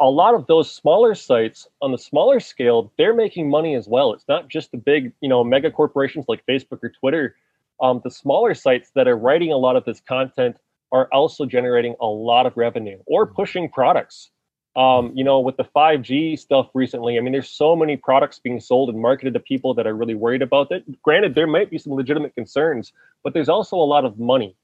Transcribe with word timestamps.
a 0.00 0.08
lot 0.08 0.34
of 0.34 0.46
those 0.46 0.70
smaller 0.70 1.14
sites 1.14 1.66
on 1.82 1.92
the 1.92 1.98
smaller 1.98 2.40
scale, 2.40 2.92
they're 2.98 3.14
making 3.14 3.50
money 3.50 3.74
as 3.74 3.88
well. 3.88 4.12
It's 4.12 4.28
not 4.28 4.48
just 4.48 4.70
the 4.70 4.78
big, 4.78 5.12
you 5.20 5.28
know, 5.28 5.42
mega 5.42 5.70
corporations 5.70 6.26
like 6.28 6.44
Facebook 6.46 6.78
or 6.82 6.90
Twitter. 6.90 7.36
Um, 7.80 8.00
the 8.04 8.10
smaller 8.10 8.54
sites 8.54 8.90
that 8.94 9.08
are 9.08 9.16
writing 9.16 9.52
a 9.52 9.56
lot 9.56 9.76
of 9.76 9.84
this 9.84 10.00
content 10.00 10.56
are 10.92 11.08
also 11.12 11.46
generating 11.46 11.94
a 12.00 12.06
lot 12.06 12.46
of 12.46 12.56
revenue 12.56 12.98
or 13.06 13.26
mm-hmm. 13.26 13.34
pushing 13.34 13.68
products. 13.68 14.30
Um, 14.76 15.10
you 15.14 15.24
know, 15.24 15.40
with 15.40 15.56
the 15.56 15.64
5G 15.64 16.38
stuff 16.38 16.68
recently, 16.72 17.18
I 17.18 17.20
mean, 17.20 17.32
there's 17.32 17.48
so 17.48 17.74
many 17.74 17.96
products 17.96 18.38
being 18.38 18.60
sold 18.60 18.90
and 18.90 19.00
marketed 19.00 19.34
to 19.34 19.40
people 19.40 19.74
that 19.74 19.88
are 19.88 19.94
really 19.94 20.14
worried 20.14 20.42
about 20.42 20.70
it. 20.70 20.84
Granted, 21.02 21.34
there 21.34 21.48
might 21.48 21.68
be 21.68 21.78
some 21.78 21.94
legitimate 21.94 22.36
concerns, 22.36 22.92
but 23.24 23.34
there's 23.34 23.48
also 23.48 23.76
a 23.76 23.82
lot 23.82 24.04
of 24.04 24.20
money. 24.20 24.54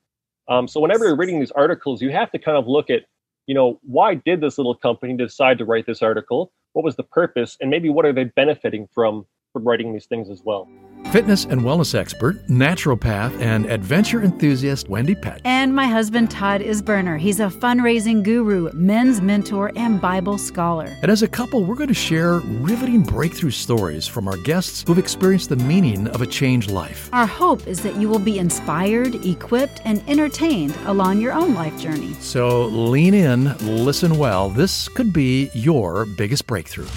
Um, 0.47 0.69
so 0.69 0.79
whenever 0.79 1.07
you're 1.07 1.17
reading 1.17 1.41
these 1.41 1.51
articles, 1.51 2.01
you 2.01 2.11
have 2.11 2.31
to 2.31 2.39
kind 2.39 2.57
of 2.57 2.69
look 2.69 2.91
at 2.91 3.07
you 3.47 3.55
know, 3.55 3.79
why 3.83 4.15
did 4.15 4.41
this 4.41 4.59
little 4.59 4.75
company 4.75 5.17
decide 5.17 5.59
to 5.59 5.65
write 5.65 5.87
this 5.87 6.03
article? 6.03 6.53
What 6.73 6.85
was 6.85 6.97
the 6.97 7.03
purpose? 7.03 7.57
And 7.61 7.71
maybe 7.71 7.89
what 7.89 8.07
are 8.07 8.13
they 8.13 8.25
benefiting 8.25 8.89
from 8.93 9.27
from 9.55 9.65
writing 9.65 9.93
these 9.93 10.07
things 10.07 10.29
as 10.29 10.43
well? 10.45 10.69
Fitness 11.13 11.45
and 11.45 11.61
wellness 11.61 11.95
expert, 11.95 12.45
naturopath, 12.49 13.39
and 13.41 13.67
adventure 13.67 14.23
enthusiast 14.23 14.89
Wendy 14.89 15.15
Pett. 15.15 15.41
And 15.45 15.73
my 15.73 15.87
husband, 15.87 16.31
Todd 16.31 16.61
Isberner. 16.61 17.21
He's 17.21 17.39
a 17.39 17.47
fundraising 17.47 18.25
guru, 18.25 18.73
men's 18.73 19.21
mentor, 19.21 19.71
and 19.77 20.01
Bible 20.01 20.39
scholar. 20.39 20.87
And 21.03 21.13
as 21.13 21.23
a 21.23 21.29
couple, 21.29 21.65
we're 21.65 21.77
going 21.77 21.89
to 21.89 21.95
share 21.95 22.39
riveting 22.41 23.03
breakthrough 23.03 23.53
stories 23.53 24.09
from 24.09 24.27
our 24.27 24.37
guests 24.39 24.83
who've 24.85 24.99
experienced 24.99 25.51
the 25.51 25.57
meaning 25.57 26.09
of 26.09 26.21
a 26.21 26.27
changed 26.27 26.71
life. 26.71 27.09
Our 27.13 27.27
hope 27.27 27.69
is 27.69 27.81
that 27.83 27.95
you 27.97 28.09
will 28.09 28.19
be 28.19 28.41
inspired, 28.41 29.15
equipped, 29.25 29.83
and 29.85 30.03
entertained 30.09 30.77
along 30.87 31.21
your 31.21 31.33
own 31.33 31.55
life 31.55 31.79
journey. 31.79 32.15
So 32.15 32.65
lean 32.65 33.15
in, 33.15 33.57
listen 33.59 34.19
well. 34.19 34.49
This 34.49 34.89
could 34.89 35.13
be 35.13 35.51
your 35.55 36.07
biggest 36.07 36.49
breakthrough. 36.49 36.89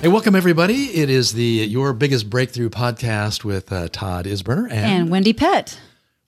Hey, 0.00 0.08
welcome 0.08 0.34
everybody. 0.34 0.84
It 0.98 1.10
is 1.10 1.34
the 1.34 1.44
Your 1.44 1.92
Biggest 1.92 2.30
Breakthrough 2.30 2.70
podcast 2.70 3.44
with 3.44 3.70
uh, 3.70 3.88
Todd 3.92 4.24
Isberner 4.24 4.62
and, 4.62 4.72
and 4.72 5.10
Wendy 5.10 5.34
Pett. 5.34 5.78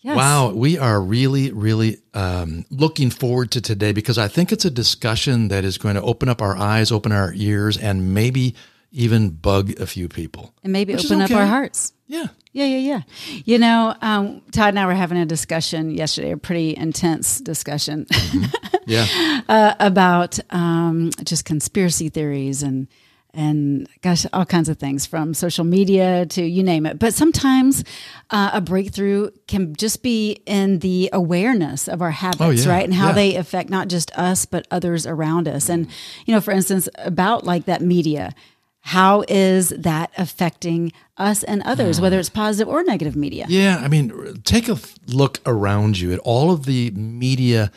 Yes. 0.00 0.14
Wow, 0.14 0.52
we 0.52 0.76
are 0.76 1.00
really, 1.00 1.50
really 1.52 2.02
um, 2.12 2.66
looking 2.68 3.08
forward 3.08 3.50
to 3.52 3.62
today 3.62 3.92
because 3.92 4.18
I 4.18 4.28
think 4.28 4.52
it's 4.52 4.66
a 4.66 4.70
discussion 4.70 5.48
that 5.48 5.64
is 5.64 5.78
going 5.78 5.94
to 5.94 6.02
open 6.02 6.28
up 6.28 6.42
our 6.42 6.54
eyes, 6.54 6.92
open 6.92 7.12
our 7.12 7.32
ears, 7.34 7.78
and 7.78 8.12
maybe 8.12 8.54
even 8.90 9.30
bug 9.30 9.70
a 9.80 9.86
few 9.86 10.06
people. 10.06 10.52
And 10.62 10.70
maybe 10.70 10.94
open 10.94 11.22
okay. 11.22 11.32
up 11.32 11.40
our 11.40 11.46
hearts. 11.46 11.94
Yeah. 12.06 12.26
Yeah, 12.52 12.66
yeah, 12.66 12.76
yeah. 12.76 13.02
You 13.46 13.56
know, 13.56 13.94
um, 14.02 14.42
Todd 14.52 14.68
and 14.68 14.78
I 14.78 14.84
were 14.84 14.92
having 14.92 15.16
a 15.16 15.24
discussion 15.24 15.92
yesterday, 15.92 16.32
a 16.32 16.36
pretty 16.36 16.76
intense 16.76 17.40
discussion. 17.40 18.04
Mm-hmm. 18.04 18.44
Yeah. 18.84 19.40
uh, 19.48 19.74
about 19.80 20.38
um, 20.50 21.10
just 21.24 21.46
conspiracy 21.46 22.10
theories 22.10 22.62
and 22.62 22.86
and 23.34 23.88
gosh, 24.02 24.26
all 24.32 24.44
kinds 24.44 24.68
of 24.68 24.78
things 24.78 25.06
from 25.06 25.32
social 25.32 25.64
media 25.64 26.26
to 26.26 26.42
you 26.42 26.62
name 26.62 26.84
it. 26.84 26.98
But 26.98 27.14
sometimes 27.14 27.82
uh, 28.30 28.50
a 28.52 28.60
breakthrough 28.60 29.30
can 29.48 29.74
just 29.74 30.02
be 30.02 30.42
in 30.46 30.80
the 30.80 31.08
awareness 31.12 31.88
of 31.88 32.02
our 32.02 32.10
habits, 32.10 32.42
oh, 32.42 32.50
yeah. 32.50 32.68
right? 32.68 32.84
And 32.84 32.94
how 32.94 33.08
yeah. 33.08 33.14
they 33.14 33.36
affect 33.36 33.70
not 33.70 33.88
just 33.88 34.16
us, 34.18 34.44
but 34.44 34.66
others 34.70 35.06
around 35.06 35.48
us. 35.48 35.68
And, 35.68 35.88
you 36.26 36.34
know, 36.34 36.40
for 36.40 36.50
instance, 36.50 36.88
about 36.98 37.44
like 37.44 37.64
that 37.64 37.80
media, 37.80 38.34
how 38.80 39.24
is 39.28 39.70
that 39.70 40.10
affecting 40.18 40.92
us 41.16 41.42
and 41.42 41.62
others, 41.62 42.00
whether 42.00 42.18
it's 42.18 42.28
positive 42.28 42.68
or 42.68 42.82
negative 42.82 43.16
media? 43.16 43.46
Yeah. 43.48 43.80
I 43.80 43.88
mean, 43.88 44.42
take 44.44 44.68
a 44.68 44.76
look 45.06 45.40
around 45.46 45.98
you 45.98 46.12
at 46.12 46.18
all 46.18 46.50
of 46.50 46.66
the 46.66 46.90
media 46.90 47.70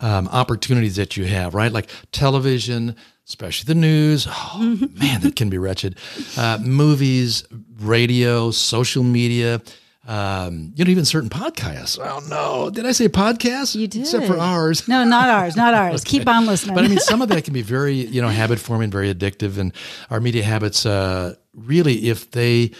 um, 0.00 0.28
opportunities 0.28 0.96
that 0.96 1.16
you 1.16 1.24
have, 1.24 1.54
right? 1.54 1.72
Like 1.72 1.88
television, 2.12 2.96
especially 3.28 3.72
the 3.72 3.78
news. 3.78 4.26
Oh, 4.28 4.78
man, 4.94 5.20
that 5.22 5.36
can 5.36 5.48
be 5.50 5.58
wretched. 5.58 5.96
Uh, 6.36 6.58
movies, 6.62 7.44
radio, 7.80 8.50
social 8.50 9.02
media, 9.02 9.60
um, 10.06 10.72
you 10.74 10.84
know, 10.84 10.90
even 10.90 11.04
certain 11.04 11.30
podcasts. 11.30 11.96
Oh 12.02 12.20
no, 12.28 12.70
did 12.70 12.84
I 12.86 12.92
say 12.92 13.08
podcasts? 13.08 13.76
You 13.76 13.86
did, 13.86 14.00
except 14.02 14.26
for 14.26 14.36
ours. 14.36 14.88
No, 14.88 15.04
not 15.04 15.28
ours, 15.28 15.54
not 15.56 15.74
ours. 15.82 16.02
okay. 16.02 16.18
Keep 16.18 16.26
on 16.28 16.44
listening. 16.46 16.74
But 16.74 16.84
I 16.84 16.88
mean, 16.88 16.98
some 16.98 17.22
of 17.22 17.28
that 17.28 17.44
can 17.44 17.54
be 17.54 17.62
very, 17.62 17.94
you 17.94 18.20
know, 18.20 18.28
habit 18.28 18.58
forming, 18.58 18.90
very 18.90 19.14
addictive, 19.14 19.58
and 19.58 19.72
our 20.10 20.20
media 20.20 20.42
habits. 20.42 20.84
Uh, 20.84 21.36
really, 21.54 22.08
if 22.08 22.32
they 22.32 22.72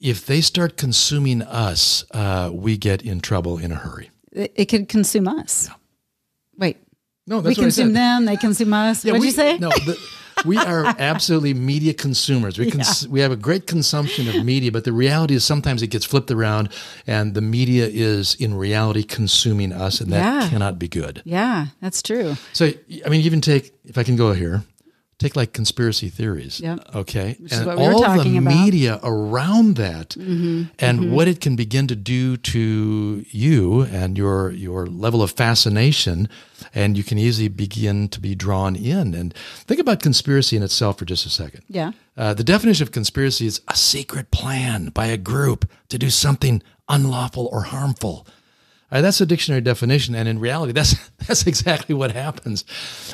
if 0.00 0.26
they 0.26 0.42
start 0.42 0.76
consuming 0.76 1.40
us, 1.42 2.04
uh, 2.10 2.50
we 2.52 2.76
get 2.76 3.00
in 3.02 3.20
trouble 3.20 3.56
in 3.56 3.72
a 3.72 3.76
hurry. 3.76 4.10
It, 4.32 4.52
it 4.54 4.64
could 4.66 4.88
consume 4.88 5.28
us. 5.28 5.66
Yeah. 5.68 5.74
Wait, 6.58 6.76
no, 7.30 7.38
we 7.38 7.54
consume 7.54 7.92
them. 7.92 8.24
They 8.24 8.36
consume 8.36 8.72
us. 8.74 9.04
Yeah, 9.04 9.12
What'd 9.12 9.20
we, 9.20 9.26
you 9.28 9.32
say? 9.32 9.56
No, 9.58 9.68
the, 9.68 9.96
we 10.44 10.56
are 10.56 10.84
absolutely 10.98 11.54
media 11.54 11.94
consumers. 11.94 12.58
We 12.58 12.70
cons- 12.70 13.04
yeah. 13.04 13.08
we 13.08 13.20
have 13.20 13.30
a 13.30 13.36
great 13.36 13.68
consumption 13.68 14.28
of 14.28 14.44
media, 14.44 14.72
but 14.72 14.82
the 14.84 14.92
reality 14.92 15.34
is 15.34 15.44
sometimes 15.44 15.80
it 15.80 15.88
gets 15.88 16.04
flipped 16.04 16.32
around, 16.32 16.70
and 17.06 17.34
the 17.34 17.40
media 17.40 17.86
is 17.86 18.34
in 18.34 18.54
reality 18.54 19.04
consuming 19.04 19.72
us, 19.72 20.00
and 20.00 20.12
that 20.12 20.42
yeah. 20.42 20.48
cannot 20.48 20.78
be 20.78 20.88
good. 20.88 21.22
Yeah, 21.24 21.66
that's 21.80 22.02
true. 22.02 22.34
So, 22.52 22.72
I 23.06 23.08
mean, 23.08 23.20
even 23.20 23.40
take 23.40 23.72
if 23.84 23.96
I 23.96 24.02
can 24.02 24.16
go 24.16 24.32
here, 24.32 24.64
take 25.20 25.36
like 25.36 25.52
conspiracy 25.52 26.08
theories. 26.08 26.60
Yep. 26.60 26.94
Okay. 26.96 27.36
Which 27.38 27.52
and 27.52 27.68
all 27.68 28.00
the 28.22 28.38
about. 28.38 28.54
media 28.54 28.98
around 29.02 29.76
that 29.76 30.10
mm-hmm. 30.10 30.64
and 30.78 30.98
mm-hmm. 30.98 31.12
what 31.12 31.28
it 31.28 31.40
can 31.40 31.54
begin 31.54 31.86
to 31.88 31.94
do 31.94 32.36
to 32.38 33.24
you 33.30 33.82
and 33.82 34.18
your 34.18 34.50
your 34.50 34.86
level 34.86 35.22
of 35.22 35.30
fascination 35.30 36.28
and 36.74 36.96
you 36.96 37.04
can 37.04 37.18
easily 37.18 37.48
begin 37.48 38.08
to 38.08 38.20
be 38.20 38.34
drawn 38.34 38.74
in. 38.74 39.14
And 39.14 39.34
think 39.66 39.78
about 39.78 40.00
conspiracy 40.02 40.56
in 40.56 40.62
itself 40.62 40.98
for 40.98 41.04
just 41.04 41.26
a 41.26 41.30
second. 41.30 41.62
Yeah. 41.68 41.92
Uh, 42.16 42.34
the 42.34 42.44
definition 42.44 42.82
of 42.82 42.92
conspiracy 42.92 43.46
is 43.46 43.60
a 43.68 43.76
secret 43.76 44.30
plan 44.30 44.86
by 44.86 45.06
a 45.06 45.16
group 45.16 45.70
to 45.90 45.98
do 45.98 46.10
something 46.10 46.62
unlawful 46.88 47.48
or 47.52 47.62
harmful. 47.62 48.26
Uh, 48.92 49.00
that's 49.00 49.20
a 49.20 49.26
dictionary 49.26 49.60
definition, 49.60 50.14
and 50.14 50.28
in 50.28 50.38
reality, 50.38 50.72
that's 50.80 50.94
that's 51.26 51.46
exactly 51.46 51.94
what 51.94 52.12
happens. 52.12 52.64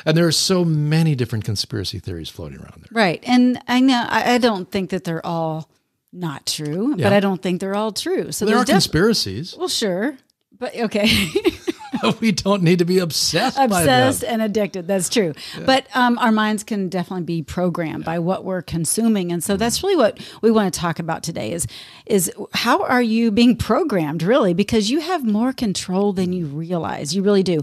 And 0.05 0.17
there 0.17 0.27
are 0.27 0.31
so 0.31 0.65
many 0.65 1.15
different 1.15 1.45
conspiracy 1.45 1.99
theories 1.99 2.29
floating 2.29 2.59
around 2.59 2.83
there. 2.83 2.89
Right, 2.91 3.23
and 3.27 3.61
I 3.67 3.79
know 3.79 4.05
I, 4.07 4.35
I 4.35 4.37
don't 4.37 4.71
think 4.71 4.89
that 4.89 5.03
they're 5.03 5.25
all 5.25 5.69
not 6.11 6.45
true, 6.45 6.95
yeah. 6.97 7.05
but 7.05 7.13
I 7.13 7.19
don't 7.19 7.41
think 7.41 7.61
they're 7.61 7.75
all 7.75 7.91
true. 7.91 8.31
So 8.31 8.45
well, 8.45 8.53
there 8.53 8.61
are 8.61 8.65
def- 8.65 8.73
conspiracies. 8.73 9.55
Well, 9.57 9.67
sure, 9.67 10.17
but 10.57 10.75
okay. 10.75 11.07
we 12.19 12.31
don't 12.31 12.63
need 12.63 12.79
to 12.79 12.85
be 12.85 12.99
obsessed. 12.99 13.57
Obsessed 13.57 14.23
and 14.23 14.41
addicted. 14.41 14.87
That's 14.87 15.09
true. 15.09 15.33
Yeah. 15.57 15.63
But 15.65 15.87
um, 15.95 16.17
our 16.19 16.31
minds 16.31 16.63
can 16.63 16.89
definitely 16.89 17.25
be 17.25 17.43
programmed 17.43 18.03
yeah. 18.03 18.13
by 18.13 18.19
what 18.19 18.43
we're 18.43 18.61
consuming, 18.61 19.31
and 19.31 19.43
so 19.43 19.53
mm-hmm. 19.53 19.59
that's 19.59 19.83
really 19.83 19.95
what 19.95 20.19
we 20.41 20.51
want 20.51 20.73
to 20.73 20.79
talk 20.79 20.99
about 20.99 21.23
today. 21.23 21.51
Is 21.51 21.67
is 22.05 22.31
how 22.53 22.83
are 22.83 23.01
you 23.01 23.31
being 23.31 23.55
programmed 23.55 24.23
really? 24.23 24.53
Because 24.53 24.89
you 24.89 24.99
have 25.01 25.25
more 25.25 25.53
control 25.53 26.13
than 26.13 26.33
you 26.33 26.45
realize. 26.45 27.15
You 27.15 27.23
really 27.23 27.43
do, 27.43 27.61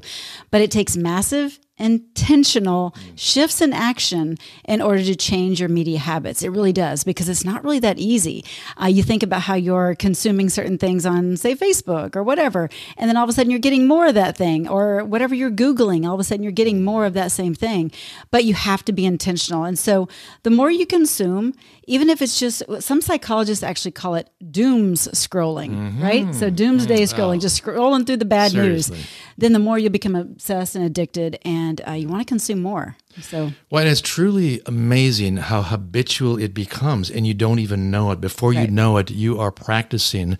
but 0.51 0.61
it 0.61 0.71
takes 0.71 0.97
massive 0.97 1.59
intentional 1.77 2.95
shifts 3.17 3.61
in 3.61 3.73
action 3.73 4.39
in 4.65 4.81
order 4.81 5.03
to 5.03 5.17
change 5.17 5.59
your 5.59 5.69
media 5.69 5.99
habits. 5.99 6.43
It 6.43 6.51
really 6.51 6.73
does 6.73 7.03
because 7.03 7.29
it's 7.29 7.45
not 7.45 7.65
really 7.65 7.81
that 7.81 7.99
easy. 7.99 8.45
Uh, 8.81 8.87
you 8.87 9.03
think 9.03 9.23
about 9.23 9.43
how 9.43 9.55
you're 9.55 9.95
consuming 9.97 10.49
certain 10.49 10.79
things 10.79 11.05
on, 11.05 11.37
say, 11.37 11.55
Facebook 11.57 12.15
or 12.15 12.23
whatever, 12.23 12.71
and 12.97 13.09
then 13.09 13.17
all 13.17 13.25
of 13.25 13.31
a 13.31 13.33
sudden 13.33 13.51
you're 13.51 13.59
getting 13.59 13.89
more 13.89 14.07
of 14.07 14.15
that 14.15 14.24
thing, 14.33 14.69
or 14.69 15.05
whatever 15.05 15.35
you're 15.35 15.51
Googling, 15.51 16.07
all 16.07 16.15
of 16.15 16.21
a 16.21 16.25
sudden 16.25 16.43
you're 16.43 16.53
getting 16.53 16.85
more 16.85 17.05
of 17.07 17.15
that 17.15 17.33
same 17.33 17.55
thing. 17.55 17.91
But 18.31 18.45
you 18.45 18.55
have 18.55 18.85
to 18.87 18.93
be 18.93 19.05
intentional. 19.05 19.65
And 19.65 19.79
so 19.79 20.09
the 20.43 20.51
more 20.51 20.71
you 20.71 20.87
consume, 20.87 21.55
even 21.87 22.09
if 22.09 22.23
it's 22.23 22.39
just 22.39 22.63
some 22.81 23.01
psychologists 23.01 23.63
actually 23.63 23.93
call 23.93 24.15
it 24.15 24.31
dooms 24.51 25.09
scrolling, 25.09 25.71
mm-hmm. 25.71 26.03
right? 26.03 26.35
So 26.35 26.51
doomsday 26.51 27.03
mm-hmm. 27.03 27.21
scrolling, 27.21 27.37
oh. 27.37 27.41
just 27.41 27.63
scrolling 27.63 28.07
through 28.07 28.19
the 28.19 28.25
bad 28.25 28.53
Seriously. 28.53 28.97
news. 28.97 29.07
Then 29.37 29.53
the 29.53 29.59
more 29.59 29.79
you 29.79 29.91
become 29.91 30.15
obsessed 30.15 30.77
and 30.77 30.85
addicted 30.85 31.39
and 31.45 31.75
and 31.81 31.89
uh, 31.89 31.93
you 31.93 32.09
want 32.09 32.21
to 32.21 32.25
consume 32.25 32.61
more. 32.63 32.97
So, 33.21 33.53
well, 33.71 33.87
it's 33.87 34.01
truly 34.01 34.61
amazing 34.67 35.37
how 35.37 35.63
habitual 35.63 36.39
it 36.39 36.53
becomes, 36.53 37.11
and 37.11 37.27
you 37.27 37.35
don't 37.35 37.59
even 37.59 37.91
know 37.91 38.11
it. 38.11 38.21
Before 38.21 38.51
right. 38.51 38.61
you 38.61 38.71
know 38.71 38.97
it, 38.99 39.11
you 39.11 39.39
are 39.41 39.51
practicing 39.51 40.37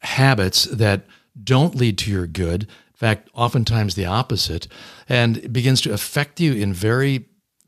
habits 0.00 0.64
that 0.64 1.06
don't 1.42 1.74
lead 1.74 1.98
to 1.98 2.10
your 2.10 2.26
good. 2.26 2.68
In 2.96 2.98
fact, 2.98 3.28
oftentimes 3.34 3.94
the 3.94 4.06
opposite, 4.06 4.68
and 5.06 5.36
it 5.36 5.52
begins 5.52 5.82
to 5.82 5.92
affect 5.92 6.40
you 6.40 6.54
in 6.54 6.72
very 6.72 7.26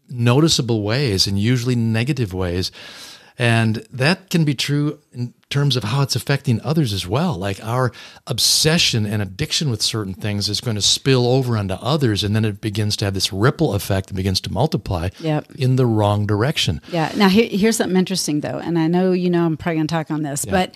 noticeable 0.08 0.82
ways 0.82 1.26
and 1.26 1.38
usually 1.38 1.76
negative 1.76 2.32
ways. 2.32 2.72
And 3.40 3.86
that 3.92 4.30
can 4.30 4.44
be 4.44 4.54
true 4.54 4.98
in 5.12 5.32
terms 5.48 5.76
of 5.76 5.84
how 5.84 6.02
it's 6.02 6.16
affecting 6.16 6.60
others 6.62 6.92
as 6.92 7.06
well. 7.06 7.36
Like 7.36 7.62
our 7.62 7.92
obsession 8.26 9.06
and 9.06 9.22
addiction 9.22 9.70
with 9.70 9.80
certain 9.80 10.14
things 10.14 10.48
is 10.48 10.60
going 10.60 10.74
to 10.74 10.82
spill 10.82 11.26
over 11.26 11.56
onto 11.56 11.74
others, 11.74 12.24
and 12.24 12.34
then 12.34 12.44
it 12.44 12.60
begins 12.60 12.96
to 12.96 13.04
have 13.04 13.14
this 13.14 13.32
ripple 13.32 13.74
effect 13.74 14.08
and 14.08 14.16
begins 14.16 14.40
to 14.40 14.52
multiply 14.52 15.10
yep. 15.20 15.46
in 15.54 15.76
the 15.76 15.86
wrong 15.86 16.26
direction. 16.26 16.80
Yeah. 16.90 17.12
Now, 17.16 17.28
here, 17.28 17.48
here's 17.48 17.76
something 17.76 17.98
interesting, 17.98 18.40
though. 18.40 18.58
And 18.58 18.78
I 18.78 18.88
know, 18.88 19.12
you 19.12 19.30
know, 19.30 19.44
I'm 19.44 19.56
probably 19.56 19.76
going 19.76 19.86
to 19.86 19.94
talk 19.94 20.10
on 20.10 20.22
this, 20.22 20.44
yeah. 20.44 20.50
but 20.50 20.74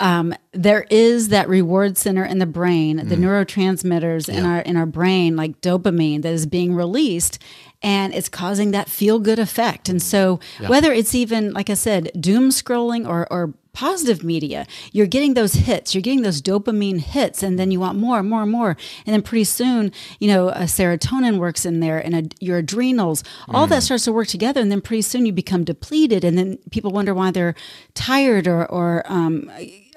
um, 0.00 0.34
there 0.52 0.86
is 0.90 1.28
that 1.28 1.48
reward 1.48 1.98
center 1.98 2.24
in 2.24 2.38
the 2.38 2.46
brain, 2.46 2.98
mm. 2.98 3.08
the 3.08 3.16
neurotransmitters 3.16 4.28
yeah. 4.28 4.38
in 4.38 4.44
our 4.44 4.60
in 4.60 4.76
our 4.76 4.86
brain, 4.86 5.36
like 5.36 5.60
dopamine, 5.60 6.22
that 6.22 6.32
is 6.32 6.46
being 6.46 6.74
released, 6.74 7.38
and 7.82 8.14
it's 8.14 8.28
causing 8.28 8.70
that 8.70 8.88
feel 8.88 9.18
good 9.18 9.38
effect. 9.38 9.88
And 9.88 10.00
so, 10.00 10.40
yeah. 10.60 10.68
whether 10.68 10.92
it's 10.92 11.14
even 11.14 11.52
like 11.52 11.70
I 11.70 11.74
said, 11.74 12.10
doom 12.18 12.50
scrolling 12.50 13.08
or 13.08 13.26
or 13.32 13.54
positive 13.78 14.24
media, 14.24 14.66
you're 14.90 15.06
getting 15.06 15.34
those 15.34 15.52
hits, 15.52 15.94
you're 15.94 16.02
getting 16.02 16.22
those 16.22 16.42
dopamine 16.42 16.98
hits, 16.98 17.44
and 17.44 17.60
then 17.60 17.70
you 17.70 17.78
want 17.78 17.96
more 17.96 18.18
and 18.18 18.28
more 18.28 18.42
and 18.42 18.50
more. 18.50 18.76
And 19.06 19.14
then 19.14 19.22
pretty 19.22 19.44
soon, 19.44 19.92
you 20.18 20.26
know, 20.26 20.48
a 20.48 20.62
serotonin 20.62 21.38
works 21.38 21.64
in 21.64 21.78
there 21.78 21.98
and 22.04 22.16
a, 22.16 22.22
your 22.40 22.58
adrenals, 22.58 23.22
all 23.48 23.66
mm. 23.66 23.70
that 23.70 23.84
starts 23.84 24.04
to 24.06 24.12
work 24.12 24.26
together. 24.26 24.60
And 24.60 24.72
then 24.72 24.80
pretty 24.80 25.02
soon 25.02 25.26
you 25.26 25.32
become 25.32 25.62
depleted. 25.62 26.24
And 26.24 26.36
then 26.36 26.58
people 26.72 26.90
wonder 26.90 27.14
why 27.14 27.30
they're 27.30 27.54
tired 27.94 28.48
or, 28.48 28.66
or, 28.66 29.04
um, 29.06 29.48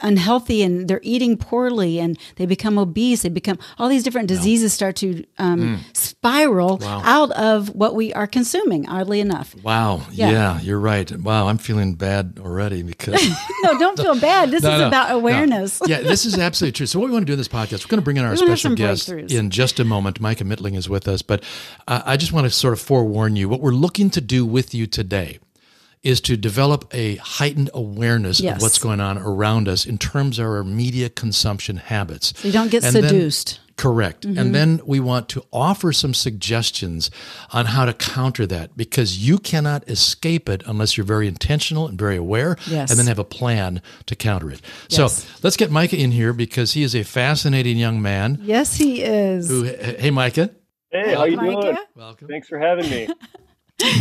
unhealthy 0.02 0.64
and 0.64 0.88
they're 0.88 1.02
eating 1.04 1.38
poorly 1.38 2.00
and 2.00 2.18
they 2.36 2.46
become 2.46 2.78
obese. 2.78 3.22
They 3.22 3.30
become 3.30 3.58
all 3.78 3.90
these 3.90 4.04
different 4.04 4.28
diseases 4.28 4.74
start 4.74 4.96
to 4.98 5.24
um, 5.38 5.60
mm. 5.78 5.98
spiral 5.98 6.78
wow. 6.78 7.02
out 7.04 7.32
of 7.32 7.70
what 7.76 7.96
we 7.96 8.14
are 8.14 8.28
consuming. 8.28 8.88
Oddly 8.88 9.20
enough. 9.20 9.56
Wow. 9.64 10.02
Yeah. 10.12 10.32
yeah. 10.32 10.60
you're 10.62 10.80
right. 10.80 11.12
Wow, 11.12 11.48
I'm 11.48 11.58
feeling 11.58 11.96
bad 11.96 12.40
already 12.40 12.84
because 12.84 13.22
no, 13.64 13.78
don't 13.78 13.98
feel 13.98 14.20
bad. 14.20 14.52
This 14.52 14.64
no, 14.64 14.74
is 14.74 14.82
no, 14.82 14.88
about 14.88 15.12
awareness. 15.12 15.82
No. 15.82 15.88
Yeah, 15.88 16.02
this 16.02 16.26
is 16.26 16.38
absolutely 16.38 16.74
true. 16.74 16.86
So 16.86 17.00
what 17.00 17.08
we 17.08 17.14
want 17.14 17.24
to 17.24 17.28
do 17.28 17.34
in 17.34 17.40
this 17.40 17.48
podcast, 17.48 17.86
we're 17.86 17.90
going 17.90 18.02
to 18.02 18.06
bring 18.06 18.18
in 18.18 18.26
our 18.26 18.36
special 18.36 18.76
guest 18.76 19.10
in 19.10 19.50
just 19.50 19.80
a 19.80 19.84
moment. 19.84 20.20
Micah 20.20 20.44
Mittling 20.44 20.76
is 20.76 20.90
with 20.90 21.08
us, 21.08 21.22
but 21.22 21.44
uh, 21.88 22.02
I 22.06 22.18
just 22.18 22.34
want 22.34 22.46
to 22.46 22.50
sort 22.50 22.74
of 22.74 22.80
forewarn 22.80 23.36
you 23.36 23.50
what 23.50 23.62
we're 23.62 23.72
looking 23.72 24.10
to 24.12 24.22
do 24.22 24.46
with 24.46 24.74
you 24.74 24.88
today 24.88 25.40
is 26.04 26.20
to 26.22 26.36
develop 26.36 26.88
a 26.94 27.16
heightened 27.18 27.70
awareness 27.74 28.40
yes. 28.40 28.56
of 28.56 28.62
what's 28.62 28.80
going 28.80 29.00
on 29.00 29.18
around 29.18 29.68
us 29.68 29.86
in 29.86 29.98
terms 29.98 30.40
of 30.40 30.46
our 30.46 30.64
media 30.64 31.10
consumption 31.10 31.78
habits. 31.78 32.34
So 32.38 32.48
you 32.48 32.54
don't 32.54 32.72
get 32.72 32.84
and 32.84 32.94
seduced. 32.94 33.56
Then, 33.56 33.76
correct. 33.78 34.26
Mm-hmm. 34.26 34.40
And 34.40 34.56
then 34.56 34.82
we 34.84 35.00
want 35.00 35.30
to 35.30 35.44
offer 35.54 35.94
some 35.94 36.16
suggestions 36.16 37.12
on 37.52 37.68
how 37.68 37.86
to 37.86 37.94
counter 37.94 38.48
that 38.48 38.76
because 38.76 39.20
you 39.20 39.38
cannot 39.38 39.88
escape 39.88 40.50
it 40.50 40.64
unless 40.66 40.98
you're 40.98 41.06
very 41.06 41.28
intentional 41.28 41.88
and 41.88 42.00
very 42.00 42.18
aware 42.18 42.58
yes. 42.66 42.90
and 42.90 43.00
then 43.00 43.06
have 43.06 43.20
a 43.20 43.24
plan 43.24 43.82
to 44.08 44.16
counter 44.16 44.50
it. 44.50 44.62
Yes. 44.90 45.24
So 45.24 45.28
let's 45.44 45.58
get 45.58 45.70
Micah 45.70 45.98
in 45.98 46.12
here 46.12 46.34
because 46.34 46.74
he 46.74 46.82
is 46.82 46.96
a 46.96 47.04
fascinating 47.04 47.78
young 47.78 48.02
man. 48.02 48.40
Yes, 48.42 48.76
he 48.76 49.04
is. 49.04 49.50
Who, 49.50 49.64
hey, 49.64 50.10
Micah. 50.10 50.50
Hey, 50.92 51.14
how 51.14 51.26
you 51.26 51.38
Micah? 51.38 51.62
doing? 51.62 51.78
Welcome. 51.96 52.28
Thanks 52.28 52.48
for 52.48 52.58
having 52.58 52.90
me. 52.90 53.08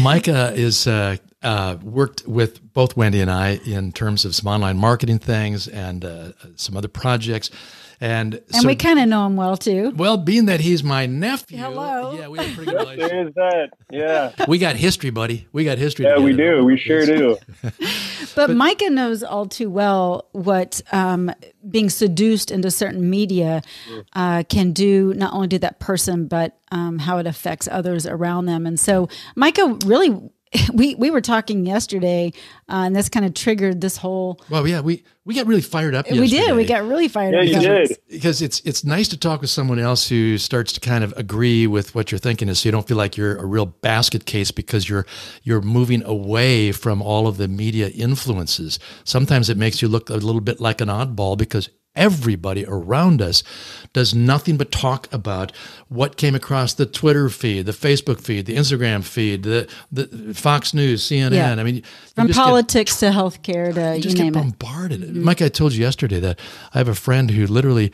Micah 0.00 0.52
is 0.54 0.86
uh, 0.86 1.16
uh, 1.42 1.76
worked 1.82 2.26
with 2.26 2.72
both 2.72 2.96
Wendy 2.96 3.20
and 3.20 3.30
I 3.30 3.60
in 3.64 3.92
terms 3.92 4.24
of 4.24 4.34
some 4.34 4.46
online 4.46 4.78
marketing 4.78 5.18
things 5.18 5.68
and 5.68 6.04
uh, 6.04 6.32
some 6.56 6.76
other 6.76 6.88
projects. 6.88 7.50
And, 8.02 8.34
and 8.34 8.62
so, 8.62 8.66
we 8.66 8.76
kind 8.76 8.98
of 8.98 9.08
know 9.08 9.26
him 9.26 9.36
well 9.36 9.58
too. 9.58 9.92
Well, 9.94 10.16
being 10.16 10.46
that 10.46 10.60
he's 10.60 10.82
my 10.82 11.04
nephew, 11.04 11.58
hello, 11.58 12.18
yeah, 12.18 12.28
we 12.28 12.38
have 12.38 12.50
a 12.50 12.54
pretty 12.54 12.70
good 12.70 12.80
relationship. 12.80 13.10
There's 13.10 13.34
that, 13.34 13.68
yeah. 13.90 14.46
We 14.48 14.56
got 14.56 14.76
history, 14.76 15.10
buddy. 15.10 15.48
We 15.52 15.64
got 15.64 15.76
history. 15.76 16.06
Yeah, 16.06 16.14
together. 16.14 16.24
we 16.24 16.36
do. 16.36 16.64
We 16.64 16.78
sure 16.78 17.04
do. 17.04 17.36
but, 17.62 17.74
but, 18.34 18.50
Micah 18.50 18.88
knows 18.88 19.22
all 19.22 19.44
too 19.44 19.68
well 19.68 20.28
what 20.32 20.80
um, 20.92 21.30
being 21.68 21.90
seduced 21.90 22.50
into 22.50 22.70
certain 22.70 23.10
media 23.10 23.60
uh, 24.14 24.44
can 24.48 24.72
do. 24.72 25.12
Not 25.12 25.34
only 25.34 25.48
to 25.48 25.58
that 25.58 25.78
person, 25.78 26.26
but 26.26 26.58
um, 26.72 27.00
how 27.00 27.18
it 27.18 27.26
affects 27.26 27.68
others 27.70 28.06
around 28.06 28.46
them. 28.46 28.64
And 28.64 28.80
so, 28.80 29.10
Micah 29.36 29.76
really 29.84 30.30
we 30.74 30.96
we 30.96 31.10
were 31.10 31.20
talking 31.20 31.64
yesterday, 31.64 32.32
uh, 32.68 32.82
and 32.86 32.96
this 32.96 33.08
kind 33.08 33.24
of 33.24 33.34
triggered 33.34 33.80
this 33.80 33.96
whole. 33.96 34.40
Well, 34.50 34.66
yeah, 34.66 34.80
we 34.80 35.04
we 35.24 35.34
got 35.34 35.46
really 35.46 35.60
fired 35.60 35.94
up. 35.94 36.10
We 36.10 36.28
did. 36.28 36.56
We 36.56 36.64
got 36.64 36.82
really 36.82 37.06
fired 37.06 37.34
yeah, 37.34 37.40
up. 37.40 37.46
Yeah, 37.46 37.78
you 37.78 37.86
did. 37.86 37.98
Because 38.08 38.42
it's 38.42 38.60
it's 38.64 38.84
nice 38.84 39.06
to 39.08 39.16
talk 39.16 39.40
with 39.40 39.50
someone 39.50 39.78
else 39.78 40.08
who 40.08 40.38
starts 40.38 40.72
to 40.72 40.80
kind 40.80 41.04
of 41.04 41.12
agree 41.16 41.68
with 41.68 41.94
what 41.94 42.10
you're 42.10 42.18
thinking, 42.18 42.48
is 42.48 42.60
so 42.60 42.68
you 42.68 42.72
don't 42.72 42.86
feel 42.88 42.96
like 42.96 43.16
you're 43.16 43.36
a 43.36 43.46
real 43.46 43.66
basket 43.66 44.26
case 44.26 44.50
because 44.50 44.88
you're 44.88 45.06
you're 45.44 45.60
moving 45.60 46.02
away 46.02 46.72
from 46.72 47.00
all 47.00 47.28
of 47.28 47.36
the 47.36 47.46
media 47.46 47.88
influences. 47.88 48.80
Sometimes 49.04 49.50
it 49.50 49.56
makes 49.56 49.80
you 49.80 49.86
look 49.86 50.10
a 50.10 50.14
little 50.14 50.40
bit 50.40 50.60
like 50.60 50.80
an 50.80 50.88
oddball 50.88 51.38
because 51.38 51.68
everybody 51.96 52.64
around 52.66 53.20
us 53.20 53.42
does 53.92 54.14
nothing 54.14 54.56
but 54.56 54.70
talk 54.70 55.12
about 55.12 55.52
what 55.88 56.16
came 56.16 56.34
across 56.34 56.74
the 56.74 56.86
Twitter 56.86 57.28
feed, 57.28 57.66
the 57.66 57.72
Facebook 57.72 58.20
feed, 58.20 58.46
the 58.46 58.56
Instagram 58.56 59.04
feed, 59.04 59.42
the, 59.42 59.68
the 59.90 60.34
Fox 60.34 60.72
News, 60.72 61.02
CNN. 61.02 61.32
Yeah. 61.32 61.52
I 61.52 61.62
mean, 61.62 61.82
from 62.14 62.28
politics 62.28 63.00
get, 63.00 63.12
to 63.12 63.18
healthcare 63.18 63.74
to 63.74 63.96
you, 63.96 64.02
just 64.02 64.16
get 64.16 64.32
bombarded. 64.32 65.02
Mm-hmm. 65.02 65.24
Mike, 65.24 65.42
I 65.42 65.48
told 65.48 65.72
you 65.72 65.80
yesterday 65.80 66.20
that 66.20 66.38
I 66.72 66.78
have 66.78 66.88
a 66.88 66.94
friend 66.94 67.30
who 67.30 67.46
literally 67.46 67.92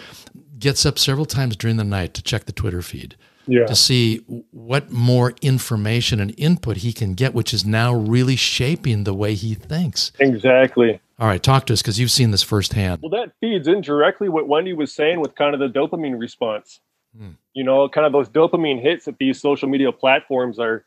gets 0.58 0.84
up 0.86 0.98
several 0.98 1.26
times 1.26 1.56
during 1.56 1.76
the 1.76 1.84
night 1.84 2.14
to 2.14 2.22
check 2.22 2.44
the 2.44 2.52
Twitter 2.52 2.82
feed. 2.82 3.16
Yeah. 3.48 3.66
to 3.66 3.76
see 3.76 4.24
what 4.50 4.90
more 4.90 5.32
information 5.40 6.18
and 6.18 6.34
input 6.36 6.78
he 6.78 6.92
can 6.92 7.14
get, 7.14 7.32
which 7.32 7.54
is 7.54 7.64
now 7.64 7.94
really 7.94 8.34
shaping 8.34 9.04
the 9.04 9.14
way 9.14 9.34
he 9.34 9.54
thinks. 9.54 10.10
Exactly. 10.18 11.00
All 11.18 11.26
right, 11.26 11.42
talk 11.42 11.66
to 11.66 11.72
us 11.72 11.80
because 11.80 11.98
you've 11.98 12.10
seen 12.10 12.30
this 12.30 12.42
firsthand. 12.42 13.00
Well, 13.02 13.10
that 13.10 13.32
feeds 13.40 13.66
in 13.68 13.80
directly 13.80 14.28
what 14.28 14.48
Wendy 14.48 14.74
was 14.74 14.92
saying 14.92 15.20
with 15.20 15.34
kind 15.34 15.54
of 15.54 15.60
the 15.60 15.68
dopamine 15.68 16.18
response. 16.18 16.80
Hmm. 17.16 17.30
You 17.54 17.64
know, 17.64 17.88
kind 17.88 18.06
of 18.06 18.12
those 18.12 18.28
dopamine 18.28 18.82
hits 18.82 19.06
that 19.06 19.16
these 19.18 19.40
social 19.40 19.68
media 19.68 19.92
platforms 19.92 20.58
are 20.58 20.84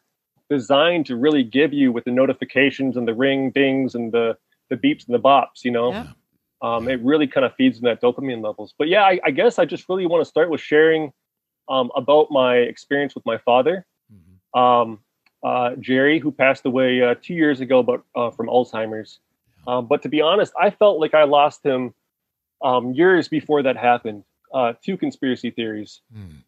designed 0.47 1.07
to 1.07 1.15
really 1.15 1.43
give 1.43 1.73
you 1.73 1.91
with 1.91 2.03
the 2.03 2.11
notifications 2.11 2.95
and 2.95 3.07
the 3.07 3.13
ring 3.15 3.49
dings 3.49 3.95
and 3.95 4.11
the 4.11 4.37
the 4.69 4.75
beeps 4.75 5.07
and 5.07 5.15
the 5.15 5.19
bops. 5.19 5.63
You 5.63 5.71
know, 5.71 5.91
yeah. 5.91 6.07
um, 6.61 6.87
it 6.87 7.01
really 7.01 7.25
kind 7.25 7.45
of 7.45 7.55
feeds 7.55 7.79
in 7.79 7.85
that 7.85 7.99
dopamine 7.99 8.43
levels. 8.43 8.75
But 8.77 8.87
yeah, 8.87 9.01
I, 9.03 9.19
I 9.23 9.31
guess 9.31 9.57
I 9.57 9.65
just 9.65 9.89
really 9.89 10.05
want 10.05 10.21
to 10.21 10.29
start 10.29 10.51
with 10.51 10.61
sharing 10.61 11.11
um, 11.69 11.89
about 11.95 12.27
my 12.29 12.57
experience 12.57 13.15
with 13.15 13.25
my 13.25 13.39
father, 13.39 13.83
mm-hmm. 14.13 14.59
um, 14.59 14.99
uh, 15.43 15.75
Jerry, 15.79 16.19
who 16.19 16.31
passed 16.31 16.67
away 16.67 17.01
uh, 17.01 17.15
two 17.19 17.33
years 17.33 17.61
ago, 17.61 17.81
but 17.81 18.03
uh, 18.15 18.29
from 18.29 18.45
Alzheimer's. 18.45 19.19
Um, 19.69 19.85
but 19.85 20.01
to 20.01 20.09
be 20.09 20.21
honest, 20.21 20.51
I 20.59 20.71
felt 20.71 20.99
like 20.99 21.13
I 21.13 21.25
lost 21.25 21.63
him 21.63 21.93
um, 22.63 22.93
years 22.93 23.27
before 23.27 23.61
that 23.63 23.77
happened. 23.77 24.23
Uh, 24.51 24.73
two 24.83 24.97
conspiracy 24.97 25.51
theories. 25.51 26.01
Mm. 26.15 26.41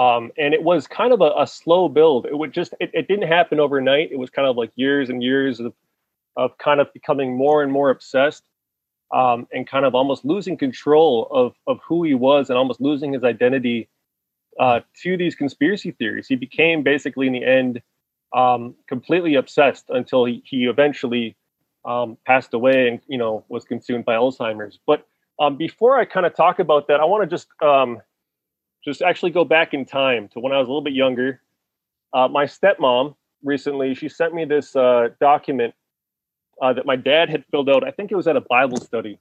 Um, 0.00 0.30
and 0.38 0.54
it 0.54 0.62
was 0.62 0.86
kind 0.86 1.12
of 1.12 1.20
a, 1.20 1.32
a, 1.36 1.48
slow 1.48 1.88
build. 1.88 2.26
It 2.26 2.38
would 2.38 2.52
just, 2.52 2.74
it, 2.78 2.92
it, 2.94 3.08
didn't 3.08 3.26
happen 3.26 3.58
overnight. 3.58 4.12
It 4.12 4.20
was 4.20 4.30
kind 4.30 4.46
of 4.46 4.56
like 4.56 4.70
years 4.76 5.10
and 5.10 5.20
years 5.20 5.58
of, 5.58 5.74
of 6.36 6.56
kind 6.58 6.80
of 6.80 6.92
becoming 6.92 7.36
more 7.36 7.60
and 7.64 7.72
more 7.72 7.90
obsessed 7.90 8.44
um, 9.12 9.48
and 9.52 9.66
kind 9.66 9.84
of 9.84 9.96
almost 9.96 10.24
losing 10.24 10.56
control 10.56 11.26
of, 11.32 11.56
of 11.66 11.80
who 11.84 12.04
he 12.04 12.14
was 12.14 12.50
and 12.50 12.56
almost 12.56 12.80
losing 12.80 13.14
his 13.14 13.24
identity 13.24 13.88
uh, 14.60 14.78
to 15.02 15.16
these 15.16 15.34
conspiracy 15.34 15.90
theories. 15.90 16.28
He 16.28 16.36
became 16.36 16.84
basically 16.84 17.26
in 17.26 17.32
the 17.32 17.44
end 17.44 17.82
um, 18.32 18.76
completely 18.86 19.34
obsessed 19.34 19.86
until 19.88 20.24
he, 20.24 20.40
he 20.44 20.66
eventually 20.66 21.34
um, 21.84 22.16
passed 22.26 22.54
away 22.54 22.88
and 22.88 23.00
you 23.06 23.18
know 23.18 23.44
was 23.48 23.64
consumed 23.64 24.04
by 24.04 24.14
Alzheimer's. 24.14 24.78
But 24.86 25.06
um, 25.38 25.56
before 25.56 25.98
I 25.98 26.04
kind 26.04 26.26
of 26.26 26.34
talk 26.34 26.58
about 26.58 26.88
that, 26.88 27.00
I 27.00 27.04
want 27.04 27.28
to 27.28 27.34
just 27.34 27.48
um, 27.62 28.00
just 28.84 29.02
actually 29.02 29.30
go 29.30 29.44
back 29.44 29.74
in 29.74 29.84
time 29.84 30.28
to 30.28 30.40
when 30.40 30.52
I 30.52 30.58
was 30.58 30.66
a 30.66 30.70
little 30.70 30.82
bit 30.82 30.94
younger. 30.94 31.40
Uh, 32.12 32.28
my 32.28 32.44
stepmom 32.44 33.14
recently 33.42 33.94
she 33.94 34.08
sent 34.08 34.34
me 34.34 34.44
this 34.44 34.76
uh, 34.76 35.08
document 35.20 35.74
uh, 36.60 36.72
that 36.72 36.86
my 36.86 36.96
dad 36.96 37.30
had 37.30 37.44
filled 37.50 37.70
out. 37.70 37.86
I 37.86 37.90
think 37.90 38.12
it 38.12 38.16
was 38.16 38.26
at 38.26 38.36
a 38.36 38.40
Bible 38.42 38.76
study. 38.78 39.18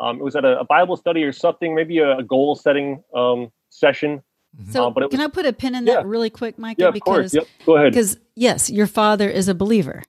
Um, 0.00 0.18
it 0.18 0.22
was 0.22 0.36
at 0.36 0.44
a, 0.44 0.60
a, 0.60 0.64
Bible 0.64 0.96
study 0.96 1.24
or 1.24 1.32
something, 1.32 1.74
maybe 1.74 1.98
a, 1.98 2.18
a 2.18 2.22
goal 2.22 2.54
setting 2.54 3.02
um, 3.14 3.50
session. 3.70 4.22
Mm-hmm. 4.56 4.70
So, 4.70 4.86
uh, 4.86 4.90
but 4.90 5.10
can 5.10 5.20
I 5.20 5.28
put 5.28 5.46
a 5.46 5.52
pin 5.52 5.74
in 5.74 5.84
that 5.86 5.92
yeah. 5.92 6.02
really 6.04 6.30
quick, 6.30 6.58
Micah? 6.58 6.82
Yeah, 6.82 6.88
of 6.88 6.94
because, 6.94 7.32
course. 7.32 7.34
Yep. 7.34 7.46
Go 7.66 7.76
ahead. 7.76 7.92
Because 7.92 8.18
yes, 8.36 8.70
your 8.70 8.86
father 8.86 9.28
is 9.28 9.48
a 9.48 9.54
believer. 9.54 10.04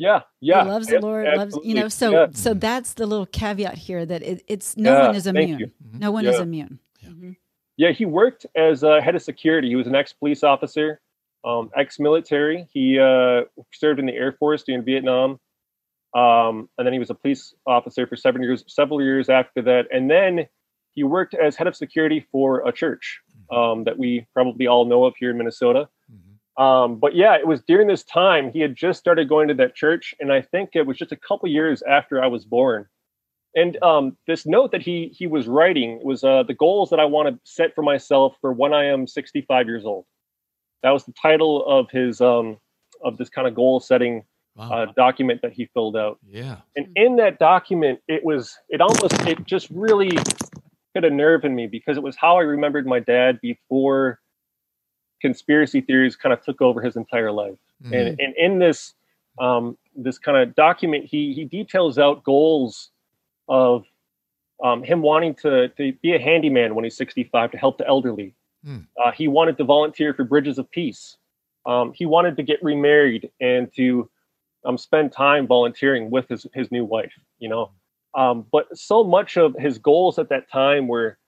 Yeah, 0.00 0.22
yeah. 0.40 0.64
He 0.64 0.70
loves 0.70 0.86
the 0.88 0.98
Lord, 0.98 1.26
loves 1.36 1.58
you 1.62 1.74
know. 1.74 1.88
So 1.88 2.10
yeah. 2.10 2.26
so 2.32 2.54
that's 2.54 2.94
the 2.94 3.06
little 3.06 3.26
caveat 3.26 3.76
here 3.76 4.06
that 4.06 4.22
it, 4.22 4.42
it's 4.48 4.76
no 4.76 4.92
yeah, 4.92 5.06
one 5.06 5.16
is 5.16 5.26
immune. 5.26 5.60
Mm-hmm. 5.60 5.98
No 5.98 6.10
one 6.10 6.24
yeah. 6.24 6.30
is 6.30 6.40
immune. 6.40 6.78
Mm-hmm. 7.04 7.32
Yeah, 7.76 7.92
he 7.92 8.06
worked 8.06 8.46
as 8.56 8.82
a 8.82 9.00
head 9.02 9.14
of 9.14 9.22
security. 9.22 9.68
He 9.68 9.76
was 9.76 9.86
an 9.86 9.94
ex 9.94 10.14
police 10.14 10.42
officer. 10.42 11.00
um, 11.44 11.70
ex-military. 11.76 12.66
He 12.72 12.98
uh, 12.98 13.42
served 13.72 14.00
in 14.00 14.06
the 14.06 14.12
Air 14.12 14.32
Force 14.32 14.62
during 14.62 14.84
Vietnam, 14.84 15.38
um, 16.14 16.68
and 16.76 16.86
then 16.86 16.92
he 16.92 16.98
was 16.98 17.10
a 17.10 17.14
police 17.14 17.54
officer 17.66 18.06
for 18.06 18.16
seven 18.16 18.42
years, 18.42 18.64
several 18.66 19.02
years 19.02 19.28
after 19.28 19.62
that. 19.62 19.86
And 19.92 20.10
then 20.10 20.46
he 20.92 21.04
worked 21.04 21.34
as 21.34 21.56
head 21.56 21.66
of 21.66 21.76
security 21.76 22.26
for 22.32 22.66
a 22.66 22.72
church 22.72 23.20
um, 23.50 23.84
that 23.84 23.98
we 23.98 24.26
probably 24.34 24.66
all 24.66 24.84
know 24.84 25.04
of 25.04 25.14
here 25.18 25.30
in 25.30 25.38
Minnesota. 25.38 25.88
Um, 26.60 26.96
but 26.96 27.14
yeah, 27.16 27.36
it 27.36 27.46
was 27.46 27.62
during 27.62 27.88
this 27.88 28.04
time 28.04 28.50
he 28.52 28.60
had 28.60 28.76
just 28.76 28.98
started 29.00 29.28
going 29.28 29.48
to 29.48 29.54
that 29.54 29.74
church, 29.74 30.14
and 30.20 30.30
I 30.32 30.42
think 30.42 30.70
it 30.74 30.86
was 30.86 30.98
just 30.98 31.12
a 31.12 31.16
couple 31.16 31.48
years 31.48 31.82
after 31.88 32.22
I 32.22 32.26
was 32.26 32.44
born. 32.44 32.86
And 33.54 33.82
um, 33.82 34.16
this 34.26 34.46
note 34.46 34.70
that 34.72 34.82
he 34.82 35.08
he 35.16 35.26
was 35.26 35.48
writing 35.48 36.00
was 36.04 36.22
uh, 36.22 36.42
the 36.44 36.54
goals 36.54 36.90
that 36.90 37.00
I 37.00 37.06
want 37.06 37.28
to 37.28 37.40
set 37.44 37.74
for 37.74 37.82
myself 37.82 38.36
for 38.40 38.52
when 38.52 38.72
I 38.74 38.84
am 38.84 39.06
65 39.06 39.66
years 39.66 39.84
old. 39.84 40.04
That 40.82 40.90
was 40.90 41.04
the 41.04 41.14
title 41.20 41.64
of 41.66 41.90
his 41.90 42.20
um, 42.20 42.58
of 43.02 43.16
this 43.16 43.28
kind 43.30 43.48
of 43.48 43.54
goal 43.54 43.80
setting 43.80 44.24
Wow. 44.56 44.70
uh, 44.72 44.86
document 44.96 45.42
that 45.42 45.52
he 45.52 45.70
filled 45.72 45.96
out. 45.96 46.18
yeah. 46.28 46.56
And 46.76 46.88
in 46.96 47.16
that 47.16 47.38
document, 47.38 48.00
it 48.08 48.24
was 48.24 48.58
it 48.68 48.80
almost 48.80 49.14
it 49.26 49.46
just 49.46 49.68
really 49.70 50.10
hit 50.92 51.04
a 51.04 51.08
nerve 51.10 51.44
in 51.44 51.54
me 51.54 51.68
because 51.68 51.96
it 51.96 52.02
was 52.02 52.16
how 52.16 52.36
I 52.36 52.42
remembered 52.42 52.84
my 52.84 52.98
dad 52.98 53.38
before 53.40 54.18
conspiracy 55.20 55.80
theories 55.80 56.16
kind 56.16 56.32
of 56.32 56.42
took 56.42 56.60
over 56.60 56.80
his 56.80 56.96
entire 56.96 57.32
life. 57.32 57.58
Mhm. 57.84 57.94
And 57.94 58.20
and 58.20 58.34
in 58.36 58.58
this 58.58 58.94
um, 59.38 59.76
this 59.96 60.18
kind 60.18 60.36
of 60.36 60.54
document, 60.54 61.04
he 61.04 61.32
he 61.32 61.44
details 61.44 61.98
out 61.98 62.24
goals 62.24 62.90
of 63.48 63.84
um, 64.62 64.82
him 64.82 65.02
wanting 65.02 65.34
to 65.36 65.68
to 65.68 65.92
be 66.02 66.14
a 66.14 66.18
handyman 66.18 66.74
when 66.74 66.84
he's 66.84 66.96
65 66.96 67.52
to 67.52 67.58
help 67.58 67.78
the 67.78 67.86
elderly. 67.86 68.34
Hmm. 68.64 68.78
Uh, 69.02 69.10
he 69.12 69.28
wanted 69.28 69.56
to 69.58 69.64
volunteer 69.64 70.12
for 70.12 70.24
Bridges 70.24 70.58
of 70.58 70.70
Peace. 70.70 71.16
Um, 71.66 71.92
he 71.94 72.06
wanted 72.06 72.36
to 72.36 72.42
get 72.42 72.62
remarried 72.62 73.30
and 73.40 73.72
to 73.74 74.08
um, 74.64 74.76
spend 74.76 75.12
time 75.12 75.46
volunteering 75.46 76.10
with 76.10 76.28
his 76.28 76.46
his 76.54 76.70
new 76.70 76.84
wife. 76.84 77.12
You 77.38 77.48
know, 77.48 77.70
um, 78.14 78.46
but 78.52 78.66
so 78.76 79.02
much 79.02 79.36
of 79.36 79.54
his 79.58 79.78
goals 79.78 80.18
at 80.18 80.28
that 80.28 80.50
time 80.50 80.88
were 80.88 81.18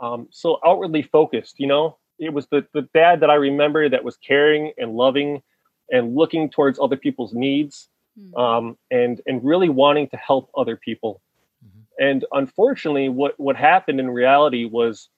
um, 0.00 0.28
so 0.30 0.58
outwardly 0.66 1.02
focused. 1.02 1.58
You 1.58 1.68
know, 1.68 1.96
it 2.26 2.32
was 2.32 2.46
the 2.48 2.66
the 2.72 2.82
dad 2.94 3.20
that 3.20 3.30
I 3.30 3.34
remember 3.34 3.88
that 3.88 4.04
was 4.04 4.16
caring 4.16 4.72
and 4.78 4.94
loving 4.94 5.42
and 5.90 6.14
looking 6.14 6.48
towards 6.50 6.78
other 6.78 6.96
people's 6.96 7.32
needs 7.34 7.88
Hmm. 8.18 8.34
um, 8.36 8.78
and 8.90 9.20
and 9.26 9.42
really 9.42 9.70
wanting 9.70 10.08
to 10.08 10.16
help 10.18 10.50
other 10.54 10.76
people. 10.76 11.22
Mhm. 11.64 11.84
And 11.98 12.24
unfortunately, 12.32 13.08
what 13.08 13.38
what 13.40 13.56
happened 13.56 14.00
in 14.00 14.10
reality 14.10 14.66
was 14.66 15.08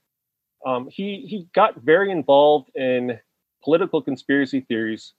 um, 0.64 0.88
he 0.88 1.26
he 1.26 1.48
got 1.52 1.76
very 1.76 2.10
involved 2.12 2.70
in 2.76 3.18
political 3.64 4.00
conspiracy 4.00 4.60
theories 4.60 5.12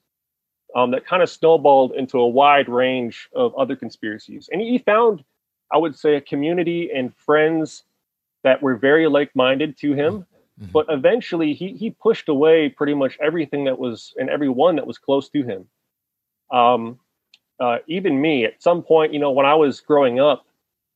um, 0.75 0.91
that 0.91 1.05
kind 1.05 1.21
of 1.21 1.29
snowballed 1.29 1.93
into 1.95 2.17
a 2.19 2.27
wide 2.27 2.69
range 2.69 3.29
of 3.35 3.53
other 3.55 3.75
conspiracies. 3.75 4.49
And 4.51 4.61
he 4.61 4.77
found, 4.77 5.23
I 5.71 5.77
would 5.77 5.97
say, 5.97 6.15
a 6.15 6.21
community 6.21 6.91
and 6.93 7.13
friends 7.15 7.83
that 8.43 8.61
were 8.61 8.75
very 8.77 9.07
like-minded 9.07 9.77
to 9.79 9.93
him. 9.93 10.25
Mhm. 10.61 10.71
But 10.71 10.85
eventually, 10.89 11.53
he 11.53 11.73
he 11.73 11.91
pushed 11.91 12.29
away 12.29 12.69
pretty 12.69 12.93
much 12.93 13.17
everything 13.21 13.65
that 13.65 13.77
was 13.79 14.13
and 14.17 14.29
everyone 14.29 14.75
that 14.77 14.87
was 14.87 14.97
close 14.97 15.29
to 15.29 15.43
him. 15.43 15.67
Um, 16.51 16.99
uh, 17.59 17.79
even 17.87 18.19
me, 18.21 18.45
at 18.45 18.61
some 18.61 18.83
point, 18.83 19.13
you 19.13 19.19
know, 19.19 19.31
when 19.31 19.45
I 19.45 19.55
was 19.55 19.81
growing 19.81 20.19
up, 20.19 20.45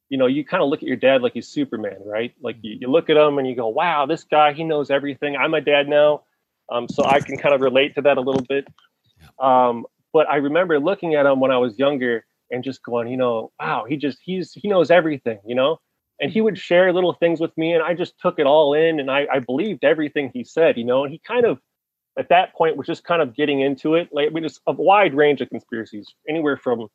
you 0.09 0.17
know, 0.17 0.27
you 0.27 0.45
kind 0.45 0.63
of 0.63 0.69
look 0.69 0.81
at 0.81 0.87
your 0.87 0.97
dad 0.97 1.21
like 1.21 1.33
he's 1.33 1.47
Superman, 1.47 1.97
right? 2.05 2.33
Like 2.41 2.57
you, 2.61 2.77
you 2.81 2.87
look 2.89 3.09
at 3.09 3.17
him 3.17 3.37
and 3.37 3.47
you 3.47 3.55
go, 3.55 3.67
"Wow, 3.69 4.05
this 4.05 4.23
guy, 4.23 4.53
he 4.53 4.63
knows 4.63 4.89
everything." 4.91 5.35
I'm 5.37 5.53
a 5.53 5.61
dad 5.61 5.87
now, 5.89 6.23
um, 6.71 6.87
so 6.89 7.05
I 7.05 7.19
can 7.21 7.37
kind 7.37 7.55
of 7.55 7.61
relate 7.61 7.95
to 7.95 8.01
that 8.03 8.17
a 8.17 8.21
little 8.21 8.45
bit. 8.47 8.67
Um, 9.39 9.85
but 10.13 10.29
I 10.29 10.37
remember 10.37 10.79
looking 10.79 11.15
at 11.15 11.25
him 11.25 11.39
when 11.39 11.51
I 11.51 11.57
was 11.57 11.77
younger 11.79 12.25
and 12.51 12.63
just 12.63 12.83
going, 12.83 13.07
you 13.09 13.17
know, 13.17 13.51
wow, 13.59 13.85
he 13.87 13.97
just 13.97 14.19
he's 14.23 14.53
he 14.53 14.67
knows 14.69 14.91
everything, 14.91 15.39
you 15.45 15.55
know. 15.55 15.79
And 16.21 16.31
he 16.31 16.41
would 16.41 16.57
share 16.57 16.91
little 16.91 17.13
things 17.13 17.39
with 17.39 17.57
me, 17.57 17.73
and 17.73 17.81
I 17.81 17.93
just 17.93 18.19
took 18.19 18.39
it 18.39 18.45
all 18.45 18.73
in, 18.73 18.99
and 18.99 19.09
I, 19.09 19.25
I 19.31 19.39
believed 19.39 19.83
everything 19.85 20.31
he 20.33 20.43
said, 20.43 20.77
you 20.77 20.83
know. 20.83 21.03
And 21.03 21.11
he 21.13 21.19
kind 21.19 21.45
of, 21.45 21.59
at 22.17 22.29
that 22.29 22.53
point, 22.53 22.75
was 22.75 22.87
just 22.87 23.05
kind 23.05 23.21
of 23.21 23.35
getting 23.35 23.61
into 23.61 23.95
it. 23.95 24.09
Like 24.11 24.27
I 24.27 24.29
mean, 24.29 24.43
just 24.43 24.59
a 24.67 24.73
wide 24.73 25.13
range 25.13 25.39
of 25.41 25.49
conspiracies, 25.49 26.07
anywhere 26.27 26.57
from 26.57 26.87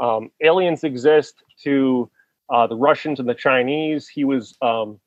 um, 0.00 0.30
aliens 0.42 0.82
exist 0.82 1.42
to 1.64 2.10
uh, 2.50 2.66
the 2.66 2.76
Russians 2.76 3.20
and 3.20 3.28
the 3.28 3.34
Chinese. 3.34 4.08
He 4.08 4.24
was 4.24 4.56
um, 4.62 4.98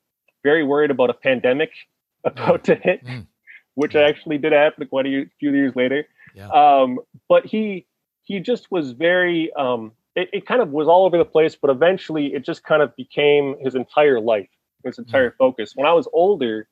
very 0.44 0.62
worried 0.64 0.90
about 0.90 1.10
a 1.10 1.14
pandemic 1.14 1.70
about 2.24 2.64
to 2.64 2.74
hit, 2.76 3.04
Mm. 3.04 3.26
which 3.74 3.94
actually 3.96 4.38
did 4.38 4.52
happen 4.52 4.86
quite 4.88 5.06
a 5.06 5.26
few 5.38 5.52
years 5.52 5.74
later. 5.76 6.06
Yeah. 6.34 6.48
Um, 6.48 7.00
but 7.28 7.44
he 7.46 7.86
he 8.24 8.40
just 8.40 8.70
was 8.70 8.92
very 8.92 9.52
um, 9.54 9.92
it, 10.18 10.28
it 10.32 10.46
kind 10.46 10.60
of 10.60 10.70
was 10.70 10.88
all 10.88 11.04
over 11.06 11.16
the 11.18 11.24
place, 11.24 11.54
but 11.54 11.70
eventually 11.70 12.34
it 12.34 12.44
just 12.44 12.62
kind 12.64 12.82
of 12.82 12.94
became 12.96 13.56
his 13.60 13.74
entire 13.74 14.20
life, 14.20 14.48
his 14.84 14.98
entire 14.98 15.30
focus. 15.38 15.72
When 15.74 15.86
I 15.86 15.92
was 15.92 16.08
older, 16.12 16.68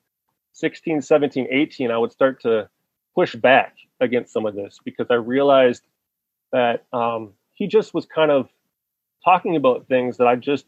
16, 0.53 1.01
17, 1.01 1.47
18, 1.49 1.91
I 1.91 1.97
would 1.97 2.11
start 2.11 2.41
to 2.41 2.69
push 3.15 3.35
back 3.35 3.75
against 3.99 4.33
some 4.33 4.45
of 4.45 4.55
this 4.55 4.79
because 4.83 5.07
I 5.09 5.15
realized 5.15 5.83
that 6.51 6.85
um, 6.93 7.33
he 7.53 7.67
just 7.67 7.93
was 7.93 8.05
kind 8.05 8.31
of 8.31 8.49
talking 9.23 9.55
about 9.55 9.87
things 9.87 10.17
that 10.17 10.27
I 10.27 10.35
just 10.35 10.65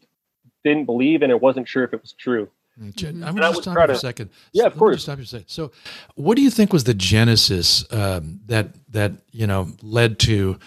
didn't 0.64 0.86
believe 0.86 1.22
and 1.22 1.30
I 1.32 1.36
wasn't 1.36 1.68
sure 1.68 1.84
if 1.84 1.92
it 1.94 2.00
was 2.02 2.12
true. 2.12 2.48
Mm, 2.80 2.94
Jen, 2.96 3.14
Mhm. 3.16 3.22
I'm 3.26 3.28
I 3.36 3.40
going 3.40 3.42
to 3.42 3.56
would 3.56 3.62
stop 3.62 3.76
you 3.78 3.86
for 3.86 3.92
a 3.92 3.96
second. 3.96 4.30
Yeah, 4.52 4.62
So 4.62 4.66
of 4.68 4.76
course. 4.76 4.96
just 4.96 5.04
Stop 5.04 5.18
you 5.18 5.24
for 5.24 5.26
a 5.26 5.28
second. 5.28 5.48
So, 5.48 5.72
what 6.14 6.36
do 6.36 6.42
you 6.42 6.50
think 6.50 6.72
was 6.72 6.84
the 6.84 6.94
genesis 6.94 7.84
um, 7.92 8.40
that 8.46 8.68
that 8.92 9.12
you 9.32 9.46
know 9.46 9.68
led 9.82 10.18
to 10.20 10.58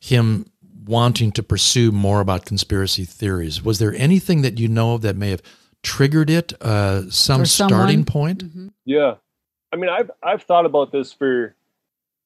him 0.00 0.49
wanting 0.84 1.32
to 1.32 1.42
pursue 1.42 1.92
more 1.92 2.20
about 2.20 2.44
conspiracy 2.44 3.04
theories? 3.04 3.62
Was 3.62 3.78
there 3.78 3.94
anything 3.94 4.42
that 4.42 4.58
you 4.58 4.68
know 4.68 4.94
of 4.94 5.02
that 5.02 5.16
may 5.16 5.30
have 5.30 5.42
triggered 5.82 6.30
it? 6.30 6.52
Uh, 6.62 7.10
some 7.10 7.44
starting 7.46 7.78
someone? 7.78 8.04
point? 8.04 8.44
Mhm. 8.44 8.72
Yeah, 8.84 9.16
I 9.72 9.76
mean, 9.76 9.90
I've 9.90 10.10
I've 10.22 10.42
thought 10.42 10.66
about 10.66 10.92
this 10.92 11.12
for 11.12 11.54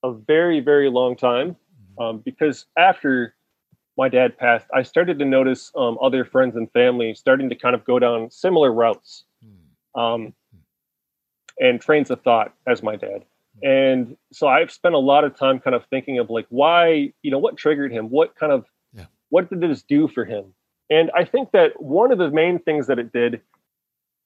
a 0.03 0.13
very 0.13 0.61
very 0.61 0.91
long 0.91 1.17
time 1.17 1.57
um, 1.99 2.19
because 2.19 2.67
after 2.77 3.35
my 3.97 4.09
dad 4.09 4.37
passed, 4.37 4.67
I 4.75 4.83
started 4.83 5.19
to 5.21 5.25
notice 5.25 5.71
um, 5.77 5.99
other 6.03 6.25
friends 6.25 6.57
and 6.57 6.71
family 6.73 7.15
starting 7.15 7.49
to 7.49 7.55
kind 7.55 7.75
of 7.75 7.85
go 7.85 7.99
down 7.99 8.31
similar 8.31 8.73
routes 8.73 9.25
um, 9.95 10.35
and 11.61 11.81
trains 11.81 12.11
of 12.11 12.21
thought 12.23 12.53
as 12.67 12.83
my 12.83 12.97
dad. 12.97 13.25
And 13.63 14.17
so 14.33 14.49
I've 14.49 14.71
spent 14.71 14.95
a 14.95 14.99
lot 14.99 15.25
of 15.25 15.37
time 15.37 15.61
kind 15.61 15.75
of 15.75 15.85
thinking 15.87 16.19
of 16.19 16.31
like 16.31 16.47
why, 16.49 17.13
you 17.23 17.31
know, 17.31 17.39
what 17.39 17.57
triggered 17.57 17.93
him? 17.93 18.11
What 18.11 18.35
kind 18.37 18.53
of, 18.53 18.67
Yeah. 18.93 19.07
what 19.31 19.49
did 19.49 19.61
this 19.61 19.83
do 19.83 20.09
for 20.09 20.25
him? 20.25 20.55
And 20.91 21.11
I 21.15 21.25
think 21.25 21.53
that 21.53 21.81
one 21.81 22.13
of 22.13 22.19
the 22.19 22.31
main 22.31 22.59
things 22.59 22.87
that 22.89 22.99
it 22.99 23.13
did, 23.13 23.41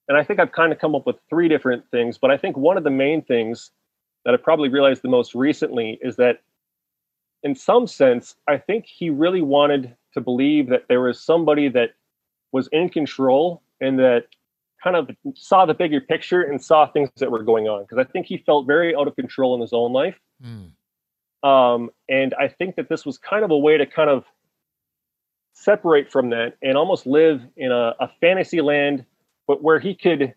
and 0.09 0.17
I 0.17 0.25
think 0.25 0.41
I've 0.41 0.53
kind 0.53 0.73
of 0.73 0.79
come 0.79 0.95
up 0.95 1.07
with 1.07 1.17
three 1.29 1.49
different 1.49 1.85
things, 1.91 2.19
but 2.19 2.31
I 2.31 2.37
think 2.37 2.57
one 2.57 2.77
of 2.77 2.85
the 2.85 2.91
main 2.91 3.23
things 3.23 3.71
that 4.25 4.35
I 4.35 4.37
probably 4.39 4.69
realized 4.69 5.03
the 5.03 5.09
most 5.09 5.35
recently 5.35 5.99
is 6.03 6.17
that 6.17 6.41
in 7.43 7.55
some 7.55 7.87
sense, 7.87 8.35
I 8.49 8.57
think 8.59 8.87
he 8.87 9.11
really 9.11 9.43
wanted 9.43 9.95
to 10.15 10.21
believe 10.21 10.69
that 10.71 10.87
there 10.89 11.01
was 11.03 11.21
somebody 11.21 11.69
that 11.69 11.91
was 12.51 12.69
in 12.73 12.89
control 12.89 13.63
and 13.81 13.99
that 13.99 14.27
kind 14.83 14.97
of 14.97 15.11
saw 15.35 15.67
the 15.67 15.75
bigger 15.75 16.01
picture 16.01 16.43
and 16.43 16.63
saw 16.63 16.87
things 16.87 17.11
that 17.17 17.31
were 17.31 17.43
going 17.43 17.69
on. 17.69 17.83
Because 17.83 17.99
I 17.99 18.05
think 18.05 18.27
he 18.27 18.39
felt 18.39 18.67
very 18.67 18.95
out 18.95 19.09
of 19.09 19.17
control 19.17 19.55
in 19.55 19.61
his 19.61 19.73
own 19.73 19.93
life. 19.93 20.19
Mm. 20.45 20.71
Um, 21.49 21.91
and 22.09 22.35
I 22.35 22.49
think 22.49 22.77
that 22.77 22.89
this 22.89 23.07
was 23.07 23.19
kind 23.19 23.45
of 23.45 23.51
a 23.51 23.59
way 23.59 23.77
to 23.79 23.87
kind 23.87 24.11
of 24.11 24.25
separate 25.53 26.11
from 26.11 26.31
that 26.31 26.57
and 26.63 26.77
almost 26.77 27.07
live 27.07 27.43
in 27.57 27.73
a, 27.73 27.95
a 28.01 28.09
fantasy 28.21 28.61
land, 28.61 29.05
but 29.47 29.63
where 29.63 29.79
he 29.79 29.95
could, 29.95 30.35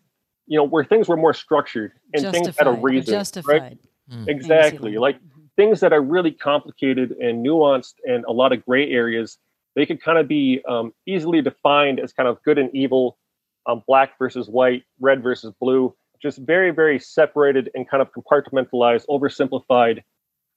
you 0.47 0.57
know, 0.57 0.63
where 0.63 0.83
things 0.83 1.07
were 1.07 1.17
more 1.17 1.33
structured 1.33 1.93
and 2.13 2.23
things 2.31 2.47
had 2.47 2.67
a 2.67 2.71
Justified. 2.71 2.83
reason. 2.83 3.13
Justified. 3.13 3.61
Right? 3.61 3.77
Mm. 4.11 4.27
Exactly. 4.27 4.93
Fantasyland. 4.93 4.99
Like 4.99 5.17
things 5.55 5.79
that 5.81 5.93
are 5.93 6.01
really 6.01 6.31
complicated 6.31 7.11
and 7.11 7.45
nuanced 7.45 7.95
and 8.05 8.25
a 8.25 8.31
lot 8.31 8.51
of 8.51 8.65
gray 8.65 8.89
areas, 8.91 9.37
they 9.75 9.85
could 9.85 10.01
kind 10.01 10.17
of 10.17 10.27
be 10.27 10.61
um, 10.67 10.93
easily 11.05 11.41
defined 11.41 11.99
as 11.99 12.13
kind 12.13 12.27
of 12.27 12.41
good 12.43 12.57
and 12.57 12.69
evil, 12.75 13.17
um, 13.65 13.83
black 13.87 14.17
versus 14.17 14.47
white, 14.47 14.83
red 14.99 15.21
versus 15.21 15.53
blue, 15.59 15.93
just 16.21 16.37
very, 16.39 16.71
very 16.71 16.99
separated 16.99 17.69
and 17.73 17.89
kind 17.89 18.01
of 18.01 18.09
compartmentalized, 18.13 19.05
oversimplified 19.07 20.03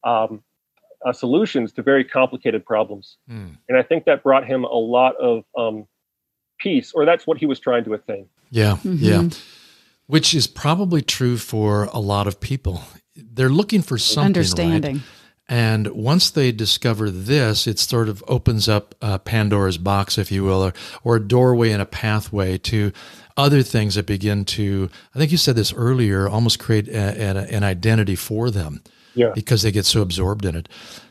um, 0.05 0.43
uh, 1.05 1.13
solutions 1.13 1.73
to 1.73 1.83
very 1.83 2.05
complicated 2.05 2.65
problems. 2.65 3.17
Mm. 3.31 3.57
And 3.69 3.79
I 3.79 3.83
think 3.83 4.05
that 4.05 4.23
brought 4.23 4.47
him 4.47 4.65
a 4.65 4.75
lot 4.75 5.17
of 5.17 5.45
um, 5.57 5.87
peace, 6.59 6.93
or 6.93 7.05
that's 7.05 7.27
what 7.27 7.39
he 7.39 7.47
was 7.47 7.59
trying 7.61 7.85
to 7.85 7.95
attain. 7.95 8.29
Yeah, 8.51 8.77
Mhm. 8.85 8.99
yeah. 9.01 9.29
Which 10.07 10.35
is 10.35 10.47
probably 10.47 11.01
true 11.01 11.39
for 11.39 11.85
a 11.85 11.99
lot 11.99 12.27
of 12.27 12.41
people. 12.41 12.83
They're 13.17 13.49
looking 13.49 13.81
for 13.81 13.97
something, 13.97 14.35
right? 14.35 14.97
And 15.49 15.89
once 15.89 16.31
they 16.31 16.53
discover 16.53 17.11
this, 17.11 17.67
it 17.67 17.79
sort 17.79 18.09
of 18.09 18.25
opens 18.27 18.69
up 18.69 18.95
uh, 19.03 19.19
Pandora's 19.19 19.77
box, 19.79 20.17
if 20.17 20.33
you 20.33 20.43
will, 20.45 20.63
or, 20.65 20.73
or 21.03 21.17
a 21.17 21.21
doorway 21.29 21.71
and 21.71 21.83
a 21.83 21.87
pathway 21.87 22.57
to 22.59 22.93
other 23.37 23.63
things 23.63 23.97
that 23.97 24.07
begin 24.07 24.45
to, 24.47 24.89
I 25.15 25.19
think 25.19 25.31
you 25.33 25.37
said 25.39 25.57
this 25.57 25.73
earlier, 25.75 26.29
almost 26.29 26.59
create 26.59 26.89
a, 26.89 27.21
a- 27.21 27.55
an 27.55 27.63
identity 27.65 28.17
for 28.17 28.51
them. 28.51 28.83
Yeah. 29.17 29.31
because 29.33 29.63
they 29.63 29.71
get 29.71 29.85
so 29.87 30.03
absorbed 30.03 30.45
in 30.45 30.57
it. 30.57 30.69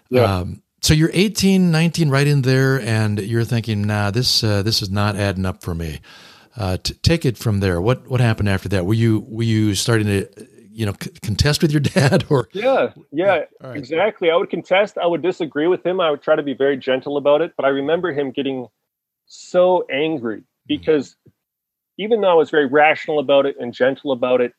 Yeah. 0.10 0.24
Um, 0.24 0.62
so 0.82 0.94
you're 0.94 1.12
18, 1.14 1.72
19, 1.72 2.10
right 2.10 2.28
in 2.28 2.42
there, 2.42 2.82
and 2.82 3.18
you're 3.18 3.46
thinking, 3.46 3.84
nah, 3.88 4.12
this 4.12 4.44
uh, 4.44 4.62
this 4.62 4.82
is 4.82 4.90
not 4.90 5.16
adding 5.16 5.46
up 5.46 5.64
for 5.64 5.74
me. 5.74 6.02
Uh, 6.58 6.76
t- 6.84 6.96
take 6.96 7.24
it 7.24 7.38
from 7.38 7.62
there. 7.62 7.80
What 7.80 8.06
what 8.10 8.20
happened 8.20 8.50
after 8.50 8.68
that? 8.70 8.86
Were 8.86 8.94
you 8.94 9.24
were 9.30 9.44
you 9.44 9.74
starting 9.74 10.08
to 10.08 10.28
you 10.74 10.86
know 10.86 10.94
c- 11.02 11.12
contest 11.22 11.62
with 11.62 11.72
your 11.72 11.80
dad 11.96 12.26
or 12.30 12.50
Yeah, 12.52 12.92
yeah, 13.12 13.44
right. 13.62 13.78
exactly. 13.78 14.32
I 14.32 14.36
would 14.36 14.50
contest. 14.50 14.98
I 14.98 15.06
would 15.06 15.22
disagree 15.22 15.68
with 15.68 15.86
him. 15.86 16.00
I 16.00 16.12
would 16.12 16.22
try 16.22 16.36
to 16.36 16.44
be 16.44 16.54
very 16.54 16.78
gentle 16.78 17.18
about 17.18 17.42
it. 17.42 17.54
But 17.56 17.66
I 17.66 17.70
remember 17.70 18.12
him 18.12 18.32
getting 18.32 18.68
so 19.28 19.86
angry 19.92 20.44
because 20.68 21.16
even 21.98 22.22
though 22.22 22.30
I 22.30 22.34
was 22.34 22.50
very 22.50 22.66
rational 22.66 23.20
about 23.20 23.46
it 23.46 23.56
and 23.60 23.74
gentle 23.74 24.12
about 24.12 24.42
it, 24.42 24.54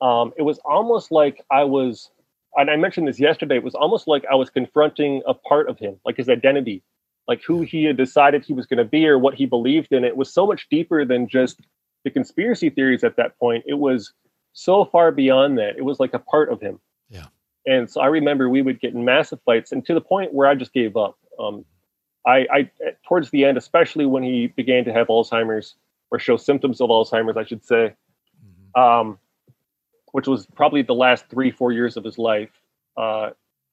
um, 0.00 0.32
it 0.38 0.42
was 0.42 0.58
almost 0.64 1.10
like 1.10 1.44
I 1.50 1.64
was. 1.64 2.10
And 2.56 2.68
I 2.70 2.76
mentioned 2.76 3.06
this 3.06 3.20
yesterday. 3.20 3.56
It 3.56 3.62
was 3.62 3.74
almost 3.76 4.08
like 4.08 4.24
I 4.30 4.34
was 4.34 4.50
confronting 4.50 5.22
a 5.26 5.34
part 5.34 5.68
of 5.68 5.78
him, 5.78 6.00
like 6.04 6.16
his 6.16 6.28
identity, 6.28 6.82
like 7.28 7.42
who 7.44 7.62
he 7.62 7.84
had 7.84 7.96
decided 7.96 8.44
he 8.44 8.52
was 8.52 8.66
going 8.66 8.78
to 8.78 8.84
be 8.84 9.06
or 9.06 9.18
what 9.20 9.34
he 9.34 9.46
believed 9.46 9.92
in. 9.92 10.04
It 10.04 10.16
was 10.16 10.32
so 10.32 10.46
much 10.46 10.66
deeper 10.68 11.04
than 11.04 11.28
just 11.28 11.60
the 12.02 12.10
conspiracy 12.10 12.68
theories 12.68 13.04
at 13.04 13.16
that 13.16 13.38
point. 13.38 13.64
It 13.68 13.74
was 13.78 14.12
so 14.52 14.84
far 14.84 15.12
beyond 15.12 15.58
that. 15.58 15.76
It 15.76 15.84
was 15.84 16.00
like 16.00 16.14
a 16.14 16.18
part 16.18 16.50
of 16.50 16.60
him. 16.60 16.80
Yeah. 17.08 17.26
And 17.66 17.90
so 17.90 18.00
I 18.00 18.06
remember 18.06 18.48
we 18.48 18.62
would 18.62 18.80
get 18.80 18.94
in 18.94 19.04
massive 19.04 19.40
fights, 19.44 19.72
and 19.72 19.84
to 19.86 19.94
the 19.94 20.00
point 20.00 20.32
where 20.32 20.48
I 20.48 20.54
just 20.54 20.72
gave 20.72 20.96
up. 20.96 21.18
Um, 21.38 21.64
I, 22.26 22.46
I 22.52 22.70
towards 23.08 23.30
the 23.30 23.46
end, 23.46 23.56
especially 23.56 24.04
when 24.04 24.22
he 24.22 24.48
began 24.48 24.84
to 24.84 24.92
have 24.92 25.06
Alzheimer's 25.06 25.74
or 26.10 26.18
show 26.18 26.36
symptoms 26.36 26.80
of 26.80 26.90
Alzheimer's, 26.90 27.36
I 27.36 27.44
should 27.44 27.64
say, 27.64 27.94
um, 28.74 29.18
which 30.12 30.26
was 30.26 30.46
probably 30.54 30.82
the 30.82 30.94
last 30.94 31.26
three 31.30 31.50
four 31.50 31.72
years 31.72 31.96
of 31.96 32.04
his 32.04 32.18
life. 32.18 32.50
Uh, 32.96 33.30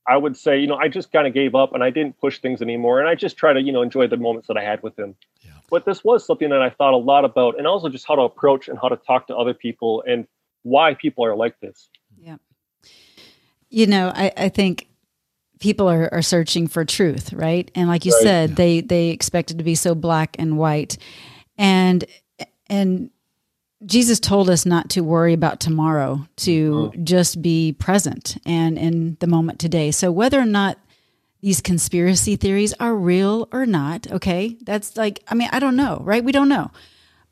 I 0.08 0.16
would 0.16 0.38
say, 0.38 0.58
you 0.60 0.68
know, 0.68 0.78
I 0.78 0.88
just 0.88 1.12
kind 1.12 1.28
of 1.28 1.34
gave 1.34 1.56
up 1.56 1.74
and 1.74 1.84
I 1.84 1.90
didn't 1.90 2.18
push 2.20 2.40
things 2.40 2.62
anymore, 2.62 3.02
and 3.02 3.10
I 3.10 3.16
just 3.16 3.36
try 3.36 3.52
to, 3.52 3.62
you 3.62 3.74
know, 3.74 3.82
enjoy 3.82 4.08
the 4.08 4.16
moments 4.16 4.48
that 4.48 4.56
I 4.56 4.64
had 4.64 4.82
with 4.82 4.98
him. 4.98 5.16
Yeah. 5.42 5.52
But 5.70 5.84
this 5.84 6.04
was 6.06 6.26
something 6.26 6.50
that 6.50 6.62
I 6.62 6.70
thought 6.70 6.94
a 6.94 6.98
lot 6.98 7.26
about, 7.26 7.58
and 7.58 7.68
also 7.68 7.90
just 7.90 8.08
how 8.08 8.16
to 8.16 8.22
approach 8.22 8.70
and 8.70 8.80
how 8.80 8.88
to 8.88 8.96
talk 8.96 9.28
to 9.28 9.36
other 9.36 9.54
people 9.54 10.04
and 10.08 10.26
why 10.68 10.94
people 10.94 11.26
are 11.26 11.36
like 11.36 11.60
this. 11.60 11.90
Yeah. 12.20 12.38
You 13.70 13.88
know, 13.88 14.12
I, 14.14 14.32
I 14.38 14.50
think 14.50 14.88
people 15.60 15.88
are, 15.88 16.14
are 16.14 16.22
searching 16.22 16.68
for 16.68 16.86
truth, 16.86 17.34
right? 17.34 17.70
And 17.76 17.88
like 17.88 18.06
you 18.06 18.14
Right. 18.14 18.24
said, 18.24 18.56
they 18.56 18.82
they 18.82 19.10
expect 19.10 19.52
it 19.52 19.58
to 19.58 19.64
be 19.64 19.76
so 19.76 19.96
black 19.96 20.36
and 20.40 20.58
white. 20.58 20.98
And 21.58 22.06
and 22.68 23.10
Jesus 23.86 24.20
told 24.20 24.50
us 24.50 24.66
not 24.66 24.90
to 24.92 25.02
worry 25.02 25.34
about 25.34 25.60
tomorrow, 25.60 26.28
to 26.38 26.92
mm-hmm. 26.92 27.04
just 27.04 27.42
be 27.42 27.74
present 27.74 28.38
and 28.46 28.78
in 28.78 29.18
the 29.20 29.28
moment 29.28 29.60
today. 29.60 29.92
So 29.92 30.12
whether 30.12 30.40
or 30.40 30.46
not 30.46 30.78
these 31.42 31.62
conspiracy 31.62 32.36
theories 32.36 32.74
are 32.80 32.96
real 32.96 33.48
or 33.52 33.66
not, 33.66 34.12
okay? 34.12 34.58
That's 34.62 34.98
like 34.98 35.24
I 35.28 35.36
mean, 35.36 35.50
I 35.52 35.60
don't 35.60 35.76
know, 35.76 36.02
right? 36.04 36.24
We 36.24 36.32
don't 36.32 36.50
know. 36.50 36.72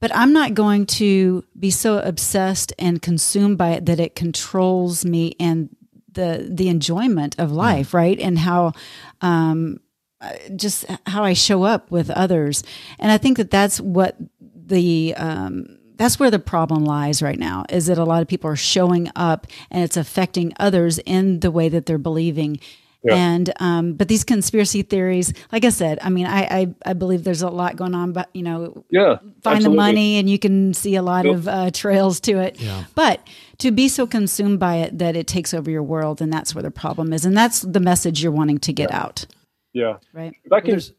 But 0.06 0.16
I'm 0.16 0.34
not 0.34 0.54
going 0.54 0.86
to 1.02 1.44
be 1.58 1.72
so 1.72 1.98
obsessed 1.98 2.72
and 2.78 3.02
consumed 3.02 3.58
by 3.58 3.72
it 3.72 3.88
that 3.88 4.00
it 4.00 4.14
controls 4.14 5.04
me 5.04 5.36
and 5.40 5.76
the 6.12 6.48
the 6.48 6.70
enjoyment 6.70 7.40
of 7.40 7.52
life, 7.52 7.92
right? 7.92 8.20
And 8.20 8.38
how 8.38 8.74
um, 9.22 9.80
uh, 10.22 10.34
just 10.56 10.86
how 11.08 11.24
I 11.24 11.34
show 11.34 11.64
up 11.64 11.90
with 11.90 12.12
others. 12.12 12.64
And 13.00 13.12
I 13.12 13.18
think 13.18 13.38
that 13.38 13.50
that's 13.50 13.82
what 13.82 14.16
the 14.44 15.16
um, 15.18 15.80
that's 15.96 16.20
where 16.20 16.30
the 16.30 16.38
problem 16.38 16.86
lies 16.86 17.24
right 17.24 17.40
now 17.40 17.66
is 17.70 17.88
that 17.88 17.98
a 17.98 18.04
lot 18.04 18.22
of 18.22 18.28
people 18.28 18.52
are 18.52 18.56
showing 18.56 19.10
up 19.16 19.48
and 19.72 19.84
it's 19.84 19.98
affecting 19.98 20.54
others 20.60 21.00
in 21.00 21.40
the 21.40 21.50
way 21.50 21.68
that 21.68 21.88
they're 21.88 21.98
believing. 21.98 22.60
Yeah. 23.06 23.16
And 23.16 23.54
um, 23.60 23.94
but 23.94 24.08
these 24.08 24.24
conspiracy 24.24 24.82
theories, 24.82 25.32
like 25.52 25.64
I 25.64 25.70
said, 25.70 26.00
I 26.02 26.10
mean, 26.10 26.26
I, 26.26 26.42
I 26.44 26.76
I 26.88 26.94
believe 26.94 27.24
there's 27.24 27.42
a 27.44 27.50
lot 27.50 27.76
going 27.76 27.94
on, 27.94 28.14
but 28.14 28.30
you 28.34 28.42
know, 28.42 28.84
Yeah. 28.90 29.18
find 29.44 29.64
the 29.64 29.70
money 29.70 30.18
and 30.18 30.30
you 30.30 30.40
can 30.40 30.74
see 30.74 30.96
a 30.96 31.02
lot 31.04 31.26
Yep. 31.26 31.36
of 31.36 31.48
uh, 31.48 31.72
trails 31.72 32.20
to 32.22 32.40
it. 32.40 32.60
Yeah. 32.60 32.86
But 32.96 33.26
to 33.60 33.72
be 33.72 33.88
so 33.88 34.08
consumed 34.08 34.60
by 34.60 34.78
it 34.78 34.98
that 34.98 35.16
it 35.16 35.28
takes 35.28 35.54
over 35.54 35.70
your 35.70 35.84
world, 35.84 36.22
and 36.22 36.34
that's 36.34 36.56
where 36.56 36.64
the 36.64 36.72
problem 36.72 37.14
is, 37.14 37.26
and 37.26 37.38
that's 37.38 37.62
the 37.62 37.80
message 37.80 38.24
you're 38.24 38.32
wanting 38.32 38.58
to 38.60 38.74
get 38.74 38.92
out, 38.92 39.26
Yeah. 39.74 39.98
right? 40.14 40.34
If 40.44 40.52
I 40.52 40.56
Well, 40.56 40.62
can, 40.62 40.70
there's- 40.72 40.92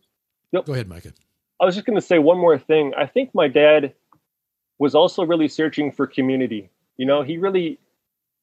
Yep. 0.52 0.64
Go 0.66 0.72
ahead, 0.74 0.88
Micah. 0.88 1.12
I 1.60 1.64
was 1.64 1.74
just 1.74 1.86
going 1.86 1.96
to 1.98 2.06
say 2.06 2.18
one 2.18 2.38
more 2.38 2.56
thing. 2.58 2.92
I 2.96 3.06
think 3.06 3.34
my 3.34 3.48
dad 3.48 3.94
was 4.78 4.94
also 4.94 5.24
really 5.24 5.48
searching 5.48 5.90
for 5.90 6.06
community. 6.06 6.70
You 6.98 7.06
know, 7.06 7.22
he 7.22 7.36
really 7.38 7.78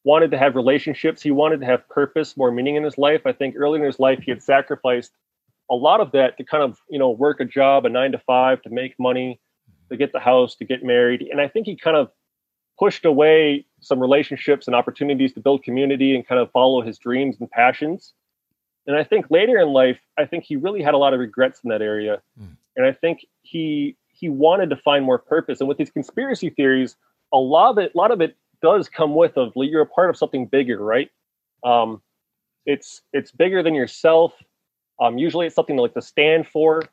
wanted 0.04 0.32
to 0.32 0.38
have 0.38 0.56
relationships. 0.56 1.22
He 1.22 1.32
wanted 1.32 1.62
to 1.62 1.66
have 1.66 1.88
purpose, 1.90 2.36
more 2.36 2.52
meaning 2.52 2.76
in 2.76 2.84
his 2.84 2.98
life. 2.98 3.22
I 3.26 3.32
think 3.32 3.56
early 3.58 3.80
in 3.80 3.86
his 3.86 4.00
life, 4.00 4.20
he 4.24 4.32
had 4.32 4.44
sacrificed 4.44 5.12
a 5.72 5.76
lot 5.76 6.02
of 6.02 6.12
that 6.12 6.38
to 6.38 6.44
kind 6.44 6.64
of, 6.64 6.80
you 6.90 7.00
know, 7.00 7.10
work 7.10 7.40
a 7.40 7.46
job, 7.46 7.86
a 7.86 7.90
nine 7.90 8.12
to 8.12 8.20
five, 8.20 8.62
to 8.64 8.70
make 8.70 8.96
money, 9.00 9.40
to 9.90 9.98
get 9.98 10.12
the 10.12 10.20
house, 10.20 10.56
to 10.56 10.66
get 10.66 10.84
married. 10.84 11.22
And 11.32 11.40
I 11.40 11.48
think 11.48 11.66
he 11.66 11.76
kind 11.76 11.96
of 11.96 12.12
pushed 12.78 13.06
away 13.06 13.66
some 13.82 14.00
relationships 14.00 14.68
and 14.68 14.76
opportunities 14.76 15.34
to 15.34 15.40
build 15.40 15.64
community 15.64 16.16
and 16.16 16.28
kind 16.28 16.42
of 16.42 16.52
follow 16.52 16.82
his 16.82 16.98
dreams 16.98 17.38
and 17.40 17.50
passions. 17.50 18.14
And 18.88 18.98
I 18.98 19.04
think 19.04 19.28
later 19.30 19.58
in 19.58 19.70
life, 19.70 20.00
I 20.18 20.26
think 20.26 20.44
he 20.44 20.56
really 20.58 20.82
had 20.82 20.94
a 20.94 20.98
lot 20.98 21.14
of 21.14 21.20
regrets 21.20 21.62
in 21.64 21.70
that 21.70 21.82
area. 21.82 22.22
Mm. 22.40 22.58
And 22.76 22.86
I 22.86 22.92
think 22.92 23.26
he 23.42 23.96
he 24.08 24.30
wanted 24.30 24.70
to 24.70 24.76
find 24.76 25.06
more 25.06 25.18
purpose. 25.18 25.60
And 25.60 25.68
with 25.68 25.78
these 25.78 25.92
conspiracy 25.92 26.50
theories, 26.50 26.96
a 27.34 27.38
lot 27.38 27.72
of 27.72 27.78
it, 27.78 27.92
a 27.94 27.98
lot 27.98 28.12
of 28.12 28.22
it 28.22 28.36
does 28.64 28.90
come 28.90 29.14
with 29.14 29.38
of 29.38 29.52
you're 29.56 29.82
a 29.82 29.86
part 29.86 30.10
of 30.10 30.18
something 30.18 30.48
bigger, 30.48 30.84
right? 30.84 31.12
Um, 31.64 32.02
it's 32.66 33.02
it's 33.12 33.32
bigger 33.32 33.62
than 33.62 33.76
yourself. 33.76 34.34
Um, 35.00 35.18
usually, 35.18 35.46
it's 35.46 35.56
something 35.56 35.76
like 35.78 35.94
to 35.94 36.02
stand 36.02 36.48
for. 36.48 36.84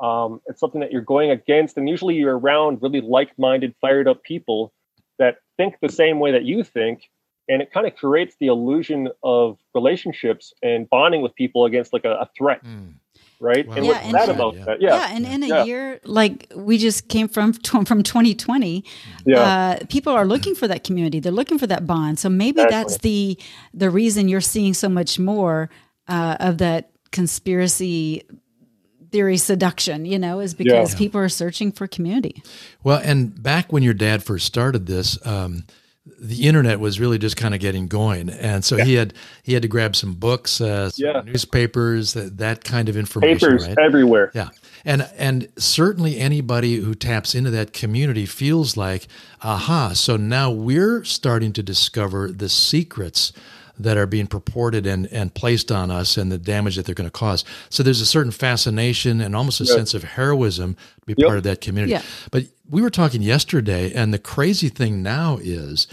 Um, 0.00 0.40
it's 0.46 0.60
something 0.60 0.80
that 0.80 0.92
you're 0.92 1.02
going 1.02 1.30
against, 1.30 1.76
and 1.76 1.88
usually 1.88 2.16
you're 2.16 2.38
around 2.38 2.82
really 2.82 3.00
like-minded, 3.00 3.74
fired-up 3.80 4.22
people 4.22 4.72
that 5.18 5.36
think 5.56 5.76
the 5.80 5.88
same 5.88 6.18
way 6.18 6.32
that 6.32 6.44
you 6.44 6.64
think, 6.64 7.08
and 7.48 7.62
it 7.62 7.70
kind 7.72 7.86
of 7.86 7.94
creates 7.94 8.34
the 8.40 8.48
illusion 8.48 9.08
of 9.22 9.56
relationships 9.72 10.52
and 10.62 10.90
bonding 10.90 11.22
with 11.22 11.34
people 11.36 11.64
against 11.64 11.92
like 11.92 12.04
a, 12.04 12.14
a 12.14 12.28
threat, 12.36 12.62
Mm. 12.64 12.94
Right? 13.40 13.66
Wow. 13.66 13.74
And 13.76 13.84
Yeah, 13.86 13.92
what's 13.92 14.04
and- 14.04 14.12
sad 14.12 14.28
about 14.28 14.54
Yeah. 14.56 14.64
that? 14.64 14.80
Yeah, 14.80 14.96
Yeah, 14.96 15.16
and 15.16 15.26
in 15.26 15.42
a 15.42 15.46
Yeah. 15.48 15.64
year 15.64 16.00
like 16.04 16.52
we 16.54 16.78
just 16.78 17.08
came 17.08 17.28
from 17.28 17.52
from 17.86 18.02
2020, 18.02 18.84
yeah, 19.26 19.40
uh, 19.80 19.84
people 19.88 20.12
are 20.12 20.24
looking 20.26 20.54
for 20.54 20.66
that 20.68 20.84
community. 20.84 21.20
They're 21.20 21.32
looking 21.32 21.58
for 21.58 21.66
that 21.66 21.86
bond. 21.86 22.18
So 22.18 22.28
maybe 22.28 22.60
Exactly. 22.62 22.76
that's 22.76 22.98
the 22.98 23.38
the 23.72 23.90
reason 23.90 24.28
you're 24.28 24.40
seeing 24.40 24.74
so 24.74 24.88
much 24.88 25.18
more 25.18 25.70
uh, 26.08 26.36
of 26.40 26.58
that 26.58 26.90
conspiracy 27.12 28.22
theory 29.10 29.36
seduction. 29.36 30.04
You 30.04 30.18
know, 30.18 30.40
is 30.40 30.54
because 30.54 30.92
Yeah. 30.92 30.98
people 30.98 31.20
are 31.20 31.28
searching 31.28 31.72
for 31.72 31.86
community. 31.86 32.42
Well, 32.82 33.00
and 33.04 33.42
back 33.42 33.72
when 33.72 33.82
your 33.82 33.94
dad 33.94 34.22
first 34.22 34.46
started 34.46 34.86
this, 34.86 35.18
um, 35.26 35.64
the 36.06 36.46
internet 36.46 36.80
was 36.80 37.00
really 37.00 37.16
just 37.18 37.36
kind 37.36 37.54
of 37.54 37.60
getting 37.60 37.88
going, 37.88 38.28
and 38.28 38.64
so 38.64 38.76
he 38.76 38.94
had 38.94 39.14
he 39.42 39.54
had 39.54 39.62
to 39.62 39.68
grab 39.68 39.96
some 39.96 40.12
books, 40.14 40.60
uh, 40.60 40.90
some 40.90 41.06
Yeah. 41.06 41.22
newspapers, 41.24 42.12
that, 42.12 42.36
that 42.38 42.62
kind 42.64 42.88
of 42.88 42.96
information, 42.96 43.38
papers 43.38 43.66
right? 43.66 43.78
everywhere. 43.78 44.30
Yeah. 44.34 44.48
And 44.84 45.08
and 45.16 45.48
certainly 45.56 46.18
anybody 46.18 46.76
who 46.76 46.94
taps 46.94 47.34
into 47.34 47.50
that 47.52 47.72
community 47.72 48.26
feels 48.26 48.76
like, 48.76 49.06
aha, 49.42 49.92
so 49.94 50.18
now 50.18 50.50
we're 50.50 51.04
starting 51.04 51.54
to 51.54 51.62
discover 51.62 52.30
the 52.30 52.50
secrets 52.50 53.32
that 53.78 53.96
are 53.96 54.06
being 54.06 54.26
purported 54.26 54.86
and, 54.86 55.06
and 55.08 55.34
placed 55.34 55.72
on 55.72 55.90
us 55.90 56.16
and 56.16 56.30
the 56.30 56.38
damage 56.38 56.76
that 56.76 56.86
they're 56.86 56.94
going 56.94 57.08
to 57.08 57.10
cause. 57.10 57.44
So 57.70 57.82
there's 57.82 58.00
a 58.00 58.06
certain 58.06 58.30
fascination 58.32 59.20
and 59.20 59.34
almost 59.34 59.60
a 59.60 59.64
Yeah. 59.64 59.74
sense 59.74 59.94
of 59.94 60.04
heroism 60.04 60.74
to 60.74 61.06
be 61.06 61.14
Yep. 61.16 61.26
part 61.26 61.38
of 61.38 61.44
that 61.44 61.60
community. 61.60 61.92
Yeah. 61.92 62.02
But 62.30 62.44
we 62.70 62.80
were 62.82 62.90
talking 62.90 63.20
yesterday, 63.22 63.92
and 63.92 64.14
the 64.14 64.18
crazy 64.18 64.68
thing 64.68 65.02
now 65.02 65.38
is 65.42 65.86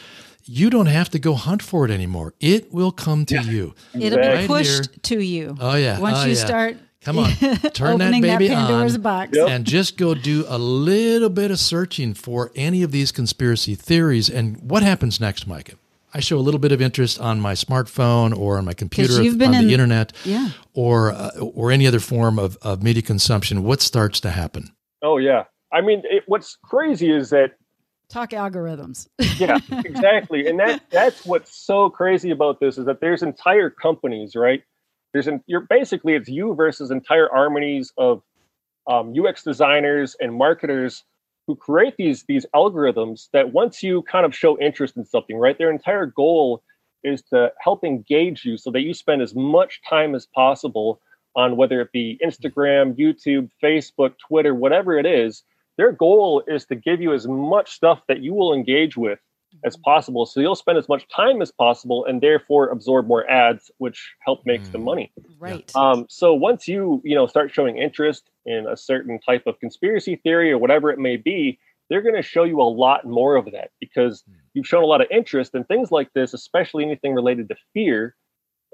you 0.45 0.69
don't 0.69 0.87
have 0.87 1.09
to 1.11 1.19
go 1.19 1.33
hunt 1.35 1.61
for 1.61 1.85
it 1.85 1.91
anymore. 1.91 2.33
It 2.39 2.73
will 2.73 2.91
come 2.91 3.25
to 3.27 3.41
you. 3.41 3.73
It'll 3.93 4.19
Right 4.19 4.41
be 4.41 4.47
pushed 4.47 4.85
here. 4.91 4.99
to 5.03 5.19
you. 5.23 5.57
Oh, 5.59 5.75
yeah. 5.75 5.99
Once 5.99 6.17
Oh, 6.19 6.25
you 6.25 6.33
yeah. 6.33 6.45
start 6.45 6.77
Come 7.03 7.17
on, 7.17 7.31
turn 7.73 7.97
that 7.97 8.09
opening 8.09 8.21
baby 8.21 8.47
Pandora's 8.47 8.93
on 8.95 9.01
box. 9.01 9.31
Yep. 9.35 9.47
and 9.49 9.65
just 9.65 9.97
go 9.97 10.13
do 10.13 10.45
a 10.47 10.59
little 10.59 11.29
bit 11.29 11.49
of 11.49 11.57
searching 11.59 12.13
for 12.13 12.51
any 12.55 12.83
of 12.83 12.91
these 12.91 13.11
conspiracy 13.11 13.73
theories. 13.73 14.29
And 14.29 14.57
what 14.61 14.83
happens 14.83 15.19
next, 15.19 15.47
Micah? 15.47 15.73
I 16.13 16.19
show 16.19 16.37
a 16.37 16.41
little 16.41 16.59
bit 16.59 16.71
of 16.71 16.81
interest 16.81 17.19
on 17.19 17.39
my 17.39 17.53
smartphone 17.53 18.37
or 18.37 18.57
on 18.57 18.65
my 18.65 18.73
computer, 18.73 19.21
you've 19.23 19.37
been 19.37 19.49
on 19.55 19.61
in- 19.61 19.67
the 19.67 19.73
internet, 19.73 20.13
Yeah. 20.25 20.49
or 20.73 21.11
uh, 21.11 21.29
or 21.39 21.71
any 21.71 21.87
other 21.87 21.99
form 21.99 22.37
of, 22.39 22.57
of 22.61 22.83
media 22.83 23.01
consumption. 23.01 23.63
What 23.63 23.81
starts 23.81 24.19
to 24.21 24.29
happen? 24.31 24.71
Oh 25.01 25.17
yeah. 25.17 25.45
I 25.73 25.81
mean, 25.81 26.01
it, 26.05 26.23
what's 26.27 26.57
crazy 26.63 27.11
is 27.11 27.29
that 27.29 27.53
Talk 28.09 28.31
algorithms. 28.31 29.07
yeah, 29.39 29.57
exactly. 29.85 30.45
And 30.47 30.59
that 30.59 30.81
that's 30.89 31.25
what's 31.25 31.55
so 31.55 31.89
crazy 31.89 32.29
about 32.31 32.59
this 32.59 32.77
is 32.77 32.85
that 32.85 32.99
there's 32.99 33.23
entire 33.23 33.69
companies, 33.69 34.35
right? 34.35 34.63
There's 35.13 35.27
an 35.27 35.41
you're 35.47 35.61
basically 35.61 36.15
it's 36.15 36.27
you 36.27 36.53
versus 36.53 36.91
entire 36.91 37.29
armies 37.31 37.93
of 37.97 38.21
um, 38.87 39.13
UX 39.17 39.43
designers 39.43 40.15
and 40.19 40.33
marketers 40.35 41.03
who 41.51 41.55
create 41.57 41.97
these 41.97 42.23
these 42.23 42.45
algorithms 42.55 43.29
that 43.33 43.51
once 43.51 43.83
you 43.83 44.03
kind 44.03 44.25
of 44.25 44.33
show 44.33 44.57
interest 44.59 44.95
in 44.95 45.03
something, 45.05 45.35
right? 45.37 45.57
Their 45.57 45.71
entire 45.71 46.05
goal 46.05 46.63
is 47.03 47.21
to 47.23 47.51
help 47.59 47.83
engage 47.83 48.45
you 48.45 48.57
so 48.57 48.71
that 48.71 48.81
you 48.81 48.93
spend 48.93 49.21
as 49.21 49.35
much 49.35 49.81
time 49.89 50.15
as 50.15 50.25
possible 50.27 51.01
on 51.35 51.57
whether 51.57 51.81
it 51.81 51.91
be 51.91 52.17
Instagram, 52.25 52.95
YouTube, 52.97 53.49
Facebook, 53.61 54.13
Twitter, 54.25 54.55
whatever 54.55 54.97
it 54.97 55.05
is. 55.05 55.43
Their 55.77 55.91
goal 55.91 56.43
is 56.47 56.65
to 56.67 56.75
give 56.75 57.01
you 57.01 57.13
as 57.13 57.27
much 57.27 57.71
stuff 57.71 58.01
that 58.07 58.21
you 58.21 58.33
will 58.33 58.53
engage 58.53 58.95
with 58.95 59.19
as 59.65 59.75
Mm-hmm. 59.75 59.81
possible. 59.83 60.25
So 60.25 60.39
you'll 60.39 60.55
spend 60.55 60.77
as 60.77 60.87
much 60.87 61.07
time 61.09 61.41
as 61.41 61.51
possible 61.51 62.05
and 62.05 62.21
therefore 62.21 62.69
absorb 62.69 63.07
more 63.07 63.29
ads, 63.29 63.69
which 63.79 64.13
help 64.25 64.45
makes 64.45 64.69
the 64.69 64.77
Mm. 64.77 64.85
money. 64.85 65.11
Right. 65.37 65.69
Um, 65.75 66.05
so 66.09 66.33
once 66.33 66.67
you 66.69 67.01
you 67.03 67.15
know 67.15 67.27
start 67.27 67.51
showing 67.51 67.77
interest 67.77 68.30
in 68.45 68.67
a 68.67 68.77
certain 68.77 69.19
type 69.19 69.43
of 69.47 69.59
conspiracy 69.59 70.15
theory 70.17 70.51
or 70.51 70.57
whatever 70.57 70.91
it 70.91 70.99
may 70.99 71.17
be, 71.17 71.59
they're 71.89 72.01
going 72.01 72.15
to 72.15 72.21
show 72.21 72.43
you 72.43 72.61
a 72.61 72.63
lot 72.63 73.05
more 73.05 73.35
of 73.35 73.45
that 73.51 73.71
because 73.79 74.23
you've 74.53 74.67
shown 74.67 74.83
a 74.83 74.87
lot 74.87 75.01
of 75.01 75.07
interest 75.11 75.53
in 75.55 75.63
things 75.65 75.91
like 75.91 76.11
this, 76.13 76.33
especially 76.33 76.83
anything 76.83 77.13
related 77.13 77.49
to 77.49 77.55
fear. 77.73 78.15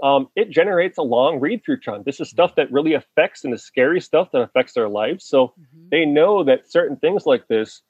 Um, 0.03 0.30
it 0.36 0.51
generates 0.51 0.97
a 0.99 1.03
long 1.03 1.39
read 1.39 1.63
through 1.65 1.80
time. 1.82 2.03
This 2.06 2.19
is 2.19 2.30
stuff 2.30 2.56
that 2.56 2.71
really 2.71 2.93
affects 2.93 3.43
and 3.43 3.53
is 3.53 3.63
scary 3.63 3.99
stuff 3.99 4.32
that 4.32 4.41
affects 4.41 4.73
their 4.73 4.89
lives. 4.89 5.25
So 5.25 5.56
Mhm. 5.58 5.89
they 5.91 6.06
know 6.06 6.43
that 6.43 6.69
certain 6.69 6.97
things 6.97 7.25
like 7.25 7.47
this 7.47 7.82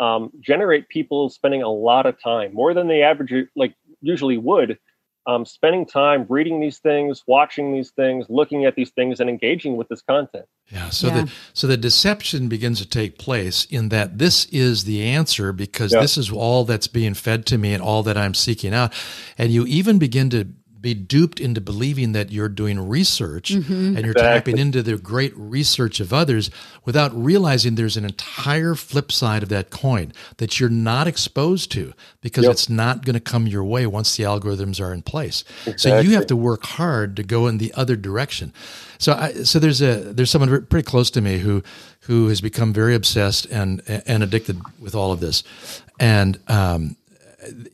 um, 0.00 0.32
generate 0.40 0.88
people 0.88 1.28
spending 1.30 1.62
a 1.62 1.68
lot 1.68 2.06
of 2.06 2.20
time, 2.20 2.52
more 2.54 2.74
than 2.74 2.88
the 2.88 3.02
average 3.02 3.32
like 3.54 3.74
usually 4.00 4.38
would, 4.38 4.78
um, 5.26 5.44
spending 5.44 5.86
time 5.86 6.26
reading 6.28 6.60
these 6.60 6.78
things, 6.78 7.22
watching 7.26 7.72
these 7.72 7.90
things, 7.90 8.26
looking 8.28 8.64
at 8.64 8.74
these 8.74 8.90
things, 8.90 9.20
and 9.20 9.30
engaging 9.30 9.76
with 9.76 9.88
this 9.88 10.02
content. 10.02 10.46
Yeah. 10.70 10.90
So 10.90 11.08
Yeah. 11.08 11.22
the 11.22 11.32
so 11.52 11.66
the 11.66 11.76
deception 11.76 12.48
begins 12.48 12.80
to 12.80 12.88
take 12.88 13.18
place 13.18 13.64
in 13.66 13.88
that 13.90 14.18
this 14.18 14.46
is 14.46 14.84
the 14.84 15.02
answer 15.02 15.52
because 15.52 15.92
Yeah. 15.92 16.00
this 16.00 16.16
is 16.16 16.30
all 16.30 16.64
that's 16.64 16.88
being 16.88 17.14
fed 17.14 17.46
to 17.46 17.58
me 17.58 17.72
and 17.74 17.82
all 17.82 18.02
that 18.04 18.16
I'm 18.16 18.34
seeking 18.34 18.74
out, 18.74 18.92
and 19.38 19.52
you 19.52 19.64
even 19.66 19.98
begin 19.98 20.30
to 20.30 20.46
be 20.82 20.92
duped 20.94 21.38
into 21.40 21.60
believing 21.60 22.10
that 22.12 22.32
you're 22.32 22.48
doing 22.48 22.78
research 22.88 23.50
and 23.50 23.64
you're 23.66 24.10
Exactly. 24.10 24.22
tapping 24.22 24.58
into 24.58 24.82
the 24.82 24.96
great 24.98 25.32
research 25.36 26.00
of 26.00 26.12
others 26.12 26.50
without 26.84 27.14
realizing 27.14 27.76
there's 27.76 27.96
an 27.96 28.04
entire 28.04 28.74
flip 28.74 29.12
side 29.12 29.42
of 29.44 29.48
that 29.48 29.70
coin 29.70 30.12
that 30.38 30.58
you're 30.58 30.68
not 30.68 31.06
exposed 31.06 31.70
to 31.72 31.92
because 32.20 32.42
Yep. 32.44 32.52
it's 32.52 32.68
not 32.68 33.04
going 33.04 33.14
to 33.14 33.20
come 33.20 33.46
your 33.46 33.62
way 33.64 33.86
once 33.86 34.16
the 34.16 34.24
algorithms 34.24 34.80
are 34.80 34.92
in 34.92 35.02
place. 35.02 35.44
So 35.76 36.00
you 36.00 36.10
have 36.16 36.26
to 36.26 36.36
work 36.36 36.64
hard 36.64 37.14
to 37.16 37.22
go 37.22 37.46
in 37.46 37.58
the 37.58 37.72
other 37.74 37.94
direction. 37.94 38.52
So 38.98 39.12
I, 39.14 39.32
so 39.44 39.58
there's 39.60 39.80
a 39.80 40.12
there's 40.12 40.30
someone 40.30 40.66
pretty 40.66 40.84
close 40.84 41.10
to 41.12 41.20
me 41.20 41.38
who 41.38 41.62
who 42.00 42.26
has 42.28 42.40
become 42.40 42.72
very 42.72 42.94
obsessed 42.96 43.46
and 43.46 43.80
and 44.06 44.22
addicted 44.24 44.60
with 44.80 44.94
all 44.96 45.12
of 45.12 45.20
this, 45.20 45.44
and 46.00 46.38
um, 46.48 46.96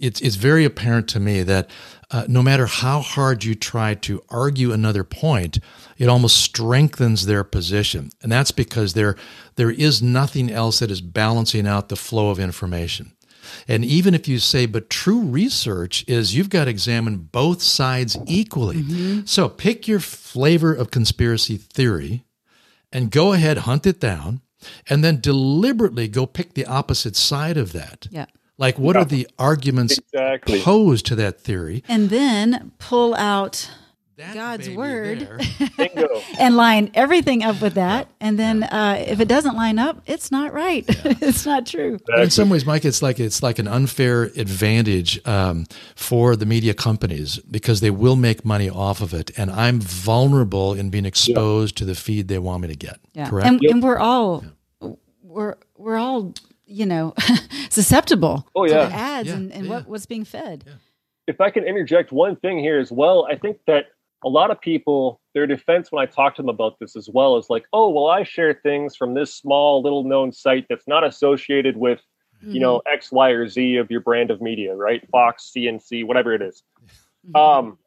it's 0.00 0.20
it's 0.20 0.36
very 0.36 0.64
apparent 0.64 1.08
to 1.08 1.20
me 1.20 1.42
that 1.42 1.68
uh, 2.10 2.24
no 2.26 2.42
matter 2.42 2.66
how 2.66 3.00
hard 3.00 3.44
you 3.44 3.54
try 3.54 3.94
to 3.94 4.22
argue 4.30 4.72
another 4.72 5.04
point, 5.04 5.58
it 5.98 6.08
almost 6.08 6.36
strengthens 6.38 7.26
their 7.26 7.44
position, 7.44 8.10
and 8.22 8.32
that's 8.32 8.50
because 8.50 8.94
there 8.94 9.16
there 9.56 9.70
is 9.70 10.02
nothing 10.02 10.50
else 10.50 10.78
that 10.78 10.90
is 10.90 11.00
balancing 11.00 11.66
out 11.66 11.88
the 11.88 11.96
flow 11.96 12.30
of 12.30 12.38
information. 12.38 13.12
And 13.66 13.84
even 13.84 14.14
if 14.14 14.28
you 14.28 14.38
say, 14.38 14.66
but 14.66 14.90
true 14.90 15.20
research 15.20 16.04
is 16.06 16.34
you've 16.34 16.50
got 16.50 16.64
to 16.64 16.70
examine 16.70 17.16
both 17.16 17.62
sides 17.62 18.16
equally. 18.26 18.82
So 19.26 19.48
pick 19.48 19.88
your 19.88 20.00
flavor 20.00 20.74
of 20.74 20.90
conspiracy 20.90 21.56
theory 21.56 22.24
and 22.92 23.10
go 23.10 23.32
ahead, 23.32 23.58
hunt 23.58 23.86
it 23.86 24.00
down, 24.00 24.42
and 24.88 25.02
then 25.02 25.20
deliberately 25.20 26.08
go 26.08 26.26
pick 26.26 26.54
the 26.54 26.66
opposite 26.66 27.16
side 27.16 27.56
of 27.56 27.72
that. 27.72 28.06
Yeah. 28.10 28.26
Like, 28.58 28.78
what 28.78 28.96
are 28.96 29.04
the 29.04 29.28
arguments 29.38 29.98
Exactly. 29.98 30.60
posed 30.60 31.06
to 31.06 31.14
that 31.16 31.40
theory? 31.40 31.84
And 31.88 32.10
then 32.10 32.72
pull 32.78 33.14
out 33.14 33.70
That 34.16 34.34
God's 34.34 34.68
word. 34.68 35.28
and 36.40 36.56
line 36.56 36.90
everything 36.94 37.44
up 37.44 37.60
with 37.62 37.74
that. 37.74 38.08
And 38.20 38.36
then 38.36 38.64
uh, 38.64 39.04
if 39.06 39.20
it 39.20 39.28
doesn't 39.28 39.54
line 39.54 39.78
up, 39.78 40.02
it's 40.06 40.32
not 40.32 40.52
right. 40.52 40.84
it's 40.88 41.46
not 41.46 41.66
true. 41.66 41.98
in 42.16 42.30
some 42.30 42.50
ways, 42.50 42.66
Mike, 42.66 42.84
it's 42.84 43.00
like 43.00 43.20
it's 43.20 43.44
like 43.44 43.60
an 43.60 43.68
unfair 43.68 44.24
advantage 44.24 45.24
um, 45.24 45.64
for 45.94 46.34
the 46.34 46.44
media 46.46 46.74
companies 46.74 47.38
because 47.38 47.78
they 47.80 47.92
will 47.92 48.16
make 48.16 48.44
money 48.44 48.68
off 48.68 49.00
of 49.00 49.14
it, 49.14 49.30
and 49.38 49.52
I'm 49.52 49.80
vulnerable 49.80 50.74
in 50.74 50.90
being 50.90 51.04
exposed 51.06 51.76
to 51.76 51.84
the 51.84 51.94
feed 51.94 52.26
they 52.26 52.40
want 52.40 52.62
me 52.62 52.68
to 52.68 52.76
get. 52.76 52.98
Yeah. 53.12 53.28
Correct. 53.30 53.46
And, 53.46 53.60
and 53.62 53.82
we're 53.84 53.98
all 53.98 54.44
we're 55.22 55.54
we're 55.76 55.96
all 55.96 56.34
you 56.68 56.86
know 56.86 57.14
susceptible 57.70 58.46
Oh, 58.54 58.66
to 58.66 58.72
the 58.72 58.80
ads 58.92 59.28
Yeah, 59.28 59.34
and, 59.36 59.52
and 59.52 59.64
yeah. 59.66 59.70
what, 59.70 59.88
what's 59.88 60.06
being 60.06 60.24
fed. 60.24 60.64
if 61.26 61.40
I 61.40 61.50
can 61.50 61.64
interject 61.64 62.12
one 62.12 62.36
thing 62.36 62.58
here 62.58 62.78
as 62.78 62.92
well, 62.92 63.26
I 63.30 63.36
think 63.36 63.58
that 63.66 63.86
a 64.24 64.28
lot 64.28 64.50
of 64.50 64.60
people, 64.60 65.20
their 65.34 65.46
defense 65.46 65.92
when 65.92 66.02
I 66.02 66.06
talk 66.06 66.34
to 66.36 66.42
them 66.42 66.48
about 66.48 66.78
this 66.80 66.96
as 66.96 67.08
well 67.08 67.36
is 67.36 67.48
like, 67.48 67.64
oh, 67.72 67.88
well, 67.90 68.06
I 68.08 68.24
share 68.24 68.52
things 68.54 68.96
from 68.96 69.14
this 69.14 69.32
small, 69.34 69.80
little 69.82 70.02
known 70.04 70.32
site 70.32 70.66
that's 70.68 70.88
not 70.88 71.04
associated 71.04 71.76
with, 71.76 72.00
you 72.42 72.58
know, 72.60 72.82
X, 72.92 73.12
Y, 73.12 73.30
or 73.30 73.46
Z 73.48 73.76
of 73.76 73.90
your 73.90 74.00
brand 74.00 74.30
of 74.32 74.40
media, 74.40 74.74
right? 74.74 75.06
Fox, 75.10 75.52
CNC, 75.56 76.04
whatever 76.04 76.32
it 76.34 76.42
is. 76.42 76.62
Um, 77.34 77.78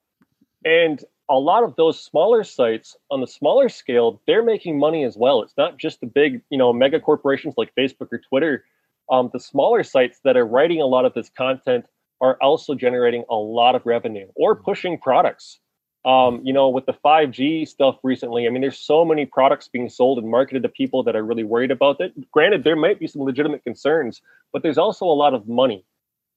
and 0.64 1.04
a 1.32 1.40
lot 1.40 1.64
of 1.64 1.76
those 1.78 2.04
smaller 2.04 2.44
sites 2.44 2.98
on 3.10 3.22
the 3.22 3.28
smaller 3.28 3.70
scale, 3.70 4.22
they're 4.28 4.44
making 4.44 4.78
money 4.78 5.06
as 5.06 5.16
well. 5.16 5.42
It's 5.42 5.56
not 5.58 5.78
just 5.78 6.02
the 6.02 6.08
big, 6.08 6.42
you 6.50 6.58
know, 6.58 6.74
mega 6.74 7.00
corporations 7.00 7.54
like 7.58 7.74
Facebook 7.74 8.10
or 8.12 8.20
Twitter. 8.20 8.66
Um, 9.10 9.30
the 9.32 9.40
smaller 9.40 9.82
sites 9.84 10.20
that 10.26 10.36
are 10.36 10.46
writing 10.46 10.82
a 10.82 10.86
lot 10.86 11.06
of 11.06 11.14
this 11.14 11.30
content 11.30 11.86
are 12.20 12.38
also 12.42 12.76
generating 12.76 13.24
a 13.30 13.36
lot 13.36 13.76
of 13.76 13.86
revenue 13.86 14.28
or 14.36 14.56
pushing 14.56 14.98
products. 14.98 15.60
Um, 16.04 16.42
you 16.44 16.52
know, 16.52 16.68
with 16.68 16.86
the 16.86 16.94
5G 16.94 17.66
stuff 17.68 17.98
recently, 18.04 18.46
I 18.46 18.50
mean, 18.50 18.62
there's 18.62 18.80
so 18.80 19.06
many 19.06 19.26
products 19.26 19.70
being 19.70 19.88
sold 19.88 20.18
and 20.18 20.30
marketed 20.30 20.64
to 20.64 20.70
people 20.70 21.04
that 21.04 21.16
are 21.16 21.24
really 21.24 21.44
worried 21.44 21.72
about 21.72 22.02
it. 22.02 22.14
Granted, 22.32 22.64
there 22.66 22.76
might 22.76 23.00
be 23.00 23.08
some 23.08 23.22
legitimate 23.22 23.64
concerns, 23.64 24.22
but 24.52 24.64
there's 24.64 24.80
also 24.80 25.06
a 25.06 25.14
lot 25.14 25.34
of 25.34 25.48
money. 25.48 25.86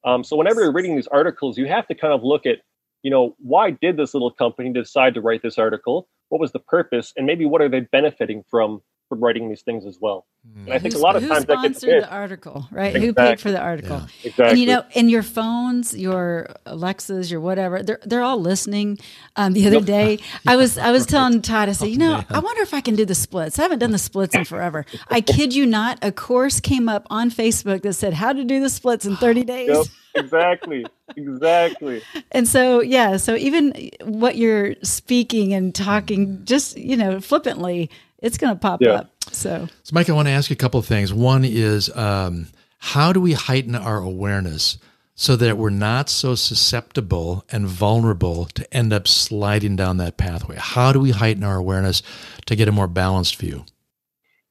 Um, 0.05 0.23
so 0.23 0.37
whenever 0.37 0.61
you're 0.61 0.73
reading 0.73 0.95
these 0.95 1.07
articles, 1.09 1.57
you 1.59 1.67
have 1.67 1.87
to 1.89 1.95
kind 1.95 2.13
of 2.13 2.23
look 2.23 2.47
at, 2.47 2.59
you 3.05 3.11
know, 3.11 3.37
why 3.39 3.71
did 3.71 3.99
this 3.99 4.15
little 4.15 4.33
company 4.33 4.73
decide 4.73 5.15
to 5.15 5.21
write 5.21 5.43
this 5.43 5.59
article? 5.59 6.09
What 6.31 6.41
was 6.41 6.53
the 6.53 6.59
purpose? 6.59 7.13
And 7.17 7.27
maybe 7.27 7.45
what 7.45 7.61
are 7.61 7.69
they 7.69 7.81
benefiting 7.81 8.43
from 8.51 8.83
from 9.09 9.21
writing 9.21 9.49
these 9.49 9.63
things 9.63 9.85
as 9.87 9.99
well? 10.01 10.27
And 10.67 10.75
I 10.75 10.79
think 10.79 10.93
Who's- 10.93 11.01
a 11.01 11.03
lot 11.03 11.17
of 11.17 11.23
times 11.27 11.47
that 11.47 11.63
gets 11.63 11.79
sponsored 11.79 11.89
missed. 12.01 12.09
the 12.11 12.15
article, 12.15 12.67
right? 12.71 12.95
Who 12.95 13.15
paid 13.15 13.41
for 13.41 13.51
the 13.51 13.61
article? 13.61 14.03
Exactly. 14.25 14.45
And 14.51 14.59
you 14.59 14.67
know, 14.67 14.85
in 14.93 15.09
your 15.09 15.23
phones, 15.23 15.97
your 15.97 16.51
Alexas, 16.67 17.31
your 17.31 17.41
whatever, 17.41 17.83
they're 17.83 18.01
they're 18.05 18.23
all 18.23 18.39
listening. 18.41 18.99
Um, 19.37 19.55
the 19.55 19.67
other 19.67 19.81
day, 19.81 20.19
I 20.47 20.57
was 20.57 20.77
I 20.77 20.91
was 20.91 21.07
telling 21.15 21.41
Todd, 21.41 21.71
I 21.71 21.73
said, 21.73 21.89
you 21.89 21.97
know, 21.99 22.23
I 22.29 22.41
wonder 22.41 22.61
if 22.63 22.75
I 22.75 22.83
can 22.83 22.95
do 22.95 23.07
the 23.07 23.15
splits. 23.15 23.59
I 23.59 23.63
haven't 23.63 23.79
done 23.79 23.93
the 23.93 23.99
splits 23.99 24.35
in 24.35 24.45
forever. 24.45 24.85
I 25.09 25.23
kid 25.23 25.55
you 25.55 25.65
not, 25.65 25.99
a 26.03 26.13
course 26.13 26.61
came 26.61 26.89
up 26.91 27.07
on 27.09 27.31
Facebook 27.31 27.81
that 27.83 27.95
said 27.95 28.13
how 28.15 28.33
to 28.35 28.45
do 28.45 28.61
the 28.61 28.69
splits 28.71 29.07
in 29.07 29.17
thirty 29.17 29.45
days. 29.55 29.69
Yep, 29.71 29.87
exactly. 30.25 30.85
Exactly. 31.17 32.03
And 32.33 32.47
so, 32.49 32.81
yeah, 32.81 33.17
so 33.19 33.35
even 33.37 33.91
what 34.05 34.37
you're 34.37 34.75
speaking 34.83 35.53
and 35.55 35.75
talking, 35.75 36.45
just 36.45 36.77
you 36.79 36.97
know, 36.97 37.21
flippantly, 37.21 37.91
it's 38.25 38.39
going 38.39 38.55
to 38.55 38.59
pop 38.59 38.81
Yeah. 38.83 38.93
up. 38.93 39.11
So, 39.31 39.69
So, 39.83 39.93
Mike, 39.95 40.09
I 40.09 40.13
want 40.13 40.29
to 40.29 40.33
ask 40.33 40.51
you 40.51 40.55
a 40.55 40.57
couple 40.57 40.81
of 40.81 40.87
things. 40.87 41.13
One 41.13 41.45
is 41.45 41.95
um, 41.97 42.49
how 42.79 43.13
do 43.13 43.21
we 43.21 43.33
heighten 43.35 43.75
our 43.75 43.99
awareness 43.99 44.79
so 45.15 45.37
that 45.37 45.57
we're 45.57 45.71
not 45.71 46.09
so 46.09 46.35
susceptible 46.35 47.45
and 47.53 47.67
vulnerable 47.67 48.47
to 48.47 48.75
end 48.75 48.93
up 48.93 49.07
sliding 49.07 49.77
down 49.77 49.99
that 49.99 50.17
pathway? 50.17 50.57
How 50.59 50.93
do 50.93 51.01
we 51.01 51.11
heighten 51.13 51.45
our 51.45 51.57
awareness 51.57 52.03
to 52.47 52.57
get 52.57 52.69
a 52.69 52.73
more 52.73 52.89
balanced 52.89 53.37
view? 53.37 53.65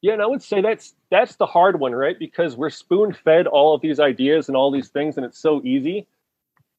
Yeah, 0.02 0.14
and 0.14 0.22
I 0.22 0.26
would 0.26 0.44
say 0.44 0.62
that's 0.62 0.94
that's 1.10 1.38
the 1.38 1.46
hard 1.46 1.80
one, 1.80 1.94
right? 1.94 2.18
Because 2.20 2.58
we're 2.58 2.70
spoon 2.70 3.14
fed 3.14 3.48
all 3.48 3.74
of 3.74 3.82
these 3.82 4.00
ideas 4.00 4.48
and 4.50 4.58
all 4.58 4.70
these 4.72 4.90
things, 4.90 5.16
and 5.18 5.26
it's 5.26 5.40
so 5.40 5.62
easy. 5.64 6.08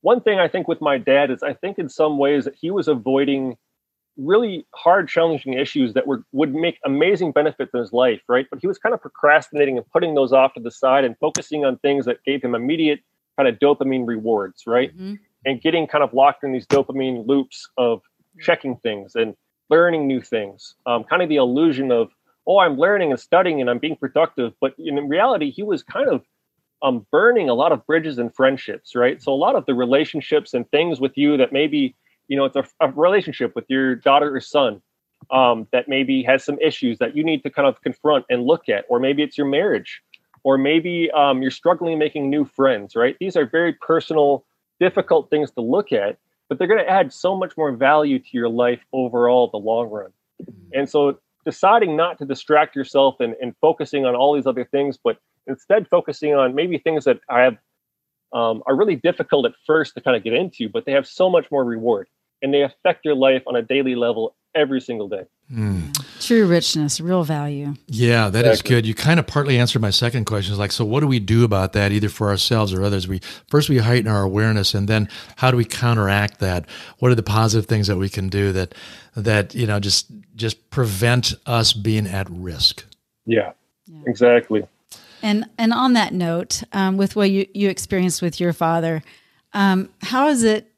One 0.02 0.20
thing 0.20 0.38
I 0.38 0.48
think 0.48 0.68
with 0.68 0.82
my 0.82 0.98
dad 0.98 1.30
is 1.30 1.42
I 1.42 1.54
think 1.54 1.78
in 1.78 1.88
some 1.88 2.18
ways 2.18 2.44
that 2.44 2.54
he 2.54 2.70
was 2.70 2.86
avoiding 2.88 3.56
really 4.16 4.66
hard, 4.74 5.08
challenging 5.08 5.54
issues 5.54 5.94
that 5.94 6.06
were 6.06 6.24
would 6.32 6.54
make 6.54 6.78
amazing 6.84 7.32
benefits 7.32 7.72
in 7.74 7.80
his 7.80 7.92
life, 7.92 8.20
right? 8.28 8.46
But 8.50 8.60
he 8.60 8.66
was 8.66 8.78
kind 8.78 8.94
of 8.94 9.00
procrastinating 9.00 9.76
and 9.76 9.88
putting 9.90 10.14
those 10.14 10.32
off 10.32 10.54
to 10.54 10.60
the 10.60 10.70
side 10.70 11.04
and 11.04 11.16
focusing 11.18 11.64
on 11.64 11.78
things 11.78 12.04
that 12.06 12.22
gave 12.24 12.42
him 12.42 12.54
immediate 12.54 13.00
kind 13.36 13.48
of 13.48 13.58
dopamine 13.58 14.06
rewards, 14.06 14.62
right? 14.66 14.96
Mhm. 14.96 15.18
And 15.44 15.60
getting 15.60 15.86
kind 15.86 16.04
of 16.04 16.14
locked 16.14 16.44
in 16.44 16.52
these 16.52 16.66
dopamine 16.66 17.26
loops 17.26 17.68
of 17.76 18.02
checking 18.40 18.76
things 18.76 19.14
and 19.14 19.34
learning 19.70 20.06
new 20.06 20.20
things. 20.20 20.74
Um, 20.86 21.04
kind 21.04 21.22
of 21.22 21.28
the 21.28 21.36
illusion 21.36 21.90
of 21.90 22.10
oh, 22.46 22.58
I'm 22.58 22.76
learning 22.76 23.10
and 23.10 23.18
studying 23.18 23.60
and 23.60 23.70
I'm 23.70 23.78
being 23.78 23.96
productive. 23.96 24.52
But 24.60 24.74
in 24.78 24.96
reality, 25.08 25.50
he 25.50 25.62
was 25.62 25.82
kind 25.82 26.08
of 26.08 26.22
um, 26.82 27.06
burning 27.10 27.48
a 27.48 27.54
lot 27.54 27.72
of 27.72 27.86
bridges 27.86 28.18
and 28.18 28.34
friendships, 28.34 28.94
right? 28.94 29.22
So 29.22 29.32
a 29.32 29.34
lot 29.34 29.56
of 29.56 29.64
the 29.64 29.74
relationships 29.74 30.52
and 30.52 30.70
things 30.70 31.00
with 31.00 31.12
you 31.16 31.38
that 31.38 31.52
maybe, 31.52 31.96
you 32.28 32.36
know, 32.36 32.44
it's 32.44 32.56
a, 32.56 32.64
a 32.80 32.90
relationship 32.90 33.54
with 33.54 33.64
your 33.68 33.94
daughter 33.96 34.34
or 34.34 34.40
son 34.40 34.80
um, 35.30 35.66
that 35.72 35.88
maybe 35.88 36.22
has 36.22 36.44
some 36.44 36.58
issues 36.60 36.98
that 36.98 37.16
you 37.16 37.24
need 37.24 37.42
to 37.42 37.50
kind 37.50 37.68
of 37.68 37.80
confront 37.82 38.24
and 38.28 38.44
look 38.44 38.68
at, 38.68 38.84
or 38.88 38.98
maybe 39.00 39.22
it's 39.22 39.38
your 39.38 39.46
marriage, 39.46 40.02
or 40.42 40.58
maybe 40.58 41.10
um, 41.12 41.40
you're 41.42 41.50
struggling 41.50 41.98
making 41.98 42.30
new 42.30 42.44
friends, 42.44 42.94
right? 42.94 43.16
These 43.20 43.36
are 43.36 43.46
very 43.46 43.72
personal, 43.72 44.44
difficult 44.80 45.30
things 45.30 45.50
to 45.52 45.60
look 45.60 45.92
at. 45.92 46.18
but 46.48 46.58
they're 46.58 46.68
going 46.68 46.84
to 46.84 46.90
add 46.90 47.12
so 47.12 47.36
much 47.36 47.56
more 47.56 47.72
value 47.72 48.18
to 48.18 48.28
your 48.32 48.48
life 48.48 48.80
overall 48.92 49.48
the 49.48 49.56
long 49.56 49.88
run. 49.90 50.12
And 50.74 50.88
so 50.88 51.18
deciding 51.44 51.96
not 51.96 52.18
to 52.18 52.24
distract 52.24 52.76
yourself 52.76 53.16
and, 53.20 53.34
and 53.40 53.54
focusing 53.60 54.04
on 54.04 54.14
all 54.14 54.34
these 54.34 54.46
other 54.46 54.64
things, 54.64 54.98
but 55.02 55.18
instead 55.46 55.88
focusing 55.88 56.34
on 56.34 56.54
maybe 56.54 56.78
things 56.78 57.04
that 57.04 57.20
I 57.28 57.40
have 57.42 57.56
um, 58.32 58.62
are 58.66 58.74
really 58.76 58.96
difficult 58.96 59.46
at 59.46 59.52
first 59.66 59.94
to 59.94 60.00
kind 60.00 60.16
of 60.16 60.24
get 60.24 60.32
into, 60.32 60.68
but 60.68 60.84
they 60.84 60.92
have 60.92 61.06
so 61.06 61.30
much 61.30 61.50
more 61.50 61.64
reward 61.64 62.08
and 62.44 62.52
they 62.52 62.62
affect 62.62 63.06
your 63.06 63.14
life 63.14 63.42
on 63.46 63.56
a 63.56 63.62
daily 63.62 63.94
level 63.94 64.36
every 64.54 64.80
single 64.80 65.08
day. 65.08 65.24
Mm. 65.50 65.98
True 66.24 66.46
richness, 66.46 67.00
real 67.00 67.24
value. 67.24 67.74
Yeah, 67.86 68.28
that 68.28 68.40
exactly. 68.40 68.52
is 68.52 68.62
good. 68.62 68.86
You 68.86 68.94
kind 68.94 69.18
of 69.18 69.26
partly 69.26 69.58
answered 69.58 69.80
my 69.80 69.90
second 69.90 70.26
question. 70.26 70.52
Is 70.52 70.58
like, 70.58 70.70
so 70.70 70.84
what 70.84 71.00
do 71.00 71.06
we 71.06 71.18
do 71.18 71.42
about 71.42 71.72
that, 71.72 71.90
either 71.90 72.10
for 72.10 72.28
ourselves 72.28 72.72
or 72.74 72.84
others? 72.84 73.08
We 73.08 73.20
first 73.48 73.70
we 73.70 73.78
heighten 73.78 74.08
our 74.08 74.22
awareness, 74.22 74.74
and 74.74 74.88
then 74.88 75.08
how 75.36 75.50
do 75.50 75.56
we 75.56 75.64
counteract 75.64 76.38
that? 76.40 76.66
What 76.98 77.10
are 77.10 77.14
the 77.14 77.22
positive 77.22 77.66
things 77.66 77.86
that 77.86 77.96
we 77.96 78.10
can 78.10 78.28
do 78.28 78.52
that 78.52 78.74
that 79.16 79.54
you 79.54 79.66
know 79.66 79.80
just 79.80 80.10
just 80.36 80.70
prevent 80.70 81.32
us 81.46 81.72
being 81.72 82.06
at 82.06 82.28
risk? 82.30 82.84
Yeah, 83.24 83.52
yeah. 83.86 84.02
exactly. 84.06 84.66
And 85.22 85.46
and 85.56 85.72
on 85.72 85.94
that 85.94 86.12
note, 86.12 86.62
um, 86.72 86.98
with 86.98 87.16
what 87.16 87.30
you 87.30 87.46
you 87.54 87.70
experienced 87.70 88.20
with 88.20 88.38
your 88.38 88.52
father, 88.52 89.02
um, 89.54 89.88
how 90.02 90.28
has 90.28 90.42
it 90.42 90.70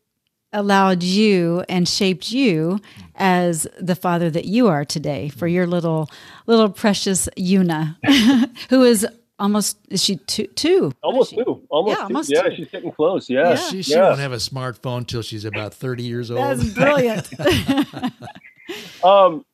allowed 0.56 1.02
you 1.02 1.62
and 1.68 1.86
shaped 1.86 2.32
you 2.32 2.80
as 3.14 3.66
the 3.78 3.94
father 3.94 4.30
that 4.30 4.46
you 4.46 4.66
are 4.68 4.84
today 4.84 5.28
for 5.28 5.46
your 5.46 5.66
little 5.66 6.10
little 6.46 6.70
precious 6.70 7.28
Una, 7.38 7.98
who 8.70 8.82
is 8.82 9.06
almost 9.38 9.78
is 9.90 10.02
she 10.02 10.16
two 10.16 10.46
two 10.48 10.92
almost 11.02 11.34
two 11.34 11.62
almost 11.68 11.90
yeah, 11.90 11.96
two. 11.96 12.02
almost 12.04 12.32
yeah 12.32 12.42
two. 12.42 12.56
she's 12.56 12.68
getting 12.68 12.90
close 12.90 13.28
yeah, 13.28 13.50
yeah. 13.50 13.56
she, 13.56 13.82
she 13.82 13.92
yeah. 13.92 14.08
won't 14.08 14.18
have 14.18 14.32
a 14.32 14.36
smartphone 14.36 15.06
till 15.06 15.20
she's 15.20 15.44
about 15.44 15.74
30 15.74 16.02
years 16.02 16.30
old 16.30 16.40
that's 16.40 16.64
brilliant 16.70 17.28
um 19.04 19.44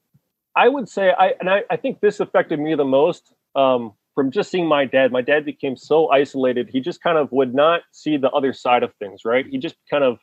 i 0.55 0.69
would 0.69 0.89
say 0.89 1.13
i 1.19 1.35
and 1.41 1.51
I, 1.51 1.65
I 1.69 1.77
think 1.77 1.99
this 1.99 2.21
affected 2.21 2.61
me 2.61 2.77
the 2.77 2.85
most 2.85 3.33
um 3.57 3.93
from 4.15 4.31
just 4.31 4.53
seeing 4.53 4.69
my 4.69 4.85
dad 4.85 5.11
my 5.11 5.21
dad 5.21 5.45
became 5.45 5.77
so 5.77 6.09
isolated 6.11 6.69
he 6.71 6.81
just 6.81 7.03
kind 7.03 7.19
of 7.19 7.33
would 7.33 7.53
not 7.53 7.81
see 7.91 8.17
the 8.17 8.31
other 8.31 8.53
side 8.53 8.85
of 8.85 8.95
things 9.01 9.23
right 9.25 9.47
he 9.51 9.59
just 9.59 9.75
kind 9.91 10.05
of 10.05 10.19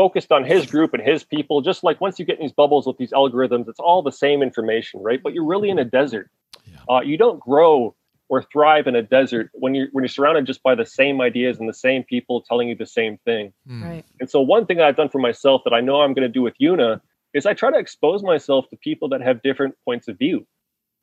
focused 0.00 0.32
on 0.32 0.44
his 0.44 0.64
group 0.64 0.94
and 0.94 1.02
his 1.02 1.24
people. 1.24 1.60
Just 1.60 1.84
like 1.84 2.00
once 2.00 2.18
you 2.18 2.24
get 2.24 2.38
in 2.38 2.42
these 2.46 2.54
bubbles 2.54 2.86
with 2.86 2.96
these 2.96 3.10
algorithms, 3.10 3.68
it's 3.68 3.78
all 3.78 4.02
the 4.02 4.10
same 4.10 4.42
information, 4.42 5.02
right? 5.02 5.22
But 5.22 5.34
you're 5.34 5.44
really 5.44 5.68
in 5.68 5.78
a 5.78 5.84
desert. 5.84 6.30
Yeah. 6.64 6.78
Uh, 6.88 7.00
you 7.02 7.18
don't 7.18 7.38
grow 7.38 7.94
or 8.30 8.42
thrive 8.50 8.86
in 8.86 8.96
a 8.96 9.02
desert 9.02 9.50
when 9.52 9.74
you're 9.74 9.88
when 9.92 10.02
you're 10.02 10.08
surrounded 10.08 10.46
just 10.46 10.62
by 10.62 10.74
the 10.74 10.86
same 10.86 11.20
ideas 11.20 11.58
and 11.58 11.68
the 11.68 11.74
same 11.74 12.02
people 12.02 12.40
telling 12.40 12.70
you 12.70 12.74
the 12.74 12.86
same 12.86 13.18
thing. 13.26 13.52
Hmm. 13.66 13.84
Right. 13.84 14.04
And 14.20 14.30
so 14.30 14.40
one 14.40 14.64
thing 14.64 14.80
I've 14.80 14.96
done 14.96 15.10
for 15.10 15.18
myself 15.18 15.60
that 15.64 15.74
I 15.74 15.82
know 15.82 16.00
I'm 16.00 16.14
going 16.14 16.26
to 16.26 16.32
do 16.32 16.40
with 16.40 16.54
Una 16.62 17.02
is 17.34 17.44
I 17.44 17.52
try 17.52 17.70
to 17.70 17.78
expose 17.78 18.22
myself 18.22 18.70
to 18.70 18.76
people 18.78 19.10
that 19.10 19.20
have 19.20 19.42
different 19.42 19.74
points 19.84 20.08
of 20.08 20.16
view. 20.16 20.46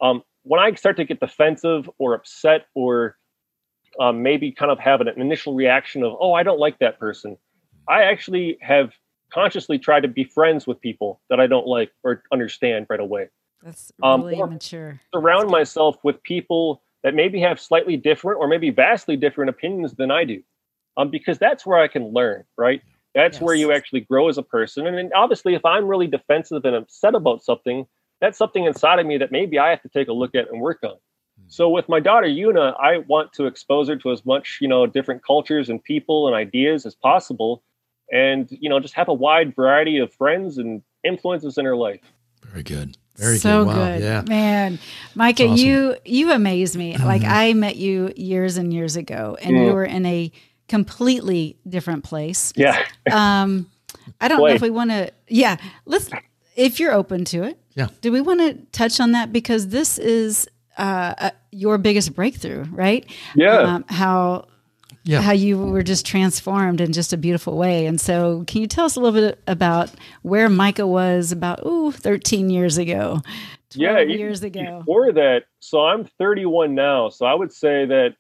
Um, 0.02 0.24
when 0.42 0.60
I 0.60 0.74
start 0.74 0.98
to 0.98 1.06
get 1.06 1.20
defensive 1.20 1.88
or 2.00 2.16
upset 2.16 2.66
or 2.74 3.16
um, 4.00 4.24
maybe 4.24 4.52
kind 4.52 4.72
of 4.72 4.80
have 4.80 5.02
an 5.02 5.08
initial 5.18 5.54
reaction 5.54 6.02
of, 6.04 6.14
oh, 6.20 6.34
I 6.34 6.42
don't 6.42 6.60
like 6.60 6.80
that 6.80 6.98
person. 6.98 7.38
I 7.88 8.04
actually 8.04 8.58
have 8.62 8.94
consciously 9.32 9.78
tried 9.78 10.02
to 10.02 10.08
be 10.08 10.24
friends 10.24 10.66
with 10.68 10.80
people 10.82 11.22
that 11.30 11.40
I 11.40 11.48
don't 11.48 11.68
like 11.68 11.92
or 12.04 12.24
understand 12.32 12.88
right 12.90 13.00
away. 13.00 13.30
That's 13.62 13.92
um, 14.04 14.24
really 14.24 14.42
um, 14.42 14.52
mature. 14.52 15.00
Surround 15.14 15.50
myself 15.50 15.98
with 16.04 16.22
people 16.24 16.82
that 17.04 17.14
maybe 17.14 17.40
have 17.42 17.60
slightly 17.60 17.98
different 17.98 18.40
or 18.40 18.48
maybe 18.48 18.70
vastly 18.70 19.16
different 19.16 19.50
opinions 19.50 19.94
than 19.94 20.12
I 20.12 20.24
do. 20.24 20.42
Um, 20.96 21.12
because 21.12 21.38
that's 21.38 21.66
where 21.66 21.78
I 21.78 21.88
can 21.88 22.12
learn, 22.12 22.44
right? 22.58 22.82
That's 23.14 23.36
yes. 23.36 23.42
where 23.42 23.56
you 23.56 23.72
actually 23.72 24.02
grow 24.02 24.30
as 24.30 24.38
a 24.38 24.44
person. 24.44 24.88
And 24.88 24.98
then 24.98 25.12
obviously, 25.16 25.54
if 25.54 25.64
I'm 25.64 25.88
really 25.88 26.08
defensive 26.08 26.66
and 26.66 26.76
upset 26.76 27.14
about 27.14 27.44
something, 27.44 27.86
that's 28.20 28.38
something 28.38 28.66
inside 28.66 29.00
of 29.00 29.06
me 29.06 29.18
that 29.20 29.32
maybe 29.32 29.60
I 29.60 29.70
have 29.70 29.82
to 29.84 29.90
take 29.90 30.08
a 30.08 30.14
look 30.14 30.34
at 30.34 30.50
and 30.50 30.60
work 30.60 30.80
on. 30.84 30.92
Hmm. 30.92 31.44
So 31.48 31.70
with 31.70 31.88
my 31.88 32.00
daughter 32.00 32.28
Una, 32.28 32.76
I 32.80 33.00
want 33.00 33.32
to 33.34 33.46
expose 33.46 33.90
her 33.90 33.96
to 33.98 34.12
as 34.12 34.26
much, 34.26 34.58
you 34.60 34.68
know, 34.68 34.88
different 34.88 35.24
cultures 35.24 35.70
and 35.70 35.84
people 35.84 36.28
and 36.28 36.36
ideas 36.36 36.86
as 36.86 36.96
possible 36.96 37.64
and 38.12 38.48
you 38.52 38.70
know 38.70 38.80
just 38.80 38.94
have 38.94 39.08
a 39.08 39.14
wide 39.14 39.56
variety 39.56 39.98
of 39.98 40.14
friends 40.14 40.58
and 40.58 40.82
influences 41.04 41.58
in 41.58 41.66
her 41.66 41.76
life 41.76 42.02
very 42.44 42.64
good 42.64 42.98
very 43.18 43.40
so 43.40 43.66
good. 43.66 43.76
Wow. 43.76 43.86
good. 43.88 44.04
Yeah. 44.04 44.24
Man, 44.28 44.80
Micah, 45.16 45.46
awesome. 45.46 45.58
you 45.58 45.96
you 46.06 46.32
amaze 46.32 46.78
me. 46.78 46.94
Mm-hmm. 46.94 47.04
Like 47.04 47.24
I 47.24 47.54
met 47.54 47.76
you 47.76 48.14
years 48.16 48.58
and 48.58 48.72
years 48.72 48.96
ago 48.96 49.38
and 49.42 49.56
mm. 49.56 49.66
you 49.66 49.74
were 49.74 49.84
in 49.84 50.06
a 50.06 50.32
completely 50.68 51.58
different 51.68 52.04
place. 52.04 52.54
Yeah. 52.56 52.80
Um 53.12 53.70
I 54.22 54.28
don't 54.28 54.40
know 54.40 54.48
if 54.48 54.62
we 54.62 54.70
want 54.70 54.92
to 54.92 55.12
yeah, 55.28 55.58
let's 55.86 56.10
if 56.56 56.80
you're 56.80 56.94
open 56.94 57.26
to 57.26 57.44
it. 57.44 57.60
Yeah. 57.74 57.88
Do 58.02 58.12
we 58.12 58.22
want 58.22 58.40
to 58.40 58.54
touch 58.72 59.00
on 59.00 59.12
that 59.14 59.34
because 59.34 59.70
this 59.70 59.98
is 59.98 60.48
uh, 60.78 61.14
uh, 61.18 61.30
your 61.52 61.78
biggest 61.78 62.14
breakthrough, 62.14 62.64
right? 62.72 63.06
Yeah. 63.36 63.58
Um, 63.58 63.86
how 63.88 64.47
yeah. 65.08 65.22
how 65.22 65.32
you 65.32 65.58
were 65.58 65.84
just 65.84 66.06
transformed 66.06 66.82
in 66.82 66.94
just 66.94 67.14
a 67.14 67.18
beautiful 67.18 67.58
way. 67.58 67.86
And 67.86 68.00
so, 68.00 68.44
can 68.48 68.62
you 68.62 68.68
tell 68.68 68.86
us 68.86 68.96
a 68.96 69.00
little 69.00 69.20
bit 69.20 69.42
about 69.48 69.92
where 70.22 70.50
Micah 70.50 70.88
was 70.88 71.32
about, 71.32 71.66
ooh, 71.66 71.92
13 71.92 72.50
years 72.50 72.78
ago? 72.78 73.22
yeah, 73.72 74.00
years 74.00 74.44
ago. 74.44 74.80
Before 74.80 75.12
that, 75.14 75.46
so 75.60 75.86
I'm 75.86 76.06
31 76.06 76.76
now. 76.76 77.10
So 77.10 77.26
I 77.26 77.34
would 77.34 77.52
say 77.52 77.86
that 77.86 78.16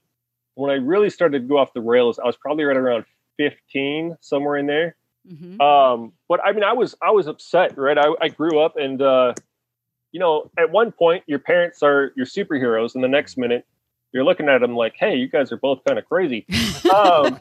when 0.56 0.71
I 0.71 0.76
really 0.76 1.10
started 1.10 1.41
to 1.41 1.47
go 1.47 1.58
off 1.58 1.73
the 1.73 1.82
rails, 1.82 2.19
I 2.19 2.26
was 2.26 2.36
probably 2.36 2.63
right 2.63 2.78
around 2.78 3.06
15, 3.38 4.17
somewhere 4.21 4.58
in 4.58 4.67
there. 4.67 4.95
Mm-hmm. 5.32 5.62
Um, 5.62 6.13
but 6.28 6.43
I 6.43 6.52
mean, 6.54 6.63
I 6.63 6.73
was 6.73 6.95
I 7.02 7.12
was 7.12 7.28
upset, 7.28 7.78
right? 7.78 7.97
I, 7.97 8.13
I 8.21 8.30
grew 8.30 8.60
up, 8.60 8.78
and 8.78 9.02
uh, 9.02 9.34
you 10.12 10.19
know, 10.19 10.50
at 10.58 10.71
one 10.71 10.91
point, 10.91 11.23
your 11.28 11.39
parents 11.39 11.84
are 11.84 12.13
your 12.15 12.26
superheroes, 12.26 12.95
and 12.95 13.04
the 13.04 13.10
next 13.10 13.38
minute, 13.38 13.65
you're 14.17 14.25
looking 14.25 14.49
at 14.49 14.62
them 14.62 14.75
like, 14.75 14.95
hey, 14.97 15.15
you 15.15 15.27
guys 15.27 15.51
are 15.51 15.58
both 15.58 15.84
kind 15.86 15.99
of 15.99 16.06
crazy. 16.06 16.43
Um, 16.91 17.39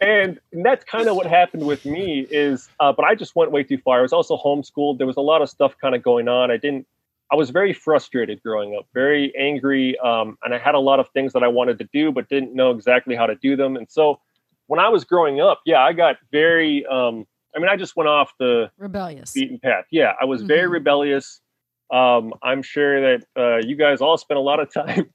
and, 0.00 0.38
and, 0.52 0.64
that's 0.64 0.84
kind 0.84 1.08
of 1.08 1.16
what 1.16 1.26
happened 1.26 1.66
with 1.66 1.84
me 1.84 2.28
is, 2.30 2.68
uh, 2.78 2.92
but 2.92 3.04
I 3.04 3.16
just 3.16 3.34
went 3.34 3.50
way 3.50 3.64
too 3.64 3.78
far. 3.78 3.98
I 3.98 4.02
was 4.02 4.12
also 4.12 4.36
homeschooled. 4.36 4.98
There 4.98 5.06
was 5.06 5.16
a 5.16 5.20
lot 5.20 5.42
of 5.42 5.50
stuff 5.50 5.74
kind 5.80 5.96
of 5.96 6.04
going 6.04 6.28
on. 6.28 6.52
I 6.52 6.58
didn't, 6.58 6.86
I 7.32 7.34
was 7.34 7.50
very 7.50 7.72
frustrated 7.72 8.40
growing 8.40 8.76
up, 8.78 8.86
very 8.94 9.34
angry. 9.36 9.98
Um, 9.98 10.38
and 10.44 10.54
I 10.54 10.58
had 10.58 10.76
a 10.76 10.78
lot 10.78 11.00
of 11.00 11.08
things 11.08 11.32
that 11.32 11.42
I 11.42 11.48
wanted 11.48 11.78
to 11.78 11.88
do, 11.92 12.12
but 12.12 12.28
didn't 12.28 12.54
know 12.54 12.70
exactly 12.70 13.16
how 13.16 13.26
to 13.26 13.34
do 13.34 13.56
them. 13.56 13.74
And 13.74 13.90
so 13.90 14.20
when 14.68 14.78
I 14.78 14.88
was 14.88 15.04
growing 15.04 15.40
up, 15.40 15.60
yeah, 15.66 15.82
I 15.82 15.92
got 15.92 16.18
very, 16.30 16.86
um, 16.86 17.26
I 17.56 17.58
mean, 17.58 17.68
I 17.68 17.74
just 17.74 17.96
went 17.96 18.08
off 18.08 18.30
the 18.38 18.70
rebellious 18.78 19.32
beaten 19.32 19.58
path. 19.58 19.86
Yeah, 19.90 20.12
I 20.20 20.24
was 20.24 20.42
mm-hmm. 20.42 20.48
very 20.48 20.68
rebellious. 20.68 21.40
Um, 21.92 22.32
I'm 22.44 22.62
sure 22.62 23.00
that 23.00 23.26
uh, 23.36 23.66
you 23.66 23.74
guys 23.74 24.00
all 24.00 24.18
spent 24.18 24.38
a 24.38 24.42
lot 24.42 24.60
of 24.60 24.72
time 24.86 25.10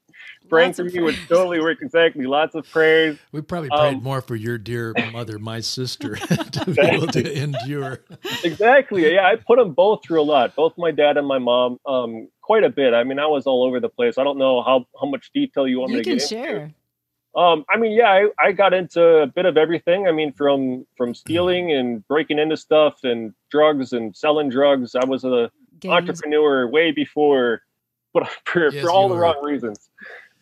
praying 0.48 0.72
for 0.74 0.84
me 0.84 1.00
would 1.00 1.16
totally 1.28 1.60
work 1.60 1.78
exactly. 1.80 2.26
Lots 2.26 2.54
of 2.54 2.68
prayers. 2.70 3.18
We 3.32 3.40
probably 3.42 3.70
prayed 3.70 3.96
um, 3.96 4.02
more 4.02 4.20
for 4.20 4.36
your 4.36 4.58
dear 4.58 4.94
mother, 5.12 5.38
my 5.38 5.60
sister, 5.60 6.16
to 6.16 6.64
be 6.70 6.80
able 6.80 7.06
to 7.08 7.42
endure. 7.42 8.00
Exactly. 8.44 9.14
Yeah, 9.14 9.26
I 9.26 9.36
put 9.36 9.58
them 9.58 9.72
both 9.72 10.04
through 10.04 10.20
a 10.20 10.24
lot. 10.24 10.54
Both 10.54 10.74
my 10.76 10.90
dad 10.90 11.16
and 11.16 11.26
my 11.26 11.38
mom, 11.38 11.78
um, 11.86 12.28
quite 12.40 12.64
a 12.64 12.70
bit. 12.70 12.94
I 12.94 13.04
mean, 13.04 13.18
I 13.18 13.26
was 13.26 13.46
all 13.46 13.64
over 13.64 13.80
the 13.80 13.88
place. 13.88 14.18
I 14.18 14.24
don't 14.24 14.38
know 14.38 14.62
how 14.62 14.86
how 15.00 15.08
much 15.08 15.30
detail 15.32 15.66
you 15.66 15.80
want 15.80 15.92
you 15.92 15.98
me 15.98 16.02
to 16.02 16.10
can 16.10 16.18
get 16.18 16.28
share. 16.28 16.56
Into. 16.56 16.74
Um, 17.34 17.64
I 17.70 17.78
mean, 17.78 17.92
yeah, 17.92 18.10
I, 18.10 18.28
I 18.38 18.52
got 18.52 18.74
into 18.74 19.02
a 19.02 19.26
bit 19.26 19.46
of 19.46 19.56
everything. 19.56 20.06
I 20.06 20.12
mean, 20.12 20.32
from 20.32 20.86
from 20.96 21.14
stealing 21.14 21.72
and 21.72 22.06
breaking 22.06 22.38
into 22.38 22.56
stuff 22.56 22.98
and 23.04 23.32
drugs 23.50 23.92
and 23.92 24.14
selling 24.14 24.50
drugs. 24.50 24.94
I 24.94 25.06
was 25.06 25.24
a 25.24 25.50
Games. 25.80 25.92
entrepreneur 25.92 26.68
way 26.68 26.92
before, 26.92 27.62
but 28.14 28.28
for, 28.44 28.70
yes, 28.70 28.84
for 28.84 28.90
all 28.90 29.08
the 29.08 29.16
wrong 29.16 29.42
reasons. 29.42 29.88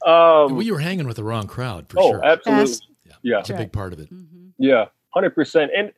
Um, 0.07 0.55
well, 0.55 0.63
you 0.63 0.73
were 0.73 0.81
hanging 0.81 1.07
with 1.07 1.17
the 1.17 1.25
wrong 1.25 1.47
crowd 1.47 1.89
for 1.89 2.01
oh, 2.01 2.11
sure. 2.11 2.25
absolutely. 2.25 2.77
Yeah, 3.05 3.13
yeah. 3.23 3.37
That's 3.37 3.51
a 3.51 3.55
big 3.55 3.73
part 3.73 3.93
of 3.93 4.01
it. 4.01 4.13
Mm-hmm. 4.13 4.49
Yeah, 4.59 4.87
hundred 5.11 5.35
percent. 5.35 5.71
And 5.77 5.93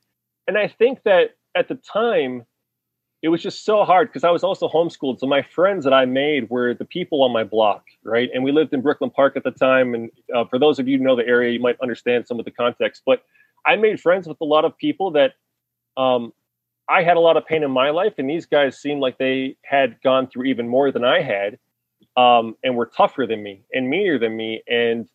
and 0.46 0.58
I 0.58 0.68
think 0.68 1.02
that 1.04 1.36
at 1.54 1.68
the 1.68 1.76
time, 1.76 2.44
it 3.22 3.28
was 3.28 3.42
just 3.42 3.64
so 3.64 3.84
hard 3.84 4.08
because 4.08 4.24
I 4.24 4.30
was 4.30 4.42
also 4.42 4.68
homeschooled. 4.68 5.20
So 5.20 5.26
my 5.26 5.42
friends 5.42 5.84
that 5.84 5.92
I 5.92 6.04
made 6.04 6.50
were 6.50 6.74
the 6.74 6.84
people 6.84 7.22
on 7.22 7.32
my 7.32 7.44
block, 7.44 7.84
right? 8.04 8.28
And 8.34 8.42
we 8.42 8.50
lived 8.50 8.72
in 8.74 8.80
Brooklyn 8.80 9.10
Park 9.10 9.36
at 9.36 9.44
the 9.44 9.52
time. 9.52 9.94
And 9.94 10.10
uh, 10.34 10.44
for 10.46 10.58
those 10.58 10.80
of 10.80 10.88
you 10.88 10.98
who 10.98 11.04
know 11.04 11.14
the 11.14 11.26
area, 11.26 11.52
you 11.52 11.60
might 11.60 11.80
understand 11.80 12.26
some 12.26 12.40
of 12.40 12.44
the 12.44 12.50
context. 12.50 13.02
But 13.06 13.22
I 13.64 13.76
made 13.76 14.00
friends 14.00 14.26
with 14.26 14.38
a 14.40 14.44
lot 14.44 14.64
of 14.64 14.76
people 14.76 15.12
that 15.12 15.34
um, 15.96 16.32
I 16.88 17.04
had 17.04 17.16
a 17.16 17.20
lot 17.20 17.36
of 17.36 17.46
pain 17.46 17.62
in 17.62 17.70
my 17.70 17.90
life, 17.90 18.14
and 18.18 18.28
these 18.28 18.46
guys 18.46 18.80
seemed 18.80 19.00
like 19.00 19.18
they 19.18 19.56
had 19.64 20.00
gone 20.02 20.26
through 20.26 20.44
even 20.44 20.68
more 20.68 20.90
than 20.90 21.04
I 21.04 21.22
had 21.22 21.58
um, 22.16 22.57
and 22.62 22.77
were 22.77 22.87
tougher 22.87 23.27
than 23.27 23.42
me 23.42 23.62
and 23.72 23.88
meaner 23.88 24.18
than 24.18 24.37
me, 24.37 24.62
and 24.68 25.09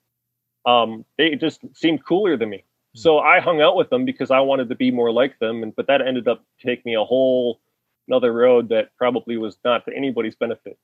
um, 0.65 1.05
they 1.17 1.35
just 1.35 1.61
seemed 1.73 2.05
cooler 2.05 2.37
than 2.37 2.49
me. 2.49 2.63
Hmm. 2.95 2.99
So 2.99 3.19
I 3.19 3.39
hung 3.39 3.61
out 3.61 3.75
with 3.75 3.89
them 3.89 4.05
because 4.05 4.31
I 4.31 4.39
wanted 4.39 4.69
to 4.69 4.75
be 4.75 4.91
more 4.91 5.11
like 5.11 5.39
them, 5.39 5.63
and 5.63 5.75
but 5.75 5.87
that 5.87 6.01
ended 6.01 6.27
up 6.27 6.43
taking 6.59 6.83
me 6.85 6.95
a 6.95 7.03
whole 7.03 7.59
another 8.07 8.31
road 8.33 8.69
that 8.69 8.95
probably 8.97 9.37
was 9.37 9.57
not 9.65 9.85
to 9.85 9.95
anybody's 9.95 10.35
benefit. 10.35 10.77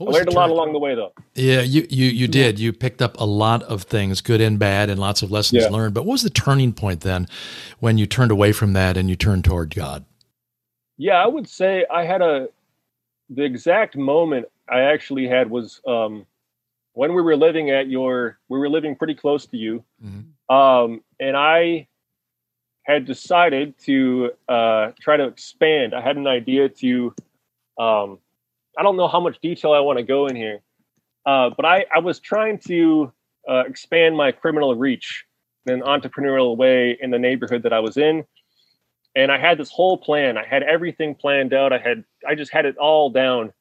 I 0.00 0.04
learned 0.04 0.28
a 0.28 0.32
lot 0.32 0.48
along 0.48 0.72
the 0.72 0.78
way, 0.78 0.94
though. 0.94 1.12
Yeah, 1.34 1.60
you 1.60 1.86
you 1.90 2.06
you 2.06 2.26
did. 2.26 2.58
You 2.58 2.72
picked 2.72 3.02
up 3.02 3.20
a 3.20 3.24
lot 3.24 3.62
of 3.64 3.82
things, 3.82 4.22
good 4.22 4.40
and 4.40 4.58
bad, 4.58 4.88
and 4.88 4.98
lots 4.98 5.20
of 5.20 5.30
lessons 5.30 5.64
Yeah. 5.64 5.68
learned. 5.68 5.92
But 5.92 6.04
what 6.04 6.12
was 6.12 6.22
the 6.22 6.30
turning 6.30 6.72
point 6.72 7.02
then, 7.02 7.26
when 7.80 7.98
you 7.98 8.06
turned 8.06 8.30
away 8.30 8.52
from 8.52 8.72
that 8.72 8.96
and 8.96 9.10
you 9.10 9.16
turned 9.16 9.44
toward 9.44 9.74
God? 9.74 10.06
Yeah, 10.96 11.22
I 11.22 11.26
would 11.26 11.48
say 11.48 11.84
I 11.90 12.04
had 12.04 12.22
a 12.22 12.48
the 13.28 13.44
exact 13.44 13.96
moment 13.96 14.46
I 14.70 14.80
actually 14.82 15.26
had 15.26 15.50
was 15.50 15.80
um, 15.86 16.26
when 16.92 17.14
we 17.14 17.22
were 17.22 17.36
living 17.36 17.70
at 17.70 17.88
your 17.88 18.38
we 18.48 18.58
were 18.58 18.68
living 18.68 18.96
pretty 18.96 19.14
close 19.14 19.46
to 19.46 19.56
you, 19.56 19.84
Mhm. 20.04 20.24
um, 20.54 21.02
and 21.18 21.36
I 21.36 21.88
had 22.84 23.04
decided 23.04 23.78
to 23.80 24.32
uh, 24.48 24.92
try 25.00 25.16
to 25.16 25.24
expand. 25.24 25.94
I 25.94 26.00
had 26.00 26.16
an 26.16 26.26
idea 26.26 26.68
to 26.68 27.14
um, 27.78 28.18
I 28.78 28.82
don't 28.82 28.96
know 28.96 29.08
how 29.08 29.20
much 29.20 29.40
detail 29.40 29.72
I 29.72 29.80
want 29.80 29.98
to 29.98 30.04
go 30.04 30.26
in 30.26 30.36
here, 30.36 30.60
uh, 31.26 31.50
but 31.50 31.64
I, 31.64 31.86
I 31.94 31.98
was 31.98 32.20
trying 32.20 32.58
to 32.68 33.12
uh, 33.48 33.64
expand 33.66 34.16
my 34.16 34.32
criminal 34.32 34.74
reach 34.74 35.24
in 35.66 35.74
an 35.74 35.80
entrepreneurial 35.82 36.56
way 36.56 36.96
in 37.00 37.10
the 37.10 37.18
neighborhood 37.18 37.62
that 37.64 37.72
I 37.72 37.80
was 37.80 37.96
in 37.96 38.24
and 39.16 39.32
I 39.32 39.38
had 39.38 39.58
this 39.58 39.70
whole 39.70 39.98
plan. 39.98 40.38
I 40.38 40.44
had 40.44 40.62
everything 40.62 41.14
planned 41.14 41.52
out. 41.52 41.72
I 41.72 41.78
had 41.78 42.04
I 42.26 42.34
just 42.34 42.52
had 42.52 42.64
it 42.64 42.76
all 42.76 43.10
down, 43.10 43.52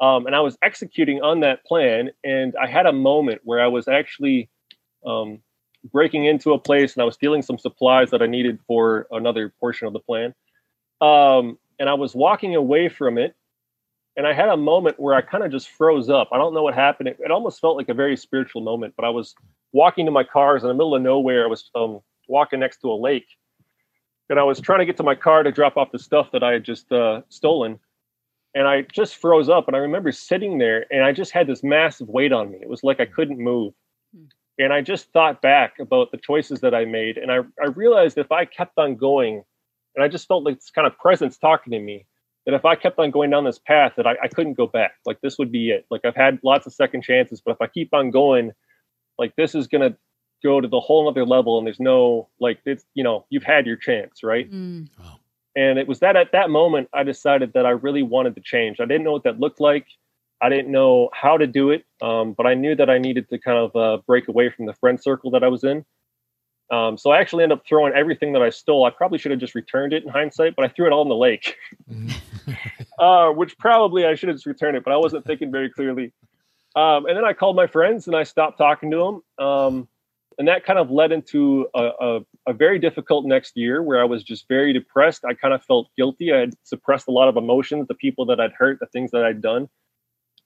um, 0.00 0.26
and 0.26 0.34
I 0.34 0.40
was 0.40 0.56
executing 0.62 1.22
on 1.22 1.40
that 1.40 1.64
plan. 1.64 2.10
And 2.24 2.54
I 2.60 2.66
had 2.66 2.86
a 2.86 2.92
moment 2.92 3.42
where 3.44 3.60
I 3.60 3.68
was 3.68 3.88
actually 3.88 4.48
um, 5.06 5.40
breaking 5.92 6.24
into 6.24 6.52
a 6.52 6.58
place, 6.58 6.94
and 6.94 7.02
I 7.02 7.04
was 7.04 7.14
stealing 7.14 7.42
some 7.42 7.58
supplies 7.58 8.10
that 8.10 8.22
I 8.22 8.26
needed 8.26 8.58
for 8.66 9.06
another 9.10 9.52
portion 9.60 9.86
of 9.86 9.92
the 9.92 10.00
plan. 10.00 10.34
Um, 11.00 11.58
and 11.78 11.88
I 11.88 11.94
was 11.94 12.14
walking 12.14 12.54
away 12.54 12.88
from 12.88 13.18
it, 13.18 13.34
and 14.16 14.26
I 14.26 14.32
had 14.32 14.48
a 14.48 14.56
moment 14.56 14.98
where 14.98 15.14
I 15.14 15.20
kind 15.20 15.44
of 15.44 15.50
just 15.50 15.68
froze 15.70 16.08
up. 16.08 16.28
I 16.32 16.38
don't 16.38 16.54
know 16.54 16.62
what 16.62 16.74
happened. 16.74 17.08
It, 17.08 17.18
it 17.20 17.30
almost 17.30 17.60
felt 17.60 17.76
like 17.76 17.88
a 17.88 17.94
very 17.94 18.16
spiritual 18.16 18.62
moment. 18.62 18.94
But 18.96 19.04
I 19.04 19.10
was 19.10 19.34
walking 19.72 20.06
to 20.06 20.12
my 20.12 20.24
cars 20.24 20.62
in 20.62 20.68
the 20.68 20.74
middle 20.74 20.94
of 20.94 21.02
nowhere. 21.02 21.44
I 21.44 21.48
was 21.48 21.70
um, 21.74 22.00
walking 22.28 22.60
next 22.60 22.78
to 22.78 22.92
a 22.92 22.94
lake 22.94 23.26
and 24.30 24.38
I 24.38 24.42
was 24.42 24.60
trying 24.60 24.78
to 24.80 24.86
get 24.86 24.96
to 24.98 25.02
my 25.02 25.14
car 25.14 25.42
to 25.42 25.52
drop 25.52 25.76
off 25.76 25.92
the 25.92 25.98
stuff 25.98 26.30
that 26.32 26.42
I 26.42 26.52
had 26.52 26.64
just 26.64 26.90
uh, 26.92 27.22
stolen. 27.28 27.78
And 28.54 28.68
I 28.68 28.82
just 28.82 29.16
froze 29.16 29.48
up. 29.48 29.66
And 29.66 29.76
I 29.76 29.80
remember 29.80 30.12
sitting 30.12 30.58
there 30.58 30.86
and 30.90 31.04
I 31.04 31.12
just 31.12 31.32
had 31.32 31.46
this 31.46 31.62
massive 31.62 32.08
weight 32.08 32.32
on 32.32 32.52
me. 32.52 32.58
It 32.60 32.68
was 32.68 32.84
like 32.84 33.00
I 33.00 33.06
couldn't 33.06 33.38
move. 33.38 33.74
Hmm. 34.14 34.24
And 34.58 34.72
I 34.72 34.82
just 34.82 35.12
thought 35.12 35.42
back 35.42 35.78
about 35.80 36.12
the 36.12 36.18
choices 36.18 36.60
that 36.60 36.74
I 36.74 36.84
made. 36.84 37.18
And 37.18 37.32
I, 37.32 37.38
I 37.60 37.66
realized 37.74 38.18
if 38.18 38.30
I 38.30 38.44
kept 38.44 38.78
on 38.78 38.94
going, 38.94 39.42
and 39.96 40.04
I 40.04 40.08
just 40.08 40.28
felt 40.28 40.44
like 40.44 40.56
this 40.56 40.70
kind 40.70 40.86
of 40.86 40.96
presence 40.98 41.36
talking 41.36 41.72
to 41.72 41.80
me, 41.80 42.06
that 42.46 42.54
if 42.54 42.64
I 42.64 42.76
kept 42.76 42.98
on 42.98 43.10
going 43.10 43.30
down 43.30 43.44
this 43.44 43.58
path, 43.58 43.94
that 43.96 44.06
I, 44.06 44.14
I 44.22 44.28
couldn't 44.28 44.54
go 44.54 44.66
back. 44.66 44.92
Like 45.06 45.20
this 45.22 45.38
would 45.38 45.50
be 45.50 45.70
it. 45.70 45.86
Like 45.90 46.04
I've 46.04 46.14
had 46.14 46.38
lots 46.44 46.66
of 46.66 46.72
second 46.72 47.02
chances, 47.02 47.40
but 47.40 47.52
if 47.52 47.60
I 47.60 47.66
keep 47.66 47.92
on 47.92 48.10
going, 48.10 48.52
like 49.18 49.34
this 49.36 49.54
is 49.54 49.66
going 49.66 49.90
to 49.90 49.96
go 50.42 50.60
to 50.60 50.68
the 50.68 50.80
whole 50.80 51.08
other 51.08 51.24
level 51.24 51.56
and 51.56 51.66
there's 51.66 51.80
no 51.80 52.28
like 52.38 52.58
it's 52.66 52.84
you 52.92 53.02
know 53.02 53.24
you've 53.30 53.42
had 53.42 53.66
your 53.66 53.76
chance 53.76 54.22
right 54.22 54.50
Mm. 54.52 54.88
And 55.56 55.78
it 55.78 55.86
was 55.86 56.00
that 56.00 56.16
at 56.16 56.32
that 56.32 56.50
moment 56.50 56.88
i 56.92 57.02
decided 57.02 57.52
that 57.52 57.66
i 57.66 57.70
really 57.70 58.02
wanted 58.02 58.34
to 58.34 58.40
change 58.40 58.80
i 58.80 58.84
didn't 58.84 59.04
know 59.04 59.12
what 59.12 59.24
that 59.24 59.38
looked 59.40 59.60
like 59.60 59.86
i 60.42 60.48
didn't 60.48 60.70
know 60.70 61.08
how 61.12 61.36
to 61.36 61.46
do 61.46 61.70
it 61.70 61.84
um, 62.02 62.32
but 62.32 62.46
i 62.46 62.54
knew 62.54 62.74
that 62.74 62.90
i 62.90 62.98
needed 62.98 63.28
to 63.28 63.38
kind 63.38 63.58
of 63.58 63.74
uh, 63.76 64.02
break 64.06 64.28
away 64.28 64.50
from 64.50 64.66
the 64.66 64.74
friend 64.74 65.00
circle 65.00 65.30
that 65.30 65.44
i 65.44 65.48
was 65.48 65.64
in 65.64 65.84
um, 66.70 66.96
so 66.98 67.10
i 67.10 67.20
actually 67.20 67.42
ended 67.42 67.58
up 67.58 67.64
throwing 67.66 67.92
everything 67.94 68.32
that 68.32 68.42
i 68.42 68.50
stole 68.50 68.84
i 68.84 68.90
probably 68.90 69.18
should 69.18 69.30
have 69.30 69.40
just 69.40 69.54
returned 69.54 69.92
it 69.92 70.02
in 70.02 70.08
hindsight 70.08 70.54
but 70.56 70.64
i 70.64 70.68
threw 70.68 70.86
it 70.86 70.92
all 70.92 71.02
in 71.02 71.08
the 71.08 71.14
lake 71.14 71.56
Mhm. 71.90 72.12
uh, 72.98 73.30
which 73.32 73.56
probably 73.58 74.04
I 74.04 74.14
should 74.14 74.28
have 74.28 74.36
just 74.36 74.46
returned 74.46 74.76
it, 74.76 74.84
but 74.84 74.92
I 74.92 74.96
wasn't 74.96 75.24
thinking 75.26 75.50
very 75.50 75.70
clearly. 75.70 76.12
Um, 76.76 77.06
and 77.06 77.16
then 77.16 77.24
I 77.24 77.32
called 77.32 77.56
my 77.56 77.66
friends 77.66 78.06
and 78.06 78.16
I 78.16 78.22
stopped 78.24 78.58
talking 78.58 78.90
to 78.90 79.20
them. 79.38 79.46
Um, 79.46 79.88
and 80.38 80.48
that 80.48 80.64
kind 80.64 80.78
of 80.78 80.90
led 80.90 81.12
into 81.12 81.66
a, 81.74 81.90
a, 82.00 82.20
a 82.48 82.52
very 82.52 82.78
difficult 82.78 83.24
next 83.26 83.56
year 83.56 83.82
where 83.82 84.00
I 84.00 84.04
was 84.04 84.22
just 84.22 84.46
very 84.48 84.72
depressed. 84.72 85.24
I 85.24 85.34
kind 85.34 85.54
of 85.54 85.62
felt 85.64 85.88
guilty. 85.96 86.32
I 86.32 86.38
had 86.38 86.54
suppressed 86.64 87.08
a 87.08 87.12
lot 87.12 87.28
of 87.28 87.36
emotions, 87.36 87.86
the 87.88 87.94
people 87.94 88.26
that 88.26 88.40
I'd 88.40 88.52
hurt, 88.52 88.78
the 88.80 88.86
things 88.86 89.10
that 89.12 89.24
I'd 89.24 89.40
done. 89.40 89.68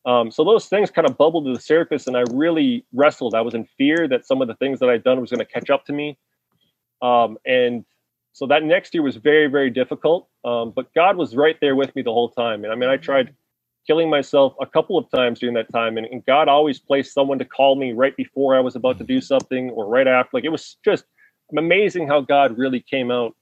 Um, 0.07 0.31
so 0.31 0.45
those 0.45 0.67
things 0.67 0.91
kind 0.91 1.09
of 1.09 1.19
bubbled 1.19 1.47
to 1.47 1.55
the 1.55 1.61
surface, 1.61 2.07
and 2.07 2.17
I 2.17 2.23
really 2.33 2.85
wrestled. 2.93 3.35
I 3.35 3.41
was 3.41 3.55
in 3.55 3.67
fear 3.77 4.09
that 4.09 4.27
some 4.27 4.41
of 4.41 4.49
the 4.49 4.55
things 4.55 4.79
that 4.81 4.89
I'd 4.89 5.05
done 5.05 5.21
was 5.21 5.31
going 5.31 5.45
to 5.45 5.53
catch 5.53 5.71
up 5.71 5.85
to 5.87 5.93
me. 5.93 6.17
Um, 7.03 7.37
and 7.45 7.85
so 8.33 8.47
that 8.47 8.63
next 8.63 8.95
year 8.95 9.03
was 9.03 9.17
very, 9.17 9.49
very 9.49 9.71
difficult. 9.71 10.29
Um, 10.45 10.73
but 10.75 10.93
God 10.95 11.17
was 11.17 11.35
right 11.35 11.57
there 11.61 11.77
with 11.77 11.95
me 11.97 12.03
the 12.03 12.13
whole 12.13 12.31
time. 12.31 12.65
And 12.65 12.73
I 12.73 12.77
mean, 12.77 12.89
I 12.89 12.97
tried 12.97 13.35
killing 13.89 14.11
myself 14.11 14.55
a 14.61 14.67
couple 14.67 14.99
of 14.99 15.11
times 15.11 15.41
during 15.41 15.55
that 15.55 15.73
time, 15.73 15.97
and, 15.97 16.07
and 16.07 16.25
God 16.27 16.47
always 16.47 16.79
placed 16.79 17.15
someone 17.15 17.39
to 17.39 17.45
call 17.45 17.75
me 17.75 17.93
right 17.93 18.15
before 18.17 18.55
I 18.55 18.61
was 18.61 18.77
about 18.77 18.99
to 18.99 19.05
do 19.05 19.21
something 19.21 19.71
or 19.71 19.87
right 19.87 20.07
after. 20.07 20.31
Like 20.35 20.45
it 20.45 20.51
was 20.51 20.77
just 20.85 21.05
amazing 21.57 22.07
how 22.07 22.21
God 22.21 22.59
really 22.59 22.81
came 22.81 23.11
out 23.11 23.35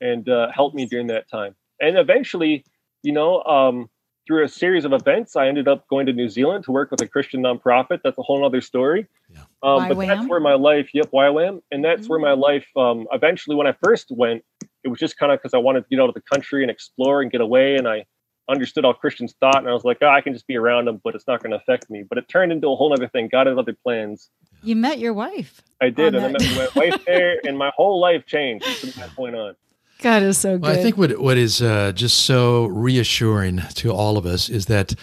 and 0.00 0.26
uh, 0.28 0.48
helped 0.52 0.74
me 0.74 0.86
during 0.86 1.08
that 1.08 1.28
time. 1.28 1.54
And 1.80 1.98
eventually, 1.98 2.64
you 3.02 3.12
know, 3.12 3.42
um, 3.44 3.90
through 4.26 4.44
a 4.44 4.48
series 4.48 4.84
of 4.84 4.92
events, 4.92 5.36
I 5.36 5.48
ended 5.48 5.68
up 5.68 5.86
going 5.88 6.06
to 6.06 6.12
New 6.12 6.28
Zealand 6.28 6.64
to 6.64 6.72
work 6.72 6.90
with 6.90 7.02
a 7.02 7.08
Christian 7.08 7.42
nonprofit. 7.42 8.00
That's 8.02 8.16
a 8.16 8.22
whole 8.22 8.44
other 8.44 8.60
story. 8.60 9.06
Yeah. 9.30 9.40
Um, 9.62 9.88
but 9.88 9.98
that's 9.98 10.26
where 10.28 10.40
my 10.40 10.54
life, 10.54 10.90
yep, 10.94 11.10
YWAM. 11.10 11.60
And 11.70 11.84
that's 11.84 12.08
where 12.08 12.18
my 12.18 12.32
life, 12.32 12.66
um, 12.76 13.06
eventually, 13.12 13.56
when 13.56 13.66
I 13.66 13.74
first 13.82 14.10
went, 14.10 14.44
it 14.84 14.88
was 14.88 14.98
just 14.98 15.18
kind 15.18 15.32
of 15.32 15.38
because 15.38 15.52
I 15.52 15.58
wanted 15.58 15.82
to 15.82 15.86
get 15.90 16.00
out 16.00 16.08
of 16.08 16.14
the 16.14 16.22
country 16.22 16.62
and 16.62 16.70
explore 16.70 17.20
and 17.20 17.30
get 17.30 17.40
away. 17.40 17.76
And 17.76 17.86
I 17.86 18.06
understood 18.48 18.84
how 18.84 18.92
Christians 18.92 19.34
thought. 19.38 19.58
And 19.58 19.68
I 19.68 19.72
was 19.72 19.84
like, 19.84 19.98
oh, 20.02 20.08
I 20.08 20.20
can 20.20 20.32
just 20.32 20.46
be 20.46 20.56
around 20.56 20.86
them, 20.86 21.00
but 21.02 21.14
it's 21.14 21.26
not 21.26 21.42
going 21.42 21.50
to 21.50 21.56
affect 21.56 21.88
me. 21.90 22.02
But 22.08 22.18
it 22.18 22.28
turned 22.28 22.52
into 22.52 22.68
a 22.68 22.76
whole 22.76 22.92
other 22.92 23.08
thing. 23.08 23.28
God 23.30 23.46
had 23.46 23.58
other 23.58 23.76
plans. 23.82 24.30
You 24.62 24.76
met 24.76 24.98
your 24.98 25.14
wife. 25.14 25.60
I 25.80 25.90
did. 25.90 26.14
On 26.14 26.24
And 26.24 26.36
I 26.36 26.44
met 26.46 26.56
my 26.56 26.68
wife 26.90 27.04
there, 27.06 27.40
and 27.46 27.56
my 27.56 27.70
whole 27.76 28.00
life 28.00 28.26
changed 28.26 28.66
from 28.66 28.90
that 29.00 29.14
point 29.14 29.36
on. 29.36 29.54
God 30.02 30.22
is 30.22 30.38
so 30.38 30.52
good. 30.52 30.62
Well, 30.62 30.72
I 30.72 30.82
think 30.82 30.96
what 30.96 31.18
what 31.20 31.36
is 31.36 31.60
uh, 31.62 31.92
just 31.92 32.20
so 32.20 32.66
reassuring 32.66 33.60
to 33.76 33.92
all 33.92 34.16
of 34.16 34.24
us 34.26 34.48
is 34.48 34.66
that 34.66 34.94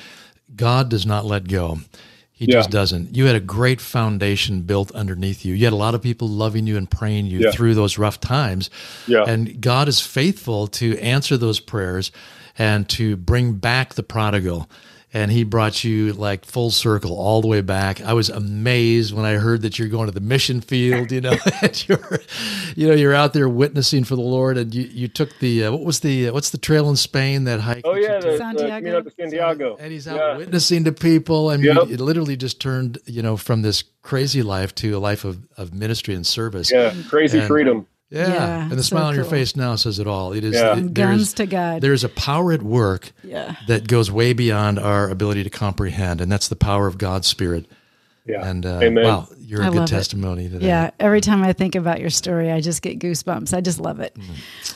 God 0.55 0.89
does 0.89 1.05
not 1.05 1.25
let 1.25 1.47
go. 1.47 1.79
He 2.31 2.45
just 2.45 2.69
doesn't. 2.69 3.15
You 3.15 3.25
had 3.25 3.35
a 3.35 3.39
great 3.39 3.81
foundation 3.81 4.61
built 4.61 4.91
underneath 4.91 5.43
you. 5.43 5.55
You 5.55 5.63
had 5.65 5.73
a 5.73 5.77
lot 5.77 5.95
of 5.95 6.03
people 6.03 6.27
loving 6.27 6.67
you 6.67 6.77
and 6.77 6.87
praying 6.89 7.25
you 7.25 7.39
Yeah. 7.39 7.51
through 7.51 7.73
those 7.73 7.97
rough 7.97 8.19
times. 8.19 8.69
Yeah. 9.07 9.23
And 9.27 9.59
God 9.59 9.87
is 9.87 10.01
faithful 10.01 10.67
to 10.67 10.99
answer 10.99 11.35
those 11.35 11.59
prayers 11.59 12.11
and 12.57 12.87
to 12.89 13.15
bring 13.15 13.53
back 13.53 13.93
the 13.95 14.03
prodigal. 14.03 14.69
And 15.13 15.31
he 15.31 15.45
brought 15.45 15.85
you 15.85 16.11
like 16.11 16.43
full 16.43 16.69
circle 16.69 17.17
all 17.17 17.41
the 17.41 17.47
way 17.47 17.61
back. 17.61 18.01
I 18.01 18.11
was 18.11 18.29
amazed 18.29 19.13
when 19.13 19.25
I 19.25 19.35
heard 19.35 19.61
that 19.61 19.79
you're 19.79 19.87
going 19.87 20.07
to 20.07 20.11
the 20.11 20.19
mission 20.19 20.59
field, 20.59 21.13
you 21.13 21.21
know, 21.21 21.33
and 21.61 21.87
you're, 21.87 22.19
you 22.75 22.87
know, 22.89 22.93
you're 22.93 23.13
out 23.15 23.31
there 23.31 23.47
witnessing 23.47 24.03
for 24.03 24.15
the 24.17 24.21
Lord 24.21 24.57
and 24.57 24.75
you, 24.75 24.83
you 24.83 25.07
took 25.07 25.29
the, 25.39 25.63
uh, 25.65 25.71
what 25.71 25.85
was 25.85 26.01
the, 26.01 26.27
uh, 26.27 26.33
what's 26.33 26.49
the 26.49 26.57
trail 26.57 26.89
in 26.89 26.97
Spain 26.97 27.45
that 27.45 27.61
hike? 27.61 27.83
Oh, 27.85 27.93
that 27.95 28.01
yeah, 28.01 28.07
took? 28.19 28.21
the, 28.23 28.31
the 28.31 28.37
Santiago? 28.37 28.75
Camino 28.75 29.01
de 29.01 29.11
Santiago. 29.11 29.77
and 29.79 29.91
he's 29.93 30.07
out 30.09 30.17
Yeah. 30.17 30.37
witnessing 30.37 30.83
to 30.83 30.91
people. 30.91 31.49
I 31.49 31.57
mean, 31.57 31.73
Yep. 31.73 31.87
it 31.89 31.99
literally 32.01 32.35
just 32.35 32.59
turned, 32.59 32.97
you 33.05 33.21
know, 33.21 33.37
from 33.37 33.61
this 33.61 33.85
crazy 34.01 34.43
life 34.43 34.75
to 34.75 34.91
a 34.91 34.99
life 34.99 35.23
of, 35.23 35.39
of 35.55 35.73
ministry 35.73 36.15
and 36.15 36.27
service. 36.27 36.69
Yeah, 36.69 36.93
crazy 37.07 37.39
And- 37.39 37.47
freedom. 37.47 37.87
Yeah. 38.09 38.27
Yeah, 38.29 38.61
and 38.63 38.71
the 38.71 38.83
so 38.83 38.95
smile 38.95 39.07
on 39.07 39.15
your 39.15 39.23
cool. 39.25 39.31
face 39.31 39.55
now 39.57 39.75
says 39.75 39.99
it 39.99 40.07
all. 40.07 40.31
It 40.31 40.43
is 40.45 40.55
Yeah. 40.55 40.77
it- 40.77 40.93
guns 40.93 41.33
to 41.33 41.45
God. 41.45 41.81
There's 41.81 42.03
a 42.05 42.09
power 42.09 42.53
at 42.53 42.63
work 42.63 43.11
yeah. 43.23 43.55
that 43.67 43.87
goes 43.87 44.09
way 44.09 44.31
beyond 44.33 44.79
our 44.79 45.09
ability 45.09 45.43
to 45.43 45.49
comprehend, 45.49 46.21
and 46.21 46.31
that's 46.31 46.47
the 46.47 46.55
power 46.55 46.87
of 46.87 46.97
God's 46.97 47.27
Spirit. 47.27 47.65
Yeah. 48.25 48.45
And 48.45 48.65
uh, 48.65 48.79
Amen. 48.81 49.05
wow, 49.05 49.27
you're 49.39 49.61
a 49.61 49.65
I 49.65 49.69
good 49.69 49.75
love 49.77 49.85
it. 49.85 49.91
testimony 49.91 50.49
to 50.49 50.59
that. 50.59 50.61
Yeah, 50.61 50.91
every 50.99 51.21
time 51.21 51.43
I 51.43 51.53
think 51.53 51.75
about 51.75 52.01
your 52.01 52.09
story, 52.09 52.51
I 52.51 52.59
just 52.59 52.81
get 52.81 52.99
goosebumps. 52.99 53.53
I 53.53 53.61
just 53.61 53.79
love 53.79 53.99
it. 54.01 54.15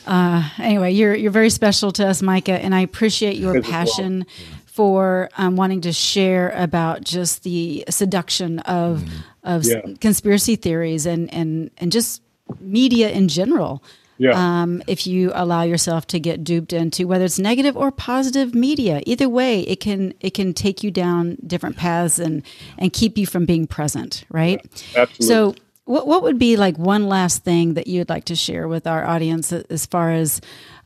Uh, 0.08 0.48
anyway, 0.58 0.92
you're 0.94 1.14
you're 1.16 1.32
very 1.32 1.50
special 1.50 1.92
to 1.94 2.08
us, 2.08 2.22
Micah, 2.22 2.54
and 2.62 2.74
I 2.74 2.80
appreciate 2.82 3.38
your 3.38 3.58
As 3.58 3.64
well. 3.64 3.72
passion 3.72 4.26
for 4.66 5.30
um, 5.38 5.58
wanting 5.58 5.82
to 5.82 5.92
share 5.92 6.52
about 6.52 7.04
just 7.04 7.44
the 7.44 7.84
seduction 7.90 8.60
of 8.60 9.04
of 9.44 9.66
Yeah. 9.66 9.82
conspiracy 10.00 10.56
theories 10.56 11.06
and 11.06 11.34
and 11.34 11.72
and 11.78 11.92
just 11.92 12.22
media 12.60 13.10
in 13.10 13.28
general. 13.28 13.84
Yeah. 14.18 14.34
Um, 14.34 14.84
if 14.86 15.08
you 15.08 15.32
allow 15.34 15.64
yourself 15.64 16.06
to 16.08 16.20
get 16.20 16.44
duped 16.44 16.74
into 16.74 17.08
whether 17.08 17.26
it's 17.26 17.40
negative 17.40 17.76
or 17.76 17.92
positive 17.92 18.54
media, 18.54 19.02
either 19.08 19.28
way, 19.28 19.62
it 19.62 19.80
can 19.80 20.14
it 20.20 20.36
can 20.36 20.54
take 20.54 20.84
you 20.84 20.92
down 20.92 21.38
different 21.48 21.76
paths 21.76 22.20
and 22.20 22.44
and 22.78 22.94
keep 22.94 23.18
you 23.18 23.26
from 23.26 23.48
being 23.48 23.66
present, 23.66 24.24
right? 24.30 24.64
Absolutely. 24.96 25.26
So, 25.26 25.56
what 25.86 26.06
what 26.06 26.22
would 26.22 26.38
be 26.38 26.56
like 26.56 26.78
one 26.78 27.08
last 27.10 27.44
thing 27.44 27.74
that 27.74 27.88
you'd 27.88 28.10
like 28.10 28.26
to 28.26 28.36
share 28.36 28.68
with 28.68 28.86
our 28.86 29.04
audience 29.08 29.52
as 29.52 29.88
far 29.88 30.12
as 30.12 30.40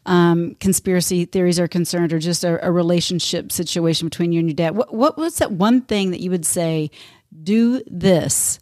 um, 0.05 0.55
conspiracy 0.61 1.26
theories 1.26 1.59
are 1.59 1.68
concerned, 1.68 2.13
or 2.13 2.20
just 2.20 2.45
a, 2.45 2.66
a 2.66 2.72
relationship 2.72 3.51
situation 3.51 4.07
between 4.07 4.32
you 4.32 4.39
and 4.39 4.47
your 4.47 4.55
dad? 4.55 4.78
What 4.78 4.93
what 4.93 5.18
was 5.18 5.39
that 5.39 5.51
one 5.51 5.82
thing 5.82 6.11
that 6.11 6.22
you 6.22 6.32
would 6.32 6.45
say? 6.45 6.89
Do 7.43 7.82
this, 7.88 8.59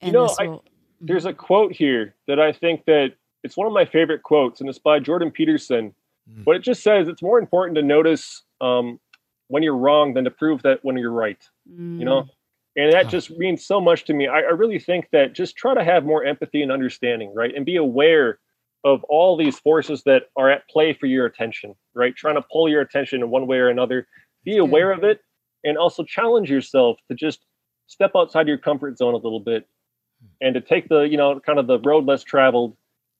and 0.00 0.14
know, 0.14 0.28
this 0.28 0.38
I- 0.38 0.46
will. 0.46 0.64
There's 1.00 1.26
a 1.26 1.32
quote 1.32 1.72
here 1.72 2.14
that 2.26 2.40
I 2.40 2.52
think 2.52 2.84
that 2.86 3.12
it's 3.42 3.56
one 3.56 3.66
of 3.66 3.72
my 3.72 3.84
favorite 3.84 4.22
quotes, 4.22 4.60
and 4.60 4.68
it's 4.68 4.78
by 4.78 4.98
Jordan 4.98 5.30
Peterson. 5.30 5.94
Mm. 6.30 6.44
But 6.44 6.56
it 6.56 6.60
just 6.60 6.82
says 6.82 7.08
it's 7.08 7.22
more 7.22 7.38
important 7.38 7.76
to 7.76 7.82
notice 7.82 8.42
um, 8.60 8.98
when 9.48 9.62
you're 9.62 9.76
wrong 9.76 10.14
than 10.14 10.24
to 10.24 10.30
prove 10.30 10.62
that 10.62 10.80
when 10.82 10.96
you're 10.96 11.10
right. 11.10 11.42
Mm. 11.70 11.98
You 11.98 12.04
know, 12.04 12.28
and 12.76 12.92
that 12.92 13.08
just 13.08 13.30
means 13.30 13.64
so 13.64 13.80
much 13.80 14.04
to 14.06 14.14
me. 14.14 14.26
I, 14.26 14.38
I 14.38 14.50
really 14.50 14.78
think 14.78 15.08
that 15.12 15.34
just 15.34 15.56
try 15.56 15.74
to 15.74 15.84
have 15.84 16.04
more 16.04 16.24
empathy 16.24 16.62
and 16.62 16.72
understanding, 16.72 17.32
right, 17.34 17.54
and 17.54 17.64
be 17.64 17.76
aware 17.76 18.38
of 18.84 19.02
all 19.04 19.36
these 19.36 19.58
forces 19.58 20.02
that 20.04 20.24
are 20.36 20.50
at 20.50 20.68
play 20.68 20.92
for 20.92 21.06
your 21.06 21.24
attention, 21.24 21.74
right? 21.94 22.14
Trying 22.14 22.34
to 22.34 22.44
pull 22.52 22.68
your 22.68 22.82
attention 22.82 23.22
in 23.22 23.30
one 23.30 23.46
way 23.46 23.56
or 23.58 23.68
another. 23.68 24.06
Be 24.44 24.58
aware 24.58 24.90
of 24.90 25.04
it 25.04 25.20
and 25.64 25.78
also 25.78 26.04
challenge 26.04 26.50
yourself 26.50 26.98
to 27.08 27.14
just 27.14 27.46
step 27.86 28.12
outside 28.14 28.46
your 28.46 28.58
comfort 28.58 28.98
zone 28.98 29.14
a 29.14 29.18
little 29.18 29.40
bit 29.40 29.66
and 30.40 30.54
to 30.54 30.60
take 30.60 30.88
the, 30.88 31.02
you 31.02 31.16
know, 31.16 31.40
kind 31.40 31.58
of 31.58 31.66
the 31.66 31.78
road 31.80 32.04
less 32.06 32.22
traveled 32.22 32.76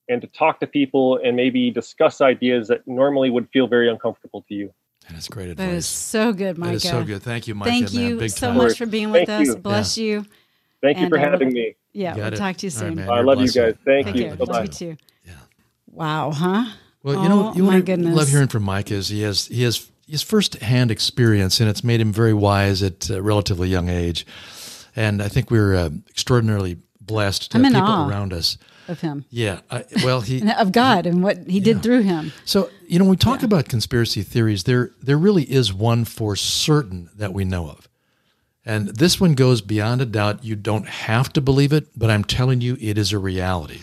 and 0.09 0.21
to 0.21 0.27
talk 0.29 0.61
to 0.61 0.67
people 0.67 1.19
and 1.25 1.37
maybe 1.37 1.71
discuss 1.71 2.21
ideas 2.21 2.69
that 2.69 2.87
normally 2.87 3.31
would 3.31 3.49
feel 3.53 3.67
very 3.67 3.89
uncomfortable 3.91 4.45
to 4.49 4.55
you. 4.55 4.73
And 5.09 5.17
it's 5.17 5.29
great 5.29 5.55
That 5.57 5.71
is 5.71 5.87
so 5.87 6.33
good, 6.33 6.57
Micah. 6.59 6.71
That 6.73 6.77
is 6.77 6.83
so 6.89 7.05
good. 7.05 7.23
Thank 7.23 7.47
you, 7.47 7.55
Micah. 7.55 7.71
Thank 7.71 7.93
man. 7.95 8.03
you 8.03 8.19
Big 8.19 8.31
so 8.31 8.49
time. 8.49 8.57
much 8.57 8.79
for 8.79 8.87
being 8.87 9.11
with 9.11 9.27
Thank 9.27 9.49
us. 9.49 9.55
you. 9.55 9.61
Bless 9.61 9.99
you. 9.99 10.25
Thank 10.83 10.99
you 10.99 11.05
And, 11.05 11.11
for 11.13 11.19
uh, 11.19 11.31
having 11.31 11.53
me. 11.53 11.77
Yeah, 11.93 12.17
we'll 12.17 12.27
it. 12.27 12.37
talk 12.37 12.57
to 12.57 12.67
you 12.67 12.71
soon. 12.71 12.97
man. 12.97 13.09
I 13.11 13.21
love 13.21 13.41
you 13.41 13.49
guys. 13.51 13.75
Thank 13.85 14.07
Take 14.07 14.17
you. 14.17 14.23
care. 14.25 14.37
Bye 14.37 14.45
Love 14.45 14.49
bye. 14.49 14.63
you 14.63 14.69
too. 14.69 14.97
Yeah. 15.25 15.33
Wow, 15.91 16.33
huh? 16.33 16.65
Well, 17.03 17.23
you 17.23 17.29
know, 17.29 17.49
Oh, 17.51 17.55
you 17.55 17.63
my 17.63 17.69
want 17.75 17.87
to 17.87 17.93
goodness. 17.93 18.17
love 18.17 18.29
hearing 18.29 18.49
from 18.49 18.63
Mike 18.65 18.91
is 18.91 19.09
he 19.09 19.23
has 19.23 19.47
he 19.47 19.63
has 19.63 19.91
his 20.07 20.23
first-hand 20.23 20.91
experience, 20.91 21.61
and 21.61 21.69
it's 21.71 21.85
made 21.85 22.01
him 22.01 22.13
very 22.13 22.35
wise 22.35 22.83
at 22.83 23.09
a 23.11 23.23
relatively 23.23 23.69
young 23.69 23.89
age. 23.89 24.27
And 24.97 25.23
I 25.23 25.29
think 25.29 25.51
we're 25.51 25.75
uh, 25.75 25.91
extraordinarily 26.11 26.79
blessed 27.07 27.53
to 27.53 27.59
I'm 27.59 27.65
have 27.65 27.73
people 27.73 28.11
around 28.11 28.33
us. 28.33 28.59
Of 28.87 29.01
him. 29.01 29.25
Yeah. 29.31 29.61
I, 29.71 29.85
well, 30.05 30.21
he 30.21 30.43
of 30.59 30.73
God 30.73 31.07
and 31.07 31.23
what 31.23 31.39
he 31.49 31.61
did 31.61 31.83
through 31.83 32.03
him. 32.03 32.33
So, 32.45 32.71
you 32.87 32.99
know, 32.99 33.07
when 33.07 33.13
we 33.13 33.17
talk 33.17 33.43
about 33.43 33.69
conspiracy 33.69 34.23
theories, 34.23 34.65
there 34.65 34.91
there 35.03 35.17
really 35.17 35.45
is 35.45 35.73
one 35.73 36.05
for 36.05 36.37
certain 36.37 37.09
that 37.17 37.33
we 37.33 37.45
know 37.45 37.69
of. 37.69 37.89
And 38.67 38.89
this 38.89 39.21
one 39.21 39.35
goes 39.35 39.61
beyond 39.61 40.01
a 40.01 40.07
doubt. 40.07 40.45
You 40.45 40.57
don't 40.57 40.89
have 40.89 41.33
to 41.35 41.41
believe 41.41 41.73
it, 41.73 41.89
but 41.97 42.11
I'm 42.11 42.25
telling 42.25 42.61
you 42.61 42.77
it 42.81 42.97
is 42.97 43.13
a 43.13 43.19
reality. 43.19 43.81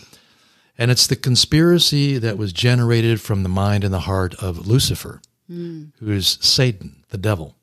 And 0.77 0.89
it's 0.89 1.05
the 1.05 1.15
conspiracy 1.15 2.17
that 2.17 2.37
was 2.37 2.51
generated 2.51 3.21
from 3.21 3.43
the 3.43 3.49
mind 3.49 3.83
and 3.83 3.93
the 3.93 3.99
heart 4.01 4.33
of 4.35 4.65
Lucifer, 4.65 5.21
hmm. 5.47 5.85
who 5.99 6.11
is 6.11 6.39
Satan, 6.41 7.03
the 7.09 7.19
devil, 7.19 7.55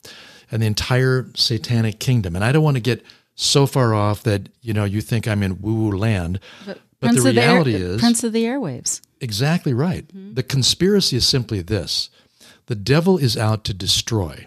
and 0.53 0.63
the 0.63 0.67
entire 0.67 1.29
satanic 1.35 1.99
kingdom. 1.99 2.37
And 2.37 2.45
I 2.45 2.53
don't 2.53 2.63
want 2.63 2.77
to 2.77 2.83
get 2.83 3.05
so 3.41 3.67
far 3.67 3.95
off 3.95 4.25
that, 4.25 4.49
you 4.63 4.75
know, 4.75 4.85
you 4.85 5.01
think 5.01 5.29
I'm 5.29 5.45
in 5.45 5.63
woo 5.63 5.75
woo 5.75 5.97
land. 5.97 6.41
But, 6.67 6.81
Prince 7.01 7.23
the 7.23 7.29
of 7.29 7.35
the 7.37 7.41
air- 7.41 7.53
reality 7.53 7.75
uh, 7.77 7.79
is 7.79 8.01
Prince 8.01 8.25
of 8.25 8.33
the 8.33 8.43
airwaves. 8.45 9.01
Exactly 9.21 9.73
right. 9.73 10.07
Mm-hmm. 10.09 10.35
The 10.35 10.43
conspiracy 10.43 11.17
is 11.17 11.27
simply 11.27 11.63
this 11.63 12.11
the 12.67 12.75
devil 12.75 13.17
is 13.17 13.37
out 13.37 13.63
to 13.65 13.73
destroy, 13.75 14.47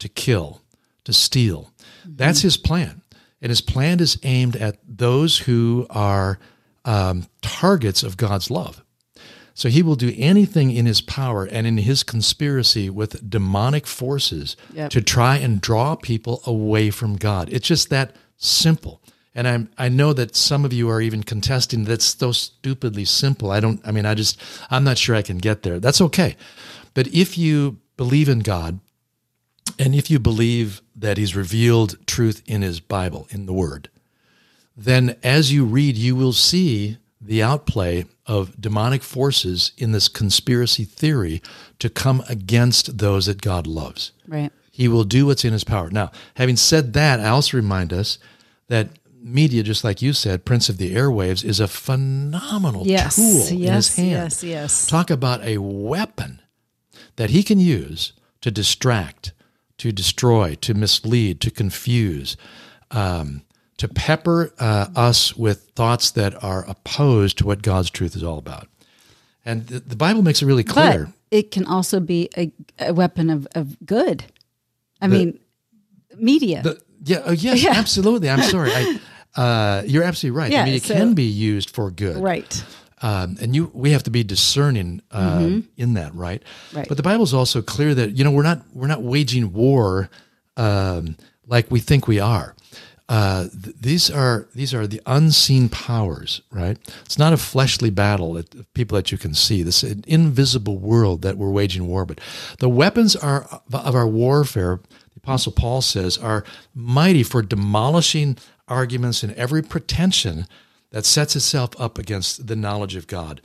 to 0.00 0.08
kill, 0.08 0.60
to 1.04 1.12
steal. 1.12 1.72
Mm-hmm. 2.02 2.16
That's 2.16 2.42
his 2.42 2.56
plan. 2.56 3.02
And 3.40 3.50
his 3.50 3.60
plan 3.60 4.00
is 4.00 4.18
aimed 4.24 4.56
at 4.56 4.78
those 4.86 5.38
who 5.38 5.86
are 5.90 6.38
um, 6.84 7.26
targets 7.40 8.02
of 8.02 8.16
God's 8.16 8.50
love. 8.50 8.82
So 9.54 9.68
he 9.68 9.82
will 9.82 9.96
do 9.96 10.14
anything 10.16 10.70
in 10.70 10.86
his 10.86 11.00
power 11.00 11.44
and 11.44 11.66
in 11.66 11.76
his 11.78 12.02
conspiracy 12.02 12.88
with 12.88 13.28
demonic 13.28 13.86
forces 13.86 14.56
Yep. 14.74 14.90
to 14.90 15.02
try 15.02 15.36
and 15.36 15.60
draw 15.60 15.94
people 15.94 16.42
away 16.46 16.90
from 16.90 17.16
God. 17.16 17.48
It's 17.52 17.68
just 17.68 17.90
that 17.90 18.16
simple. 18.36 19.00
And 19.34 19.48
I'm, 19.48 19.70
I 19.78 19.88
know 19.88 20.12
that 20.12 20.36
some 20.36 20.64
of 20.64 20.72
you 20.72 20.88
are 20.90 21.00
even 21.00 21.22
contesting 21.22 21.84
that's 21.84 22.04
so 22.04 22.32
stupidly 22.32 23.04
simple. 23.04 23.50
I 23.50 23.60
don't, 23.60 23.80
I 23.86 23.90
mean, 23.90 24.04
I 24.06 24.14
just, 24.14 24.38
I'm 24.70 24.84
not 24.84 24.98
sure 24.98 25.16
I 25.16 25.22
can 25.22 25.38
get 25.38 25.62
there. 25.62 25.78
That's 25.80 26.00
okay. 26.02 26.36
But 26.94 27.08
if 27.08 27.38
you 27.38 27.78
believe 27.96 28.28
in 28.28 28.40
God 28.40 28.80
and 29.78 29.94
if 29.94 30.10
you 30.10 30.18
believe 30.18 30.82
that 30.94 31.16
He's 31.16 31.34
revealed 31.36 31.96
truth 32.06 32.42
in 32.46 32.60
His 32.62 32.80
Bible, 32.80 33.26
in 33.30 33.46
the 33.46 33.52
Word, 33.54 33.88
then 34.76 35.16
as 35.22 35.52
you 35.52 35.64
read, 35.64 35.96
you 35.96 36.14
will 36.16 36.32
see 36.34 36.98
the 37.20 37.42
outplay 37.42 38.04
of 38.26 38.60
demonic 38.60 39.02
forces 39.02 39.72
in 39.76 39.92
this 39.92 40.08
conspiracy 40.08 40.84
theory 40.84 41.42
to 41.78 41.88
come 41.90 42.22
against 42.28 42.98
those 42.98 43.26
that 43.26 43.40
God 43.40 43.66
loves. 43.66 44.12
Right. 44.28 44.52
He 44.70 44.88
will 44.88 45.04
do 45.04 45.26
what's 45.26 45.44
in 45.44 45.52
his 45.52 45.64
power. 45.64 45.90
Now, 45.90 46.10
having 46.34 46.56
said 46.56 46.92
that, 46.94 47.20
I 47.20 47.28
also 47.28 47.56
remind 47.56 47.92
us 47.92 48.18
that 48.68 48.90
media, 49.20 49.62
just 49.62 49.84
like 49.84 50.00
you 50.00 50.12
said, 50.12 50.44
Prince 50.44 50.68
of 50.68 50.78
the 50.78 50.94
Airwaves, 50.94 51.44
is 51.44 51.60
a 51.60 51.68
phenomenal 51.68 52.86
Yes. 52.86 53.16
tool 53.16 53.24
in 53.24 53.40
his 53.40 53.52
yes. 53.52 53.96
hand. 53.96 54.10
Yes. 54.10 54.44
Yes. 54.44 54.86
Talk 54.86 55.10
about 55.10 55.44
a 55.44 55.58
weapon 55.58 56.40
that 57.16 57.30
he 57.30 57.42
can 57.42 57.58
use 57.58 58.12
to 58.40 58.50
distract, 58.50 59.32
to 59.78 59.92
destroy, 59.92 60.54
to 60.56 60.74
mislead, 60.74 61.40
to 61.40 61.50
confuse, 61.50 62.36
um, 62.90 63.42
to 63.82 63.88
pepper 63.88 64.52
uh, 64.60 64.86
us 64.94 65.36
with 65.36 65.62
thoughts 65.74 66.12
that 66.12 66.40
are 66.44 66.64
opposed 66.68 67.38
to 67.38 67.44
what 67.46 67.62
God's 67.62 67.90
truth 67.90 68.14
is 68.14 68.22
all 68.22 68.38
about. 68.38 68.68
And 69.44 69.66
the, 69.66 69.80
the 69.80 69.96
Bible 69.96 70.22
makes 70.22 70.40
it 70.40 70.46
really 70.46 70.62
clear. 70.62 71.06
But 71.06 71.36
it 71.36 71.50
can 71.50 71.64
also 71.66 71.98
be 71.98 72.30
a, 72.36 72.52
a 72.78 72.94
weapon 72.94 73.28
of, 73.28 73.48
of 73.56 73.76
good. 73.84 74.24
I 75.00 75.08
mean, 75.08 75.40
media. 76.16 76.62
The- 76.62 76.80
yeah, 77.04 77.22
oh, 77.26 77.32
yes, 77.32 77.60
Yeah. 77.64 77.72
absolutely. 77.72 78.30
I'm 78.30 78.42
sorry. 78.42 78.70
I, 78.72 79.00
uh, 79.34 79.82
you're 79.84 80.04
absolutely 80.04 80.38
right. 80.38 80.52
Yeah, 80.52 80.62
I 80.62 80.64
mean, 80.66 80.74
it 80.74 80.84
so- 80.84 80.94
can 80.94 81.14
be 81.14 81.24
used 81.24 81.70
for 81.70 81.90
good. 81.90 82.18
right. 82.22 82.64
um, 83.00 83.36
and 83.40 83.52
you 83.56 83.68
we 83.74 83.90
have 83.90 84.04
to 84.04 84.10
be 84.10 84.22
discerning 84.22 85.02
uh, 85.10 85.58
in 85.76 85.94
that, 85.94 86.14
right? 86.14 86.40
Mm-hmm. 86.44 86.76
Right. 86.76 86.88
But 86.88 86.98
the 86.98 87.02
Bible's 87.02 87.34
also 87.34 87.62
clear 87.62 87.96
that 87.96 88.16
you 88.16 88.22
know 88.22 88.30
we're 88.30 88.44
not 88.44 88.62
we're 88.72 88.86
not 88.86 89.02
waging 89.02 89.52
war 89.52 90.08
um, 90.56 91.16
like 91.48 91.68
we 91.68 91.80
think 91.80 92.06
we 92.06 92.20
are. 92.20 92.54
Uh, 93.12 93.46
th- 93.62 93.76
these 93.78 94.10
are 94.10 94.48
these 94.54 94.72
are 94.72 94.86
the 94.86 95.02
unseen 95.04 95.68
powers, 95.68 96.40
right? 96.50 96.78
It's 97.04 97.18
not 97.18 97.34
a 97.34 97.36
fleshly 97.36 97.90
battle 97.90 98.38
of 98.38 98.72
people 98.72 98.96
that 98.96 99.12
you 99.12 99.18
can 99.18 99.34
see. 99.34 99.62
This 99.62 99.84
is 99.84 99.92
an 99.92 100.04
invisible 100.06 100.78
world 100.78 101.20
that 101.20 101.36
we're 101.36 101.50
waging 101.50 101.86
war. 101.86 102.06
But 102.06 102.22
the 102.58 102.70
weapons 102.70 103.14
are 103.14 103.60
of 103.70 103.94
our 103.94 104.08
warfare. 104.08 104.80
The 105.12 105.18
Apostle 105.18 105.52
Paul 105.52 105.82
says 105.82 106.16
are 106.16 106.42
mighty 106.74 107.22
for 107.22 107.42
demolishing 107.42 108.38
arguments 108.66 109.22
and 109.22 109.34
every 109.34 109.60
pretension 109.60 110.46
that 110.88 111.04
sets 111.04 111.36
itself 111.36 111.78
up 111.78 111.98
against 111.98 112.46
the 112.46 112.56
knowledge 112.56 112.96
of 112.96 113.06
God. 113.06 113.42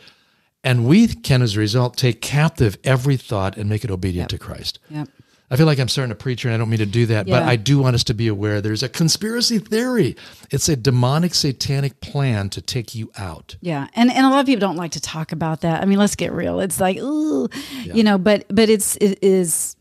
And 0.64 0.86
we 0.86 1.10
can, 1.10 1.42
as 1.42 1.58
a 1.58 1.60
result, 1.60 1.98
take 1.98 2.22
captive 2.22 2.78
every 2.86 3.18
thought 3.18 3.58
and 3.58 3.70
make 3.70 3.84
it 3.84 3.92
obedient 3.92 4.30
to 4.30 4.38
Christ. 4.38 4.80
Yep. 4.90 5.10
I 5.50 5.56
feel 5.56 5.66
like 5.66 5.80
I'm 5.80 5.88
starting 5.88 6.10
to 6.10 6.16
preach, 6.16 6.44
and 6.44 6.54
I 6.54 6.58
don't 6.58 6.70
mean 6.70 6.80
to 6.80 6.86
do 6.86 7.06
that, 7.06 7.26
but 7.26 7.44
I 7.44 7.56
do 7.56 7.80
want 7.80 7.96
us 7.96 8.04
to 8.06 8.14
be 8.14 8.28
aware 8.28 8.60
there's 8.60 8.84
a 8.84 8.90
conspiracy 8.90 9.60
theory. 9.60 10.18
It's 10.52 10.68
a 10.68 10.76
demonic, 10.76 11.34
satanic 11.34 12.02
plan 12.02 12.50
to 12.50 12.62
take 12.62 12.94
you 12.94 13.12
out. 13.18 13.56
Yeah, 13.62 13.88
and 13.96 14.12
and 14.12 14.26
a 14.26 14.30
lot 14.30 14.42
of 14.42 14.46
people 14.46 14.60
don't 14.60 14.76
like 14.76 14.92
to 14.92 15.02
talk 15.02 15.32
about 15.32 15.62
that. 15.62 15.82
I 15.82 15.86
mean, 15.86 16.00
let's 16.00 16.18
get 16.18 16.34
real. 16.34 16.60
It's 16.60 16.82
like, 16.82 16.98
ooh, 16.98 17.48
you 17.82 18.04
know, 18.04 18.18
but 18.18 18.46
but 18.50 18.68
it's 18.68 18.98
it 18.98 19.20
is 19.22 19.78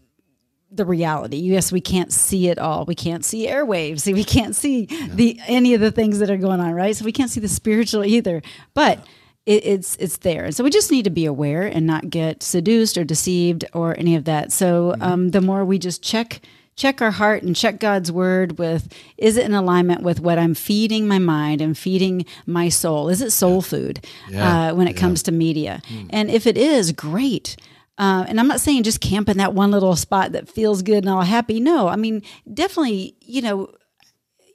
the 0.71 0.85
reality. 0.85 1.39
Yes, 1.39 1.73
we 1.73 1.81
can't 1.81 2.13
see 2.13 2.49
it 2.49 2.59
all. 2.59 2.85
We 2.85 2.95
can't 2.95 3.25
see 3.25 3.49
airwaves. 3.49 4.13
We 4.13 4.25
can't 4.25 4.55
see 4.55 4.87
the 4.87 5.41
any 5.47 5.75
of 5.75 5.81
the 5.81 5.91
things 5.91 6.21
that 6.21 6.31
are 6.31 6.37
going 6.37 6.61
on, 6.61 6.75
right? 6.75 6.95
So 6.95 7.05
we 7.05 7.13
can't 7.13 7.31
see 7.31 7.41
the 7.41 7.49
spiritual 7.49 8.05
either. 8.05 8.43
But 8.75 9.05
it, 9.47 9.65
it's 9.65 9.97
it's 9.97 10.19
there, 10.19 10.45
and 10.45 10.55
so 10.55 10.63
we 10.65 10.71
just 10.71 10.91
need 10.91 11.05
to 11.05 11.11
be 11.11 11.25
aware 11.25 11.63
and 11.63 11.87
not 11.87 12.11
get 12.11 12.43
seduced 12.43 12.99
or 12.99 13.05
deceived 13.05 13.65
or 13.73 13.97
any 13.99 14.15
of 14.17 14.25
that. 14.25 14.53
So 14.53 14.95
um, 15.01 15.31
the 15.31 15.41
more 15.41 15.65
we 15.65 15.79
just 15.79 16.03
check 16.03 16.41
check 16.75 17.01
our 17.01 17.13
heart 17.13 17.43
and 17.43 17.57
check 17.57 17.81
God's 17.81 18.13
word 18.13 18.59
with 18.59 18.93
is 19.17 19.39
it 19.39 19.47
in 19.47 19.55
alignment 19.55 20.03
with 20.03 20.21
what 20.21 20.39
I'm 20.39 20.53
feeding 20.53 21.09
my 21.09 21.19
mind 21.19 21.63
and 21.63 21.77
feeding 21.79 22.27
my 22.45 22.69
soul? 22.69 23.09
Is 23.09 23.23
it 23.23 23.31
soul 23.33 23.63
food 23.63 24.05
Yeah. 24.29 24.69
uh, 24.71 24.75
when 24.75 24.87
it 24.87 24.93
comes 24.93 25.23
to 25.23 25.33
media? 25.33 25.81
And 26.11 26.31
if 26.31 26.47
it 26.47 26.59
is, 26.59 26.93
great. 26.93 27.57
Uh, 27.97 28.27
and 28.29 28.39
I'm 28.39 28.47
not 28.47 28.61
saying 28.61 28.83
just 28.83 29.01
camp 29.01 29.31
in 29.31 29.39
that 29.39 29.55
one 29.55 29.71
little 29.71 29.97
spot 29.97 30.33
that 30.33 30.51
feels 30.51 30.83
good 30.83 30.99
and 30.99 31.09
all 31.09 31.23
happy. 31.23 31.61
No, 31.61 31.89
I 31.89 31.97
mean, 31.97 32.21
definitely, 32.53 33.17
you 33.23 33.41
know, 33.41 33.71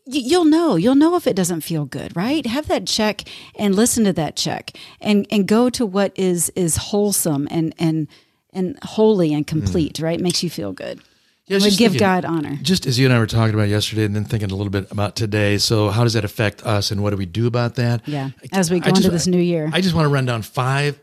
you'll 0.06 0.46
know 0.46 0.76
you'll 0.76 0.96
know 0.96 1.16
if 1.16 1.28
it 1.28 1.36
doesn't 1.36 1.62
feel 1.62 1.86
good 1.86 2.16
right 2.16 2.46
have 2.46 2.68
that 2.68 2.88
check 2.88 3.24
and 3.56 3.76
listen 3.76 4.04
to 4.04 4.14
that 4.14 4.36
check 4.36 4.72
and 5.00 5.28
and 5.32 5.48
go 5.48 5.70
to 5.70 5.86
what 5.86 6.12
is 6.18 6.50
is 6.56 6.76
wholesome 6.78 7.48
and 7.52 7.74
and 7.78 8.08
and 8.54 8.78
holy 8.84 9.34
and 9.34 9.46
complete 9.48 9.94
mm. 9.96 10.04
right 10.04 10.20
makes 10.20 10.42
you 10.44 10.50
feel 10.50 10.74
good 10.74 11.00
Yeah, 11.48 11.58
I 11.58 11.60
just 11.60 11.78
give 11.78 11.92
thinking- 11.94 12.08
god 12.08 12.26
honor 12.26 12.58
Just 12.62 12.86
as 12.86 12.98
you 12.98 13.06
and 13.06 13.14
I 13.14 13.20
were 13.20 13.28
talking 13.28 13.54
about 13.54 13.70
yesterday, 13.70 14.06
and 14.06 14.16
then 14.16 14.26
thinking 14.26 14.52
a 14.52 14.56
little 14.56 14.72
bit 14.72 14.92
about 14.92 15.16
today. 15.16 15.58
So, 15.58 15.90
how 15.90 16.04
does 16.04 16.14
that 16.14 16.24
affect 16.26 16.64
us, 16.66 16.92
and 16.92 17.02
what 17.04 17.10
do 17.12 17.18
we 17.18 17.26
do 17.26 17.46
about 17.48 17.76
that? 17.76 18.02
yeah 18.08 18.30
as 18.52 18.72
we 18.72 18.78
I 18.78 18.80
go 18.80 18.90
into 18.90 19.02
just- 19.02 19.12
this 19.12 19.28
new 19.28 19.40
year 19.42 19.70
I 19.74 19.82
just 19.82 19.94
want 19.96 20.06
to 20.06 20.10
run 20.10 20.26
down 20.26 20.42
five, 20.42 21.00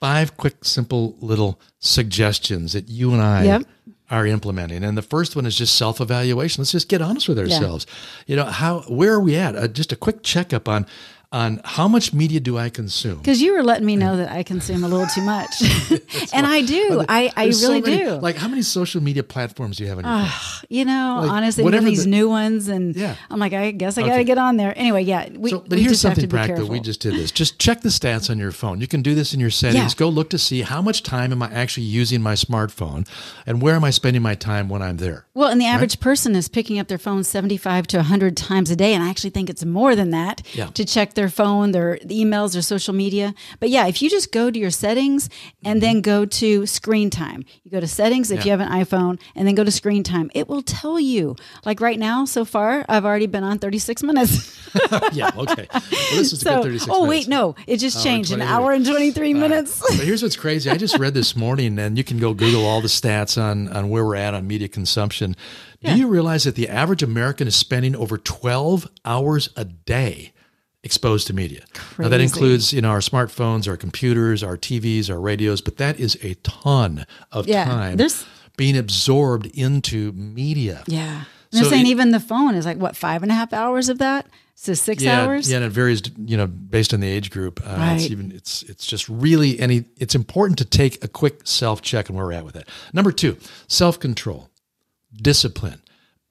five 0.00 0.36
quick, 0.36 0.64
simple 0.64 1.16
little 1.20 1.58
suggestions 1.78 2.72
that 2.74 2.88
you 2.88 3.12
and 3.12 3.22
I 3.22 3.44
Yep. 3.44 3.62
Are 4.10 4.26
implementing. 4.26 4.84
And 4.84 4.96
the 4.96 5.02
first 5.02 5.34
one 5.34 5.46
is 5.46 5.56
just 5.56 5.74
self-evaluation. 5.76 6.62
Let's 6.62 6.72
just 6.72 6.88
get 6.88 7.02
honest 7.02 7.28
with 7.28 7.38
ourselves. 7.38 7.86
You 8.26 8.36
know, 8.36 8.44
how 8.44 8.80
where 8.82 9.12
are 9.14 9.20
we 9.20 9.36
at? 9.36 9.56
Uh, 9.56 9.68
just 9.68 9.92
a 9.92 9.96
quick 9.96 10.22
checkup 10.22 10.68
on 10.68 10.86
on 11.32 11.60
how 11.64 11.88
much 11.88 12.12
media 12.14 12.38
do 12.40 12.56
I 12.56 12.68
consume. 12.70 13.18
Because 13.18 13.42
you 13.42 13.52
were 13.54 13.62
letting 13.62 13.84
me 13.84 13.96
know 13.96 14.16
that 14.16 14.30
I 14.30 14.42
consume 14.42 14.84
a 14.84 14.88
little 14.88 15.06
too 15.08 15.22
much, 15.22 15.50
and 16.32 16.46
I 16.46 16.62
do. 16.62 17.04
I, 17.08 17.32
I 17.36 17.44
There's 17.44 17.60
so 17.60 17.68
really 17.68 17.80
many- 17.82 18.04
do. 18.04 18.10
Like, 18.16 18.36
how 18.36 18.48
many 18.48 18.62
social 18.62 19.02
media 19.02 19.22
platforms 19.22 19.76
do 19.76 19.82
you 19.84 19.88
have 19.90 19.98
on 19.98 20.04
your 20.04 20.12
phone? 20.12 20.22
Ah, 20.30 20.60
you 20.70 20.84
know, 20.84 21.18
like, 21.22 21.30
honestly, 21.30 21.62
even 21.62 21.64
whatever 21.66 21.86
these 21.90 22.04
the- 22.04 22.10
new 22.10 22.28
ones, 22.28 22.68
and 22.68 22.94
Yeah. 22.96 23.16
I'm 23.30 23.38
like, 23.40 23.52
I 23.52 23.72
guess 23.72 23.98
I 23.98 24.02
got 24.02 24.16
to 24.16 24.24
get 24.24 24.38
on 24.38 24.56
there. 24.56 24.72
Anyway, 24.76 25.02
yeah. 25.02 25.28
We, 25.30 25.50
So, 25.50 25.60
but 25.60 25.72
we 25.72 25.80
here's 25.80 25.92
just 25.92 26.02
something 26.02 26.28
practical. 26.28 26.68
We 26.68 26.80
just 26.80 27.00
did 27.00 27.14
this. 27.14 27.30
Just 27.32 27.58
check 27.58 27.80
the 27.82 27.88
stats 27.90 28.30
on 28.30 28.38
your 28.38 28.52
phone. 28.52 28.80
You 28.80 28.86
can 28.86 29.02
do 29.02 29.14
this 29.14 29.34
in 29.34 29.40
your 29.40 29.50
settings. 29.50 29.92
Yeah. 29.94 29.98
Go 29.98 30.08
look 30.08 30.30
to 30.30 30.38
see 30.38 30.62
how 30.62 30.80
much 30.80 31.02
time 31.02 31.32
am 31.32 31.42
I 31.42 31.50
actually 31.52 31.84
using 31.86 32.22
my 32.22 32.34
smartphone, 32.34 33.06
and 33.46 33.60
where 33.60 33.74
am 33.74 33.84
I 33.84 33.90
spending 33.90 34.22
my 34.22 34.34
time 34.36 34.68
when 34.68 34.80
I'm 34.80 34.98
there. 34.98 35.26
Well, 35.34 35.48
and 35.50 35.60
the 35.60 35.66
average 35.66 35.98
person 36.00 36.34
is 36.36 36.48
picking 36.48 36.78
up 36.78 36.88
their 36.88 36.98
phone 36.98 37.24
75 37.24 37.86
to 37.88 37.96
100 37.98 38.36
times 38.36 38.70
a 38.70 38.76
day. 38.76 38.94
And 38.94 39.02
I 39.02 39.10
actually 39.10 39.30
think 39.30 39.50
it's 39.50 39.64
more 39.64 39.94
than 39.96 40.10
that 40.10 40.42
Yeah. 40.54 40.66
to 40.66 40.84
check 40.84 41.14
their 41.16 41.28
phone, 41.28 41.72
their 41.72 41.96
emails, 42.04 42.52
their 42.52 42.62
social 42.62 42.94
media. 42.94 43.34
But 43.58 43.70
yeah, 43.70 43.86
if 43.88 44.00
you 44.00 44.08
just 44.08 44.30
go 44.30 44.50
to 44.50 44.58
your 44.58 44.70
settings 44.70 45.28
and 45.64 45.82
then 45.82 46.00
go 46.00 46.24
to 46.24 46.66
screen 46.66 47.10
time, 47.10 47.44
you 47.64 47.70
go 47.70 47.80
to 47.80 47.88
settings 47.88 48.30
if. 48.30 48.38
Yeah. 48.40 48.44
you 48.44 48.50
have 48.52 48.60
an 48.60 48.68
iPhone 48.68 49.20
and 49.34 49.48
then 49.48 49.54
go 49.54 49.64
to 49.64 49.70
screen 49.72 50.04
time, 50.04 50.30
it 50.34 50.48
will 50.48 50.62
tell 50.62 51.00
you. 51.00 51.34
Like 51.64 51.80
right 51.80 51.98
now, 51.98 52.24
so 52.24 52.44
far, 52.44 52.84
I've 52.88 53.04
already 53.04 53.26
been 53.26 53.42
on 53.42 53.58
36 53.58 54.04
minutes. 54.04 54.56
yeah. 55.12 55.30
Okay. 55.36 55.66
Well, 55.72 55.82
this 55.90 56.32
is 56.32 56.34
a 56.34 56.36
so, 56.36 56.54
good 56.56 56.64
36 56.64 56.88
oh, 56.90 57.06
minutes. 57.06 57.26
wait, 57.26 57.28
no, 57.28 57.56
it 57.66 57.78
just 57.78 57.96
Hour 57.96 58.04
changed 58.04 58.32
an 58.32 58.42
hour 58.42 58.72
and 58.72 58.86
23 58.86 59.34
minutes. 59.34 59.80
But 59.80 60.06
here's 60.06 60.22
what's 60.22 60.36
crazy. 60.36 60.70
I 60.70 60.76
just 60.76 60.98
read 60.98 61.14
this 61.14 61.34
morning, 61.34 61.78
and 61.78 61.98
you 61.98 62.04
can 62.04 62.18
go 62.18 62.34
Google 62.34 62.64
all 62.64 62.80
the 62.80 62.88
stats 62.88 63.42
on, 63.42 63.68
on 63.68 63.88
where 63.88 64.04
we're 64.04 64.16
at 64.16 64.34
on 64.34 64.46
media 64.46 64.68
consumption. 64.68 65.34
Do 65.82 65.96
you 65.96 66.08
realize 66.08 66.44
that 66.44 66.56
the 66.56 66.68
average 66.68 67.02
American 67.02 67.46
is 67.46 67.54
spending 67.54 67.94
over 67.94 68.18
12 68.18 68.88
hours 69.04 69.50
a 69.56 69.64
day 69.64 70.32
exposed 70.86 71.26
to 71.26 71.34
media? 71.34 71.64
Now, 71.98 72.08
that 72.08 72.20
includes 72.22 72.72
you 72.72 72.80
know 72.80 72.88
our 72.90 73.00
smartphones, 73.00 73.68
our 73.68 73.76
computers, 73.76 74.42
our 74.42 74.56
TVs, 74.56 75.10
our 75.10 75.20
radios, 75.20 75.60
but 75.60 75.76
that 75.76 76.00
is 76.00 76.16
a 76.22 76.32
ton 76.42 77.04
of 77.30 77.46
Yeah, 77.46 77.64
time 77.66 77.96
there's- 77.98 78.24
being 78.56 78.76
absorbed 78.78 79.46
into 79.54 80.12
media. 80.12 80.82
yeah. 80.86 81.16
And 81.16 81.26
they're 81.52 81.64
So 81.64 81.70
saying 81.70 81.86
it- 81.86 81.90
even 81.90 82.10
the 82.12 82.20
phone 82.20 82.54
is 82.54 82.64
like, 82.64 82.78
what, 82.78 82.96
five 82.96 83.22
and 83.22 83.30
a 83.30 83.34
half 83.34 83.52
hours 83.52 83.88
of 83.90 83.98
that? 83.98 84.26
So 84.58 84.72
six 84.72 85.02
yeah, 85.02 85.20
hours? 85.22 85.50
Yeah, 85.50 85.56
and 85.58 85.66
it 85.66 85.68
varies, 85.70 86.00
you 86.16 86.36
know, 86.38 86.46
based 86.46 86.94
on 86.94 87.00
the 87.00 87.06
age 87.08 87.30
group. 87.30 87.60
Uh, 87.60 87.68
It's 87.94 88.04
Right. 88.04 88.10
even 88.10 88.32
it's 88.32 88.62
it's 88.62 88.86
just 88.86 89.06
really 89.08 89.60
any. 89.60 89.84
It's 89.98 90.14
important 90.14 90.56
to 90.58 90.64
take 90.64 91.04
a 91.04 91.08
quick 91.08 91.40
self 91.44 91.82
check 91.82 92.08
on 92.08 92.16
where 92.16 92.24
we're 92.24 92.32
at 92.32 92.44
with 92.46 92.56
it. 92.56 92.66
Number 92.94 93.12
two, 93.12 93.36
self 93.68 94.00
control, 94.00 94.48
discipline. 95.14 95.80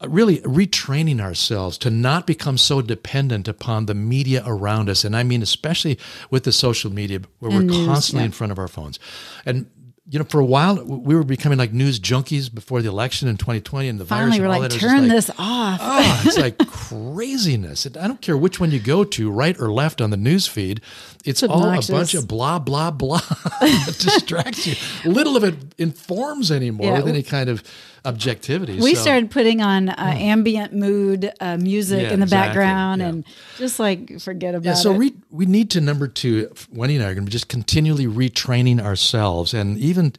Uh, 0.02 0.10
Really 0.10 0.39
retraining 0.39 1.22
ourselves 1.22 1.78
to 1.80 1.89
not 1.89 2.28
become 2.28 2.58
so 2.58 2.82
dependent 2.82 3.48
upon 3.48 3.86
the 3.86 3.96
media 3.96 4.43
around 4.46 4.89
us, 4.89 5.04
and 5.06 5.16
I 5.16 5.24
mean 5.24 5.41
especially 5.41 5.98
with 6.30 6.43
the 6.43 6.52
social 6.52 6.91
media 6.91 7.22
where 7.39 7.52
we're 7.52 7.62
news, 7.62 7.86
constantly 7.86 8.24
yeah. 8.24 8.28
in 8.28 8.32
front 8.32 8.52
of 8.52 8.60
our 8.60 8.68
phones. 8.68 9.00
And 9.46 9.70
you 10.08 10.20
know, 10.20 10.26
for 10.26 10.39
a 10.39 10.46
while 10.46 10.84
we 10.84 11.16
were 11.16 11.24
becoming 11.24 11.58
like 11.58 11.74
news 11.74 12.00
junkies 12.00 12.54
before 12.54 12.82
the 12.82 12.89
election 12.89 13.28
in 13.28 13.38
2020, 13.38 13.88
and 13.88 14.00
the 14.00 14.06
Finally, 14.06 14.38
virus. 14.38 14.41
we're 14.41 14.48
like, 14.50 14.62
that. 14.62 14.72
It 14.72 14.74
was 14.76 14.82
just 14.82 14.93
turn 14.93 15.02
like, 15.04 15.12
this 15.12 15.30
off. 15.39 15.80
oh, 15.82 16.24
it's 16.26 16.38
like 16.46 16.58
craziness. 16.68 17.88
I 17.88 18.08
don't 18.08 18.22
care 18.22 18.38
which 18.38 18.60
one 18.60 18.72
you 18.72 18.80
go 18.80 19.04
to, 19.04 19.32
right 19.32 19.60
or 19.60 19.72
left 19.72 20.02
on 20.02 20.12
the 20.12 20.18
news 20.18 20.46
feed. 20.46 20.82
It's, 21.26 21.42
all 21.44 21.64
a 21.70 21.82
bunch 21.82 22.14
of 22.14 22.28
blah, 22.28 22.60
blah, 22.60 22.92
blah 22.92 23.18
that 23.62 23.96
distracts 24.00 24.68
you. 24.68 24.76
Little 25.12 25.36
of 25.36 25.44
it 25.44 25.56
informs 25.78 26.52
anymore 26.52 26.88
Yeah. 26.88 26.98
with 27.00 27.08
any 27.08 27.24
kind 27.24 27.50
of 27.50 27.64
objectivity. 28.06 28.80
We 28.80 28.94
So- 28.94 29.02
started 29.02 29.32
putting 29.32 29.62
on 29.62 29.90
uh, 29.90 29.96
ambient 29.98 30.74
mood 30.74 31.32
uh, 31.40 31.58
music 31.58 32.04
Yeah, 32.04 32.14
in 32.14 32.20
the 32.20 32.26
exactly, 32.26 32.48
background 32.50 33.02
yeah. 33.02 33.08
and 33.08 33.26
just 33.58 33.80
like 33.80 34.20
forget 34.20 34.54
about 34.54 34.66
Yeah, 34.66 34.74
so 34.76 34.94
it. 34.94 34.98
re- 34.98 35.16
we 35.32 35.48
need 35.48 35.72
to 35.72 35.82
number 35.82 36.08
two. 36.08 36.52
Wendy 36.72 36.96
and 36.98 37.04
I 37.04 37.10
are 37.10 37.14
going 37.16 37.26
to 37.26 37.30
be 37.30 37.32
just 37.32 37.48
continually 37.48 38.06
retraining 38.06 38.80
ourselves, 38.80 39.54
and 39.56 39.78
even 39.80 40.14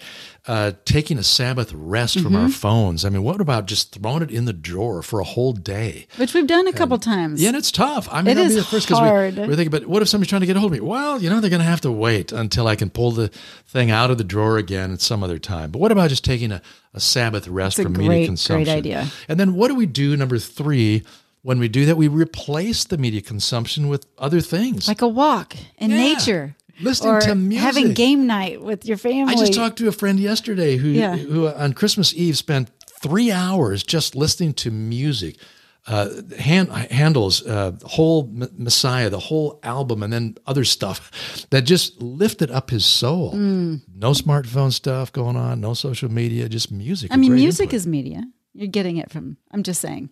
uh, 0.49 0.73
taking 0.85 1.19
a 1.19 1.23
Sabbath 1.25 1.73
rest 1.73 2.15
from 2.15 2.27
Mm-hmm. 2.33 2.37
our 2.37 2.49
phones. 2.49 3.05
I 3.05 3.09
mean, 3.09 3.23
what 3.25 3.41
about 3.41 3.67
just 3.67 3.93
throwing 3.95 4.23
it 4.23 4.31
in 4.31 4.45
the 4.45 4.53
drawer 4.53 5.03
for 5.03 5.19
a 5.21 5.25
whole 5.25 5.53
day? 5.53 6.07
Which 6.19 6.35
we've 6.35 6.47
done 6.47 6.69
a 6.69 6.73
couple 6.73 6.99
times. 6.99 7.43
Yeah, 7.43 7.49
and 7.49 7.57
it's 7.57 7.73
tough. 7.73 8.09
I 8.13 8.23
mean, 8.23 8.39
It 8.39 8.49
be 8.49 8.55
the 8.55 8.63
first 8.63 8.89
hard. 8.89 9.37
we, 9.37 9.43
we're 9.49 9.57
thinking, 9.57 9.71
but 9.71 9.87
what 9.87 10.03
if 10.03 10.09
somebody's 10.09 10.29
trying 10.29 10.43
to 10.43 10.47
get 10.47 10.57
a 10.57 10.61
hold 10.61 10.73
of 10.73 10.79
me? 10.81 10.87
Well, 10.87 11.21
you 11.21 11.29
know, 11.31 11.41
they're 11.41 11.51
going 11.51 11.61
to 11.61 11.67
have 11.67 11.81
to 11.83 11.91
wait 11.93 12.31
until 12.33 12.69
I 12.69 12.77
can 12.77 12.91
pull 12.91 13.11
the 13.13 13.29
thing 13.67 13.91
out 13.91 14.11
of 14.11 14.19
the 14.19 14.25
drawer 14.25 14.57
again 14.57 14.93
at 14.93 15.01
some 15.01 15.25
other 15.25 15.39
time. 15.41 15.71
But 15.73 15.81
what 15.81 15.91
about 15.91 16.11
just 16.11 16.25
taking 16.25 16.53
a, 16.53 16.63
a 16.95 17.01
Sabbath 17.01 17.49
rest 17.49 17.79
That's 17.79 17.85
from 17.87 17.95
great, 17.95 18.29
media 18.31 18.37
great 18.49 18.69
idea. 18.69 19.09
And 19.29 19.41
then 19.41 19.55
what 19.55 19.69
do 19.69 19.75
we 19.75 19.87
do? 19.87 20.17
Number 20.17 20.39
three, 20.39 21.03
when 21.43 21.59
we 21.59 21.69
do 21.69 21.87
that, 21.87 21.97
we 21.97 22.09
replace 22.09 22.85
the 22.85 22.99
media 22.99 23.21
consumption 23.21 23.89
with 23.89 24.07
other 24.19 24.41
things. 24.41 24.87
like 24.89 25.03
a 25.03 25.09
walk 25.09 25.57
in 25.79 25.91
Yeah. 25.91 25.97
nature. 25.97 26.57
Listening 26.81 27.13
or 27.15 27.21
to 27.23 27.35
music. 27.35 27.63
having 27.65 27.93
game 27.95 28.27
night 28.27 28.61
with 28.63 28.85
your 28.85 28.97
family. 28.99 29.33
I 29.35 29.37
just 29.39 29.55
talked 29.55 29.79
to 29.79 29.89
a 29.89 29.93
friend 29.93 30.19
yesterday 30.21 30.77
who, 30.77 30.89
Yeah. 30.89 31.17
who 31.17 31.47
uh, 31.47 31.55
on 31.57 31.73
Christmas 31.73 32.13
Eve 32.15 32.37
spent 32.37 32.71
three 33.01 33.31
hours 33.33 33.83
just 33.83 34.15
listening 34.15 34.53
to 34.55 34.71
music. 34.71 35.37
Uh, 35.89 36.11
hand, 36.39 36.69
Handel's 36.91 37.47
uh, 37.47 37.71
whole 37.85 38.25
M- 38.43 38.49
Messiah, 38.59 39.09
the 39.09 39.21
whole 39.21 39.61
album, 39.63 40.03
and 40.03 40.13
then 40.13 40.35
other 40.45 40.65
stuff 40.65 41.47
that 41.51 41.63
just 41.63 42.03
lifted 42.03 42.51
up 42.51 42.71
his 42.71 42.85
soul. 42.85 43.33
Mm. 43.35 43.83
No 43.95 44.11
smartphone 44.11 44.73
stuff 44.73 45.13
going 45.13 45.37
on, 45.37 45.61
no 45.61 45.75
social 45.75 46.11
media, 46.11 46.49
just 46.49 46.73
music. 46.73 47.13
I 47.13 47.17
mean, 47.17 47.35
music 47.35 47.73
is 47.73 47.87
media. 47.87 48.25
You're 48.53 48.67
getting 48.67 48.97
it 48.97 49.11
from, 49.13 49.37
I'm 49.53 49.63
just 49.63 49.81
saying, 49.81 50.11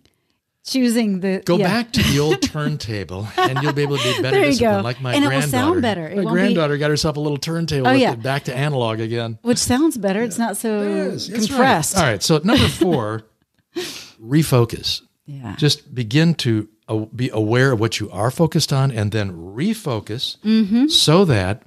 choosing 0.65 1.19
the. 1.21 1.41
Go 1.45 1.57
yeah. 1.57 1.67
back 1.67 1.91
to 1.93 2.01
the 2.03 2.19
old 2.19 2.41
turntable, 2.51 3.27
and 3.37 3.61
you'll 3.61 3.73
be 3.73 3.83
able 3.83 3.97
to 3.97 4.03
be 4.03 4.21
better 4.21 4.37
There 4.41 4.49
you 4.49 4.59
go. 4.59 4.81
Like 4.81 4.99
my 5.01 5.13
And 5.13 5.23
it 5.23 5.27
will 5.27 5.37
granddaughter. 5.39 5.49
sound 5.51 5.81
better. 5.81 6.07
It 6.07 6.17
my 6.17 6.23
won't 6.23 6.35
be- 6.35 6.41
granddaughter 6.41 6.77
got 6.77 6.89
herself 6.89 7.17
a 7.17 7.19
little 7.19 7.37
turntable. 7.37 7.87
Oh, 7.87 7.91
yeah. 7.93 8.15
back 8.15 8.43
to 8.45 8.55
analog 8.55 8.99
again. 8.99 9.39
Which 9.43 9.57
sounds 9.59 9.97
better. 9.97 10.21
It's 10.23 10.37
not 10.37 10.57
so 10.57 10.81
It 10.81 10.87
is. 11.13 11.29
It's 11.29 11.39
right. 11.39 11.47
compressed. 11.49 11.97
All 11.97 12.03
right. 12.03 12.21
So 12.23 12.39
number 12.43 12.67
four, 12.67 13.23
refocus. 14.21 15.01
Yeah. 15.25 15.55
Just 15.55 15.93
begin 15.95 16.35
to 16.35 16.69
uh, 16.87 16.97
be 17.15 17.29
aware 17.29 17.71
of 17.71 17.79
what 17.79 17.99
you 17.99 18.09
are 18.11 18.29
focused 18.31 18.71
on, 18.71 18.91
and 18.91 19.11
then 19.11 19.31
refocus 19.31 20.37
Mm-hmm. 20.43 20.87
so 20.87 21.25
that 21.25 21.63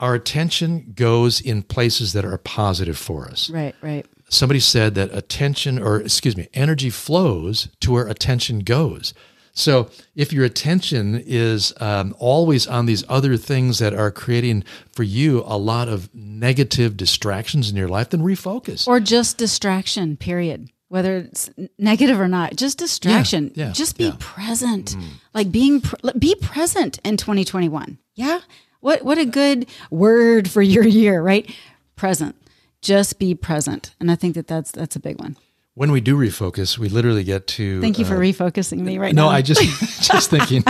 our 0.00 0.14
attention 0.14 0.92
goes 0.94 1.40
in 1.40 1.62
places 1.62 2.12
that 2.12 2.24
are 2.24 2.36
positive 2.38 2.98
for 2.98 3.26
us. 3.28 3.48
Right, 3.48 3.74
right. 3.80 4.04
Somebody 4.28 4.60
said 4.60 4.94
that 4.96 5.14
attention, 5.14 5.78
or 5.78 6.00
excuse 6.00 6.36
me, 6.36 6.48
energy 6.52 6.90
flows 6.90 7.68
to 7.80 7.92
where 7.92 8.08
attention 8.08 8.60
goes. 8.60 9.14
So 9.52 9.88
if 10.14 10.34
your 10.34 10.44
attention 10.44 11.22
is 11.24 11.72
um, 11.80 12.14
always 12.18 12.66
on 12.66 12.84
these 12.84 13.04
other 13.08 13.38
things 13.38 13.78
that 13.78 13.94
are 13.94 14.10
creating 14.10 14.64
for 14.92 15.02
you 15.02 15.42
a 15.46 15.56
lot 15.56 15.88
of 15.88 16.14
negative 16.14 16.96
distractions 16.96 17.70
in 17.70 17.76
your 17.76 17.88
life, 17.88 18.10
then 18.10 18.20
refocus. 18.20 18.86
Or 18.86 19.00
just 19.00 19.38
distraction, 19.38 20.18
period. 20.18 20.68
Whether 20.88 21.16
it's 21.16 21.50
negative 21.78 22.20
or 22.20 22.28
not, 22.28 22.54
just 22.54 22.78
distraction. 22.78 23.50
yeah, 23.54 23.72
just 23.72 23.96
be 23.96 24.04
yeah. 24.04 24.10
Mm. 24.10 24.20
present. 24.20 24.96
Like 25.34 25.50
being 25.50 25.80
pr- 25.80 25.96
be 26.18 26.34
present 26.36 27.00
in 27.02 27.16
2021. 27.16 27.98
Yeah? 28.14 28.40
What 28.80 29.04
what 29.04 29.18
a 29.18 29.24
good 29.24 29.66
word 29.90 30.50
for 30.50 30.62
your 30.62 30.86
year, 30.86 31.20
right? 31.22 31.50
Present. 31.96 32.36
Just 32.82 33.18
be 33.18 33.34
present. 33.34 33.94
And 34.00 34.10
I 34.10 34.14
think 34.14 34.34
that 34.34 34.46
that's 34.46 34.70
that's 34.70 34.96
a 34.96 35.00
big 35.00 35.18
one. 35.20 35.36
when 35.74 35.90
we 35.90 36.00
do 36.00 36.16
refocus, 36.16 36.78
we 36.78 36.88
literally 36.88 37.24
get 37.24 37.46
to. 37.48 37.80
Thank 37.80 37.98
you 37.98 38.04
for 38.04 38.16
uh, 38.16 38.20
refocusing 38.20 38.78
me 38.80 38.98
right 38.98 39.14
No, 39.14 39.24
now. 39.24 39.30
No, 39.30 39.36
I 39.36 39.42
just 39.42 39.60
just 40.10 40.30
thinking. 40.30 40.62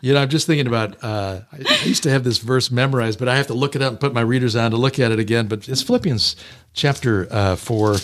You 0.00 0.14
know, 0.14 0.20
I'm 0.22 0.28
just 0.28 0.46
thinking 0.48 0.66
about. 0.66 1.02
Uh, 1.02 1.42
I 1.52 1.58
used 1.84 2.02
to 2.02 2.10
have 2.10 2.24
this 2.24 2.38
verse 2.38 2.70
memorized, 2.72 3.18
but 3.20 3.28
I 3.28 3.36
have 3.36 3.46
to 3.48 3.54
look 3.54 3.76
it 3.76 3.82
up 3.82 3.92
and 3.92 4.00
put 4.00 4.12
my 4.12 4.20
readers 4.20 4.56
on 4.56 4.72
to 4.72 4.76
look 4.76 4.98
at 4.98 5.12
it 5.12 5.20
again. 5.20 5.46
But 5.46 5.68
it's 5.68 5.82
Philippians 5.82 6.34
chapter 6.72 7.28
uh, 7.30 7.54
four, 7.56 7.96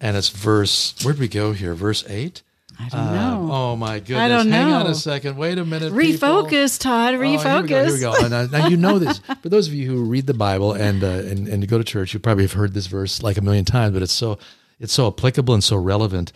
and 0.00 0.16
it's 0.18 0.28
verse. 0.28 0.94
Where'd 1.02 1.18
we 1.18 1.28
go 1.28 1.52
here? 1.52 1.74
Verse 1.74 2.04
eight. 2.08 2.42
I 2.78 2.88
don't 2.88 3.14
know. 3.14 3.48
Oh 3.50 3.76
my 3.76 4.00
goodness! 4.00 4.18
I 4.18 4.28
don't 4.28 4.50
Hang 4.50 4.72
on 4.72 4.86
a 4.86 4.94
second. 4.94 5.36
Wait 5.36 5.58
a 5.58 5.64
minute. 5.64 5.96
people. 5.98 6.44
Refocus, 6.44 6.78
Todd. 6.78 7.14
Oh, 7.14 7.18
Refocus. 7.18 7.42
here 7.42 7.62
we 7.62 7.68
go. 7.68 7.84
Here 7.84 7.92
we 7.92 8.00
go. 8.00 8.24
And, 8.24 8.34
uh, 8.34 8.46
now 8.46 8.66
you 8.68 8.76
know 8.76 8.98
this. 8.98 9.18
For 9.42 9.48
those 9.48 9.68
of 9.68 9.74
you 9.74 9.88
who 9.90 10.04
read 10.04 10.26
the 10.26 10.34
Bible 10.34 10.72
and 10.72 11.02
uh, 11.02 11.06
and 11.06 11.48
and 11.48 11.66
go 11.68 11.78
to 11.78 11.84
church, 11.84 12.12
you 12.12 12.20
probably 12.20 12.44
have 12.44 12.52
heard 12.52 12.74
this 12.74 12.86
verse 12.86 13.22
like 13.22 13.38
a 13.38 13.40
million 13.40 13.64
times, 13.64 13.94
but 13.94 14.02
it's 14.02 14.12
so 14.12 14.38
it's 14.78 14.92
so 14.92 15.08
applicable 15.08 15.54
and 15.54 15.64
so 15.64 15.76
relevant. 15.76 16.32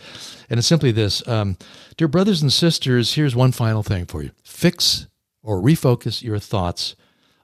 And 0.49 0.57
it's 0.57 0.67
simply 0.67 0.91
this, 0.91 1.25
um, 1.27 1.57
dear 1.95 2.07
brothers 2.07 2.41
and 2.41 2.51
sisters. 2.51 3.13
Here's 3.13 3.35
one 3.35 3.51
final 3.51 3.83
thing 3.83 4.05
for 4.05 4.23
you: 4.23 4.31
fix 4.43 5.07
or 5.43 5.61
refocus 5.61 6.23
your 6.23 6.39
thoughts 6.39 6.95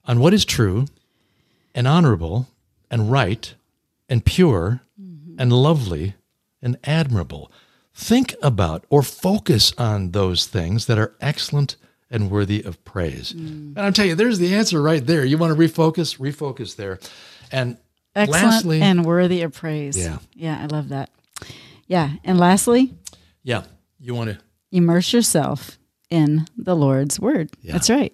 on 0.05 0.19
what 0.19 0.33
is 0.33 0.43
true, 0.43 0.85
and 1.75 1.87
honorable, 1.87 2.47
and 2.89 3.11
right, 3.11 3.53
and 4.09 4.25
pure, 4.25 4.81
and 5.37 5.53
lovely, 5.53 6.15
and 6.61 6.77
admirable. 6.83 7.51
Think 7.99 8.35
about 8.43 8.85
or 8.91 9.01
focus 9.01 9.73
on 9.75 10.11
those 10.11 10.45
things 10.45 10.85
that 10.85 10.99
are 10.99 11.15
excellent 11.19 11.77
and 12.11 12.29
worthy 12.29 12.61
of 12.61 12.83
praise. 12.85 13.33
Mm. 13.33 13.75
And 13.75 13.79
I'm 13.79 13.91
telling 13.91 14.09
you, 14.09 14.15
there's 14.15 14.37
the 14.37 14.53
answer 14.53 14.79
right 14.79 15.03
there. 15.03 15.25
You 15.25 15.39
want 15.39 15.57
to 15.57 15.59
refocus, 15.59 16.19
refocus 16.19 16.75
there. 16.75 16.99
And 17.51 17.77
Excellent 18.15 18.45
lastly, 18.45 18.81
and 18.83 19.03
worthy 19.03 19.41
of 19.41 19.51
praise. 19.51 19.97
Yeah. 19.97 20.19
Yeah, 20.35 20.61
I 20.61 20.67
love 20.67 20.89
that. 20.89 21.09
Yeah. 21.87 22.11
And 22.23 22.37
lastly, 22.37 22.93
yeah, 23.41 23.63
you 23.99 24.13
want 24.13 24.29
to 24.29 24.37
immerse 24.71 25.11
yourself 25.11 25.79
in 26.11 26.45
the 26.55 26.75
Lord's 26.75 27.19
word. 27.19 27.49
Yeah. 27.63 27.73
That's 27.73 27.89
right. 27.89 28.13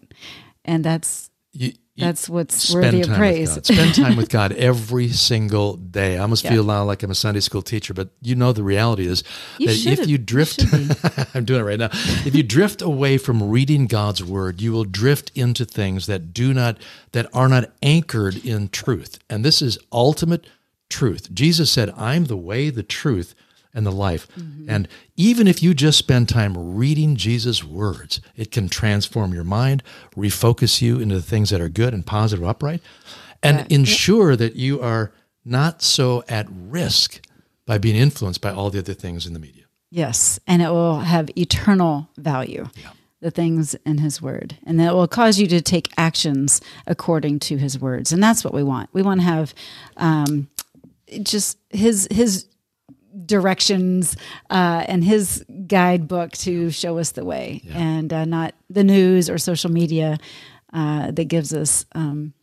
And 0.64 0.84
that's 0.84 1.30
you 1.52 1.74
that's 1.96 2.28
what's 2.28 2.56
spend 2.56 2.84
worthy 2.98 3.02
of 3.02 3.16
praise. 3.16 3.52
Spend 3.64 3.94
time 3.96 4.16
with 4.16 4.30
God 4.30 4.52
every 4.58 5.10
single 5.10 5.76
day. 5.76 6.18
I 6.18 6.22
almost 6.22 6.44
Yeah. 6.44 6.52
feel 6.52 6.64
now 6.64 6.84
like 6.84 7.04
I'm 7.04 7.12
a 7.12 7.16
Sunday 7.16 7.40
school 7.40 7.62
teacher, 7.62 7.94
but 7.94 8.10
you 8.22 8.36
know 8.36 8.52
the 8.52 8.64
reality 8.64 9.06
is 9.06 9.24
You 9.60 9.68
that 9.68 9.76
if 9.86 10.08
you 10.08 10.14
You 10.14 10.18
drift, 10.18 10.62
should 10.62 10.98
I'm 11.36 11.46
doing 11.46 11.60
it 11.62 11.64
right 11.64 11.80
now. 11.80 11.90
If 12.26 12.36
you 12.36 12.44
drift 12.44 12.82
away 12.82 13.18
from 13.18 13.50
reading 13.50 13.86
God's 13.88 14.24
word, 14.24 14.60
you 14.62 14.72
will 14.72 14.86
drift 14.86 15.32
into 15.36 15.66
things 15.66 16.08
that 16.08 16.34
do 16.34 16.54
not 16.54 16.78
that 17.12 17.28
are 17.34 17.48
not 17.48 17.72
anchored 17.82 18.44
in 18.44 18.70
truth. 18.70 19.20
And 19.30 19.46
this 19.46 19.62
is 19.62 19.78
ultimate 19.92 20.48
truth. 20.90 21.34
Jesus 21.34 21.72
said, 21.72 21.92
"I'm 21.96 22.26
the 22.26 22.38
way, 22.38 22.70
the 22.70 22.84
truth, 22.84 23.36
and 23.74 23.86
the 23.86 23.92
life." 23.92 24.28
Mm-hmm. 24.38 24.70
And 24.70 24.88
even 25.16 25.48
if 25.48 25.62
you 25.64 25.74
just 25.74 25.98
spend 25.98 26.30
time 26.30 26.76
reading 26.76 27.16
Jesus' 27.16 27.64
words, 27.64 28.22
it 28.36 28.52
can 28.52 28.70
transform 28.70 29.34
your 29.34 29.44
mind, 29.44 29.84
refocus 30.16 30.82
you 30.82 31.00
into 31.00 31.16
the 31.16 31.22
things 31.22 31.50
that 31.50 31.62
are 31.62 31.70
good 31.70 31.94
and 31.94 32.06
positive, 32.06 32.46
upright, 32.46 32.82
and 33.42 33.58
Yeah. 33.60 33.78
ensure 33.78 34.36
that 34.36 34.56
you 34.56 34.82
are 34.82 35.12
not 35.46 35.82
so 35.82 36.24
at 36.30 36.48
risk 36.50 37.20
by 37.66 37.78
being 37.78 37.96
influenced 37.96 38.42
by 38.42 38.52
all 38.52 38.70
the 38.70 38.80
other 38.80 38.94
things 38.94 39.26
in 39.26 39.34
the 39.34 39.40
media. 39.40 39.64
Yes, 39.90 40.40
and 40.48 40.62
it 40.62 40.70
will 40.70 41.02
have 41.02 41.30
eternal 41.38 42.10
value. 42.18 42.70
The 43.22 43.32
things 43.32 43.74
in 43.86 44.00
his 44.00 44.22
word, 44.22 44.58
and 44.66 44.78
that 44.82 44.94
will 44.94 45.08
cause 45.08 45.40
you 45.40 45.48
to 45.48 45.62
take 45.62 45.90
actions 45.96 46.60
according 46.86 47.40
to 47.40 47.58
his 47.58 47.80
words, 47.80 48.12
and 48.12 48.22
that's 48.22 48.44
what 48.44 48.54
we 48.54 48.64
want. 48.64 48.90
We 48.92 49.02
want 49.02 49.22
to 49.22 49.26
have 49.26 49.54
um, 49.96 50.50
just 51.22 51.58
his 51.70 52.06
his 52.12 52.48
directions 53.26 54.16
uh, 54.50 54.84
and 54.88 55.04
his 55.04 55.44
guidebook 55.68 56.32
to 56.32 56.72
show 56.72 56.98
us 56.98 57.12
the 57.12 57.26
way, 57.26 57.62
and 57.74 58.12
uh, 58.12 58.26
not 58.26 58.54
the 58.70 58.84
news 58.84 59.30
or 59.30 59.38
social 59.38 59.72
media 59.72 60.18
uh, 60.74 61.12
that 61.12 61.26
gives 61.26 61.54
us 61.54 61.86
um, 61.94 62.34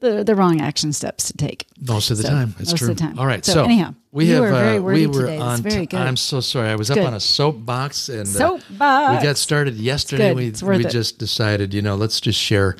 the 0.00 0.24
the 0.24 0.34
wrong 0.34 0.60
action 0.60 0.92
steps 0.92 1.26
to 1.28 1.36
take. 1.36 1.66
Most 1.80 2.10
of 2.10 2.16
the 2.16 2.24
So, 2.24 2.28
time, 2.30 2.54
it's 2.58 2.70
most 2.72 2.78
true. 2.78 2.90
of 2.90 2.96
the 2.96 3.02
time. 3.02 3.18
All 3.18 3.26
right, 3.26 3.44
So, 3.44 3.52
so, 3.54 3.64
anyhow, 3.64 3.94
we 4.12 4.28
have 4.28 4.40
were 4.40 4.50
very 4.50 4.78
uh, 4.78 4.82
we 4.82 5.06
were 5.06 5.20
today. 5.22 5.34
It's 5.36 5.42
on. 5.42 5.62
very 5.62 5.86
good. 5.86 6.00
I'm 6.00 6.16
so 6.16 6.40
sorry. 6.40 6.68
I 6.68 6.74
was 6.76 6.88
Good. 6.88 6.98
up 6.98 7.06
on 7.08 7.14
a 7.14 7.20
soapbox 7.20 8.08
and 8.08 8.20
uh, 8.22 8.24
Soapbox. 8.24 9.20
we 9.22 9.26
got 9.26 9.36
started 9.36 9.74
yesterday. 9.74 10.32
We 10.34 10.52
we 10.62 10.84
it. 10.84 10.90
just 10.90 11.18
decided, 11.18 11.72
you 11.74 11.82
know, 11.82 11.94
let's 11.96 12.20
just 12.20 12.38
share 12.40 12.76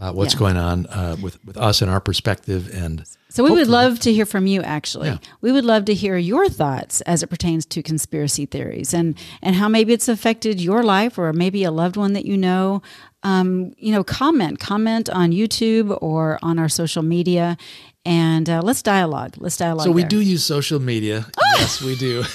uh, 0.00 0.12
what's 0.12 0.34
Yeah. 0.34 0.38
going 0.40 0.56
on 0.56 0.86
uh, 0.86 1.16
with 1.22 1.38
with 1.44 1.56
us 1.56 1.82
and 1.82 1.90
our 1.90 2.00
perspective 2.00 2.68
and. 2.74 3.04
So 3.30 3.44
we 3.44 3.50
would 3.50 3.68
love 3.68 4.00
to 4.00 4.12
hear 4.12 4.26
from 4.26 4.46
you 4.46 4.62
actually. 4.62 5.08
Yeah. 5.08 5.18
We 5.40 5.52
would 5.52 5.64
love 5.64 5.84
to 5.86 5.94
hear 5.94 6.16
your 6.16 6.48
thoughts 6.48 7.00
as 7.02 7.22
it 7.22 7.28
pertains 7.28 7.64
to 7.66 7.82
conspiracy 7.82 8.46
theories 8.46 8.92
and 8.92 9.16
and 9.42 9.56
how 9.56 9.68
maybe 9.68 9.92
it's 9.92 10.08
affected 10.08 10.60
your 10.60 10.82
life 10.82 11.18
or 11.18 11.32
maybe 11.32 11.64
a 11.64 11.70
loved 11.70 11.96
one 11.96 12.12
that 12.14 12.26
you 12.26 12.36
know. 12.36 12.82
Um, 13.22 13.74
you 13.76 13.92
know, 13.92 14.02
comment, 14.02 14.60
comment 14.60 15.10
on 15.10 15.30
YouTube 15.30 15.98
or 16.00 16.38
on 16.42 16.58
our 16.58 16.70
social 16.70 17.02
media 17.02 17.58
and 18.06 18.48
uh, 18.48 18.62
let's 18.62 18.80
dialogue. 18.80 19.34
Let's 19.36 19.58
dialogue. 19.58 19.84
So 19.84 19.90
we 19.90 20.02
there. 20.02 20.08
do 20.08 20.20
use 20.20 20.42
social 20.42 20.80
media. 20.80 21.26
yes, 21.58 21.82
we 21.82 21.96
do. 21.96 22.24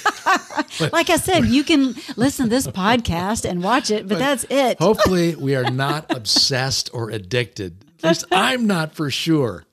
Like 0.91 1.09
I 1.09 1.17
said, 1.17 1.45
you 1.45 1.63
can 1.63 1.95
listen 2.17 2.45
to 2.45 2.49
this 2.49 2.67
podcast 2.67 3.49
and 3.49 3.63
watch 3.63 3.91
it, 3.91 4.07
but, 4.07 4.19
that's 4.19 4.45
it. 4.49 4.79
Hopefully, 4.79 5.35
we 5.35 5.55
are 5.55 5.63
not 5.71 6.13
obsessed 6.13 6.89
or 6.93 7.09
addicted. 7.09 7.84
Least 8.07 8.25
I'm 8.31 8.67
not 8.67 8.93
for 8.95 9.09
sure. 9.11 9.63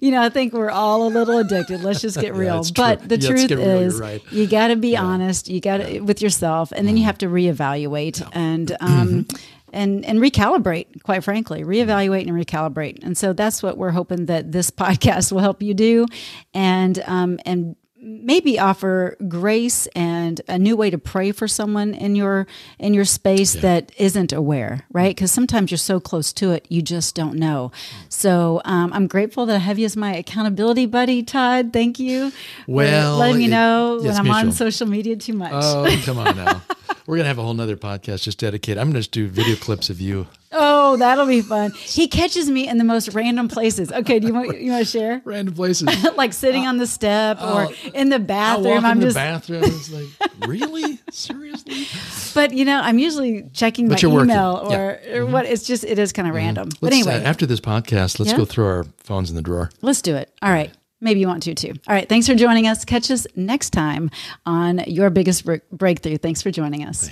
you 0.00 0.10
know, 0.10 0.22
I 0.22 0.28
think 0.28 0.52
we're 0.52 0.70
all 0.70 1.06
a 1.06 1.10
little 1.10 1.38
addicted. 1.38 1.82
Let's 1.82 2.00
just 2.00 2.20
get 2.20 2.34
real. 2.36 2.62
true. 2.64 2.72
but 2.76 3.08
the 3.08 3.18
Yeah, 3.18 3.28
truth. 3.28 3.50
Is, 3.50 4.00
right. 4.00 4.22
you 4.32 4.46
got 4.46 4.68
to 4.68 4.76
be 4.76 4.96
honest. 4.96 5.48
You 5.48 5.60
got 5.60 5.78
to 5.78 6.00
with 6.00 6.20
yourself, 6.22 6.72
and 6.74 6.86
then 6.88 6.96
you 6.96 7.04
have 7.04 7.18
to 7.18 7.26
reevaluate 7.26 8.26
and 8.32 8.76
um, 8.80 9.26
and 9.72 10.04
and 10.04 10.18
recalibrate. 10.20 11.02
Quite 11.02 11.24
frankly, 11.24 11.62
reevaluate 11.64 12.26
and 12.28 12.32
recalibrate. 12.32 13.02
And 13.04 13.16
so 13.16 13.32
that's 13.32 13.62
what 13.62 13.76
we're 13.76 13.90
hoping 13.92 14.26
that 14.26 14.52
this 14.52 14.70
podcast 14.84 15.32
will 15.32 15.40
help 15.40 15.62
you 15.62 15.74
do, 15.74 16.06
and 16.54 17.02
um, 17.06 17.38
and 17.44 17.76
maybe 18.06 18.58
offer 18.58 19.16
grace 19.28 19.86
and 19.96 20.40
a 20.46 20.58
new 20.58 20.76
way 20.76 20.90
to 20.90 20.98
pray 20.98 21.32
for 21.32 21.48
someone 21.48 21.94
in 21.94 22.14
your 22.14 22.46
in 22.78 22.92
your 22.92 23.04
space 23.06 23.54
that 23.54 23.90
isn't 23.98 24.32
aware 24.32 24.84
right? 24.92 25.16
Because 25.16 25.30
sometimes 25.32 25.70
you're 25.70 25.78
so 25.78 25.98
close 26.00 26.32
to 26.34 26.50
it 26.52 26.66
you 26.68 26.82
just 26.82 27.14
don't 27.14 27.36
know. 27.36 27.72
So 28.08 28.60
um, 28.66 28.92
i'm 28.92 29.06
grateful 29.06 29.46
that 29.46 29.56
i 29.56 29.58
have 29.58 29.78
you 29.78 29.86
as 29.86 29.96
my 29.96 30.14
accountability 30.14 30.86
buddy 30.86 31.22
todd. 31.22 31.72
Thank 31.72 31.98
you 31.98 32.30
for 32.30 32.36
Well, 32.68 33.16
letting 33.16 33.38
me 33.38 33.46
it- 33.46 33.48
know 33.48 34.00
yes, 34.02 34.18
when 34.18 34.26
i'm 34.26 34.30
on 34.46 34.52
social 34.52 34.86
media 34.86 35.16
too 35.16 35.32
much. 35.32 35.52
Oh, 35.54 35.88
come 36.04 36.18
on 36.18 36.36
now. 36.36 36.62
We're 37.06 37.16
gonna 37.16 37.28
have 37.28 37.38
a 37.38 37.42
whole 37.42 37.54
nother 37.54 37.76
podcast 37.76 38.22
just 38.22 38.38
dedicated. 38.38 38.78
I'm 38.78 38.88
gonna 38.88 39.00
just 39.00 39.12
do 39.12 39.28
video 39.28 39.56
clips 39.56 39.90
of 39.90 40.00
you. 40.00 40.26
Oh 40.54 40.96
that'll 40.96 41.26
be 41.26 41.40
fun 41.42 41.70
he 41.72 42.08
catches 42.08 42.48
me 42.50 42.66
in 42.68 42.78
the 42.78 42.84
most 42.84 43.08
random 43.14 43.48
places 43.48 43.90
okay 43.92 44.18
do 44.18 44.26
you 44.28 44.32
want 44.34 44.60
you 44.60 44.70
want 44.70 44.84
to 44.84 44.90
share 44.90 45.20
Random 45.24 45.54
places. 45.54 45.88
like 46.16 46.32
sitting 46.32 46.66
on 46.66 46.76
the 46.78 46.86
step 46.86 47.40
or 47.42 47.68
in 47.94 48.08
the 48.08 48.16
I 48.16 48.18
bathroom 48.18 48.66
walk 48.68 48.78
in 48.78 48.84
i'm 48.84 49.00
the 49.00 49.06
just 49.06 49.16
bathroom. 49.16 49.64
It's 49.64 49.90
like, 49.90 50.06
really? 50.48 50.98
Seriously? 51.10 51.86
But 52.34 52.52
you 52.52 52.64
know, 52.64 52.80
I'm 52.80 52.98
usually 52.98 53.44
checking 53.52 53.88
But 53.88 53.94
my 53.94 53.98
you're 54.08 54.10
working. 54.14 54.30
email 54.30 54.60
or, 54.64 55.00
Yeah. 55.04 55.16
Mm-hmm. 55.18 55.32
what. 55.32 55.46
It's 55.46 55.66
just 55.66 55.84
it 55.84 55.98
is 55.98 56.12
kind 56.12 56.28
of 56.28 56.34
random. 56.34 56.68
But 56.80 56.92
Let's, 56.92 57.06
uh, 57.06 57.10
anyway, 57.10 57.24
after 57.24 57.46
this 57.46 57.60
podcast, 57.60 58.18
let's 58.18 58.32
Yeah. 58.32 58.36
go 58.38 58.44
throw 58.44 58.66
our 58.66 58.86
phones 59.04 59.30
in 59.30 59.36
the 59.36 59.42
drawer. 59.42 59.70
let's 59.82 60.02
do 60.02 60.14
it. 60.16 60.32
All 60.42 60.50
right. 60.50 60.72
Maybe 61.00 61.20
you 61.20 61.26
want 61.28 61.42
to 61.44 61.54
too. 61.54 61.72
All 61.86 61.94
right. 61.94 62.08
Thanks 62.08 62.26
for 62.26 62.34
joining 62.34 62.66
us. 62.66 62.84
Catch 62.84 63.10
us 63.10 63.26
next 63.36 63.70
time 63.70 64.10
on 64.46 64.78
your 64.86 65.10
biggest 65.10 65.44
breakthrough. 65.70 66.16
Thanks 66.18 66.42
for 66.42 66.50
joining 66.50 66.84
us. 66.84 67.06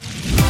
Thanks. 0.00 0.47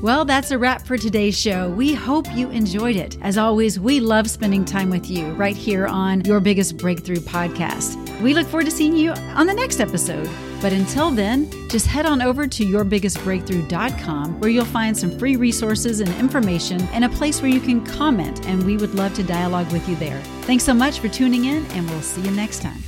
Well, 0.00 0.24
that's 0.24 0.52
a 0.52 0.58
wrap 0.58 0.86
for 0.86 0.96
today's 0.96 1.36
show. 1.36 1.70
We 1.70 1.92
hope 1.92 2.32
you 2.32 2.50
enjoyed 2.50 2.94
it. 2.94 3.18
As 3.20 3.36
always, 3.36 3.80
we 3.80 3.98
love 3.98 4.30
spending 4.30 4.64
time 4.64 4.90
with 4.90 5.10
you 5.10 5.26
right 5.32 5.56
here 5.56 5.88
on 5.88 6.24
Your 6.24 6.38
Biggest 6.38 6.76
Breakthrough 6.76 7.16
podcast. 7.16 7.96
We 8.20 8.32
look 8.32 8.46
forward 8.46 8.66
to 8.66 8.70
seeing 8.70 8.96
you 8.96 9.10
on 9.10 9.48
the 9.48 9.54
next 9.54 9.80
episode. 9.80 10.30
But 10.62 10.72
until 10.72 11.10
then, 11.10 11.50
just 11.68 11.86
head 11.86 12.06
on 12.06 12.22
over 12.22 12.46
to 12.46 12.64
yourbiggestbreakthrough.com 12.64 14.40
where 14.40 14.50
you'll 14.50 14.64
find 14.64 14.96
some 14.96 15.18
free 15.18 15.34
resources 15.34 15.98
and 15.98 16.10
information 16.20 16.80
and 16.92 17.04
a 17.04 17.08
place 17.08 17.42
where 17.42 17.50
you 17.50 17.60
can 17.60 17.84
comment, 17.84 18.46
and 18.46 18.64
we 18.64 18.76
would 18.76 18.94
love 18.94 19.14
to 19.14 19.24
dialogue 19.24 19.70
with 19.72 19.88
you 19.88 19.96
there. 19.96 20.20
Thanks 20.42 20.62
so 20.62 20.74
much 20.74 21.00
for 21.00 21.08
tuning 21.08 21.46
in, 21.46 21.66
and 21.72 21.90
we'll 21.90 22.02
see 22.02 22.20
you 22.22 22.30
next 22.30 22.62
time. 22.62 22.82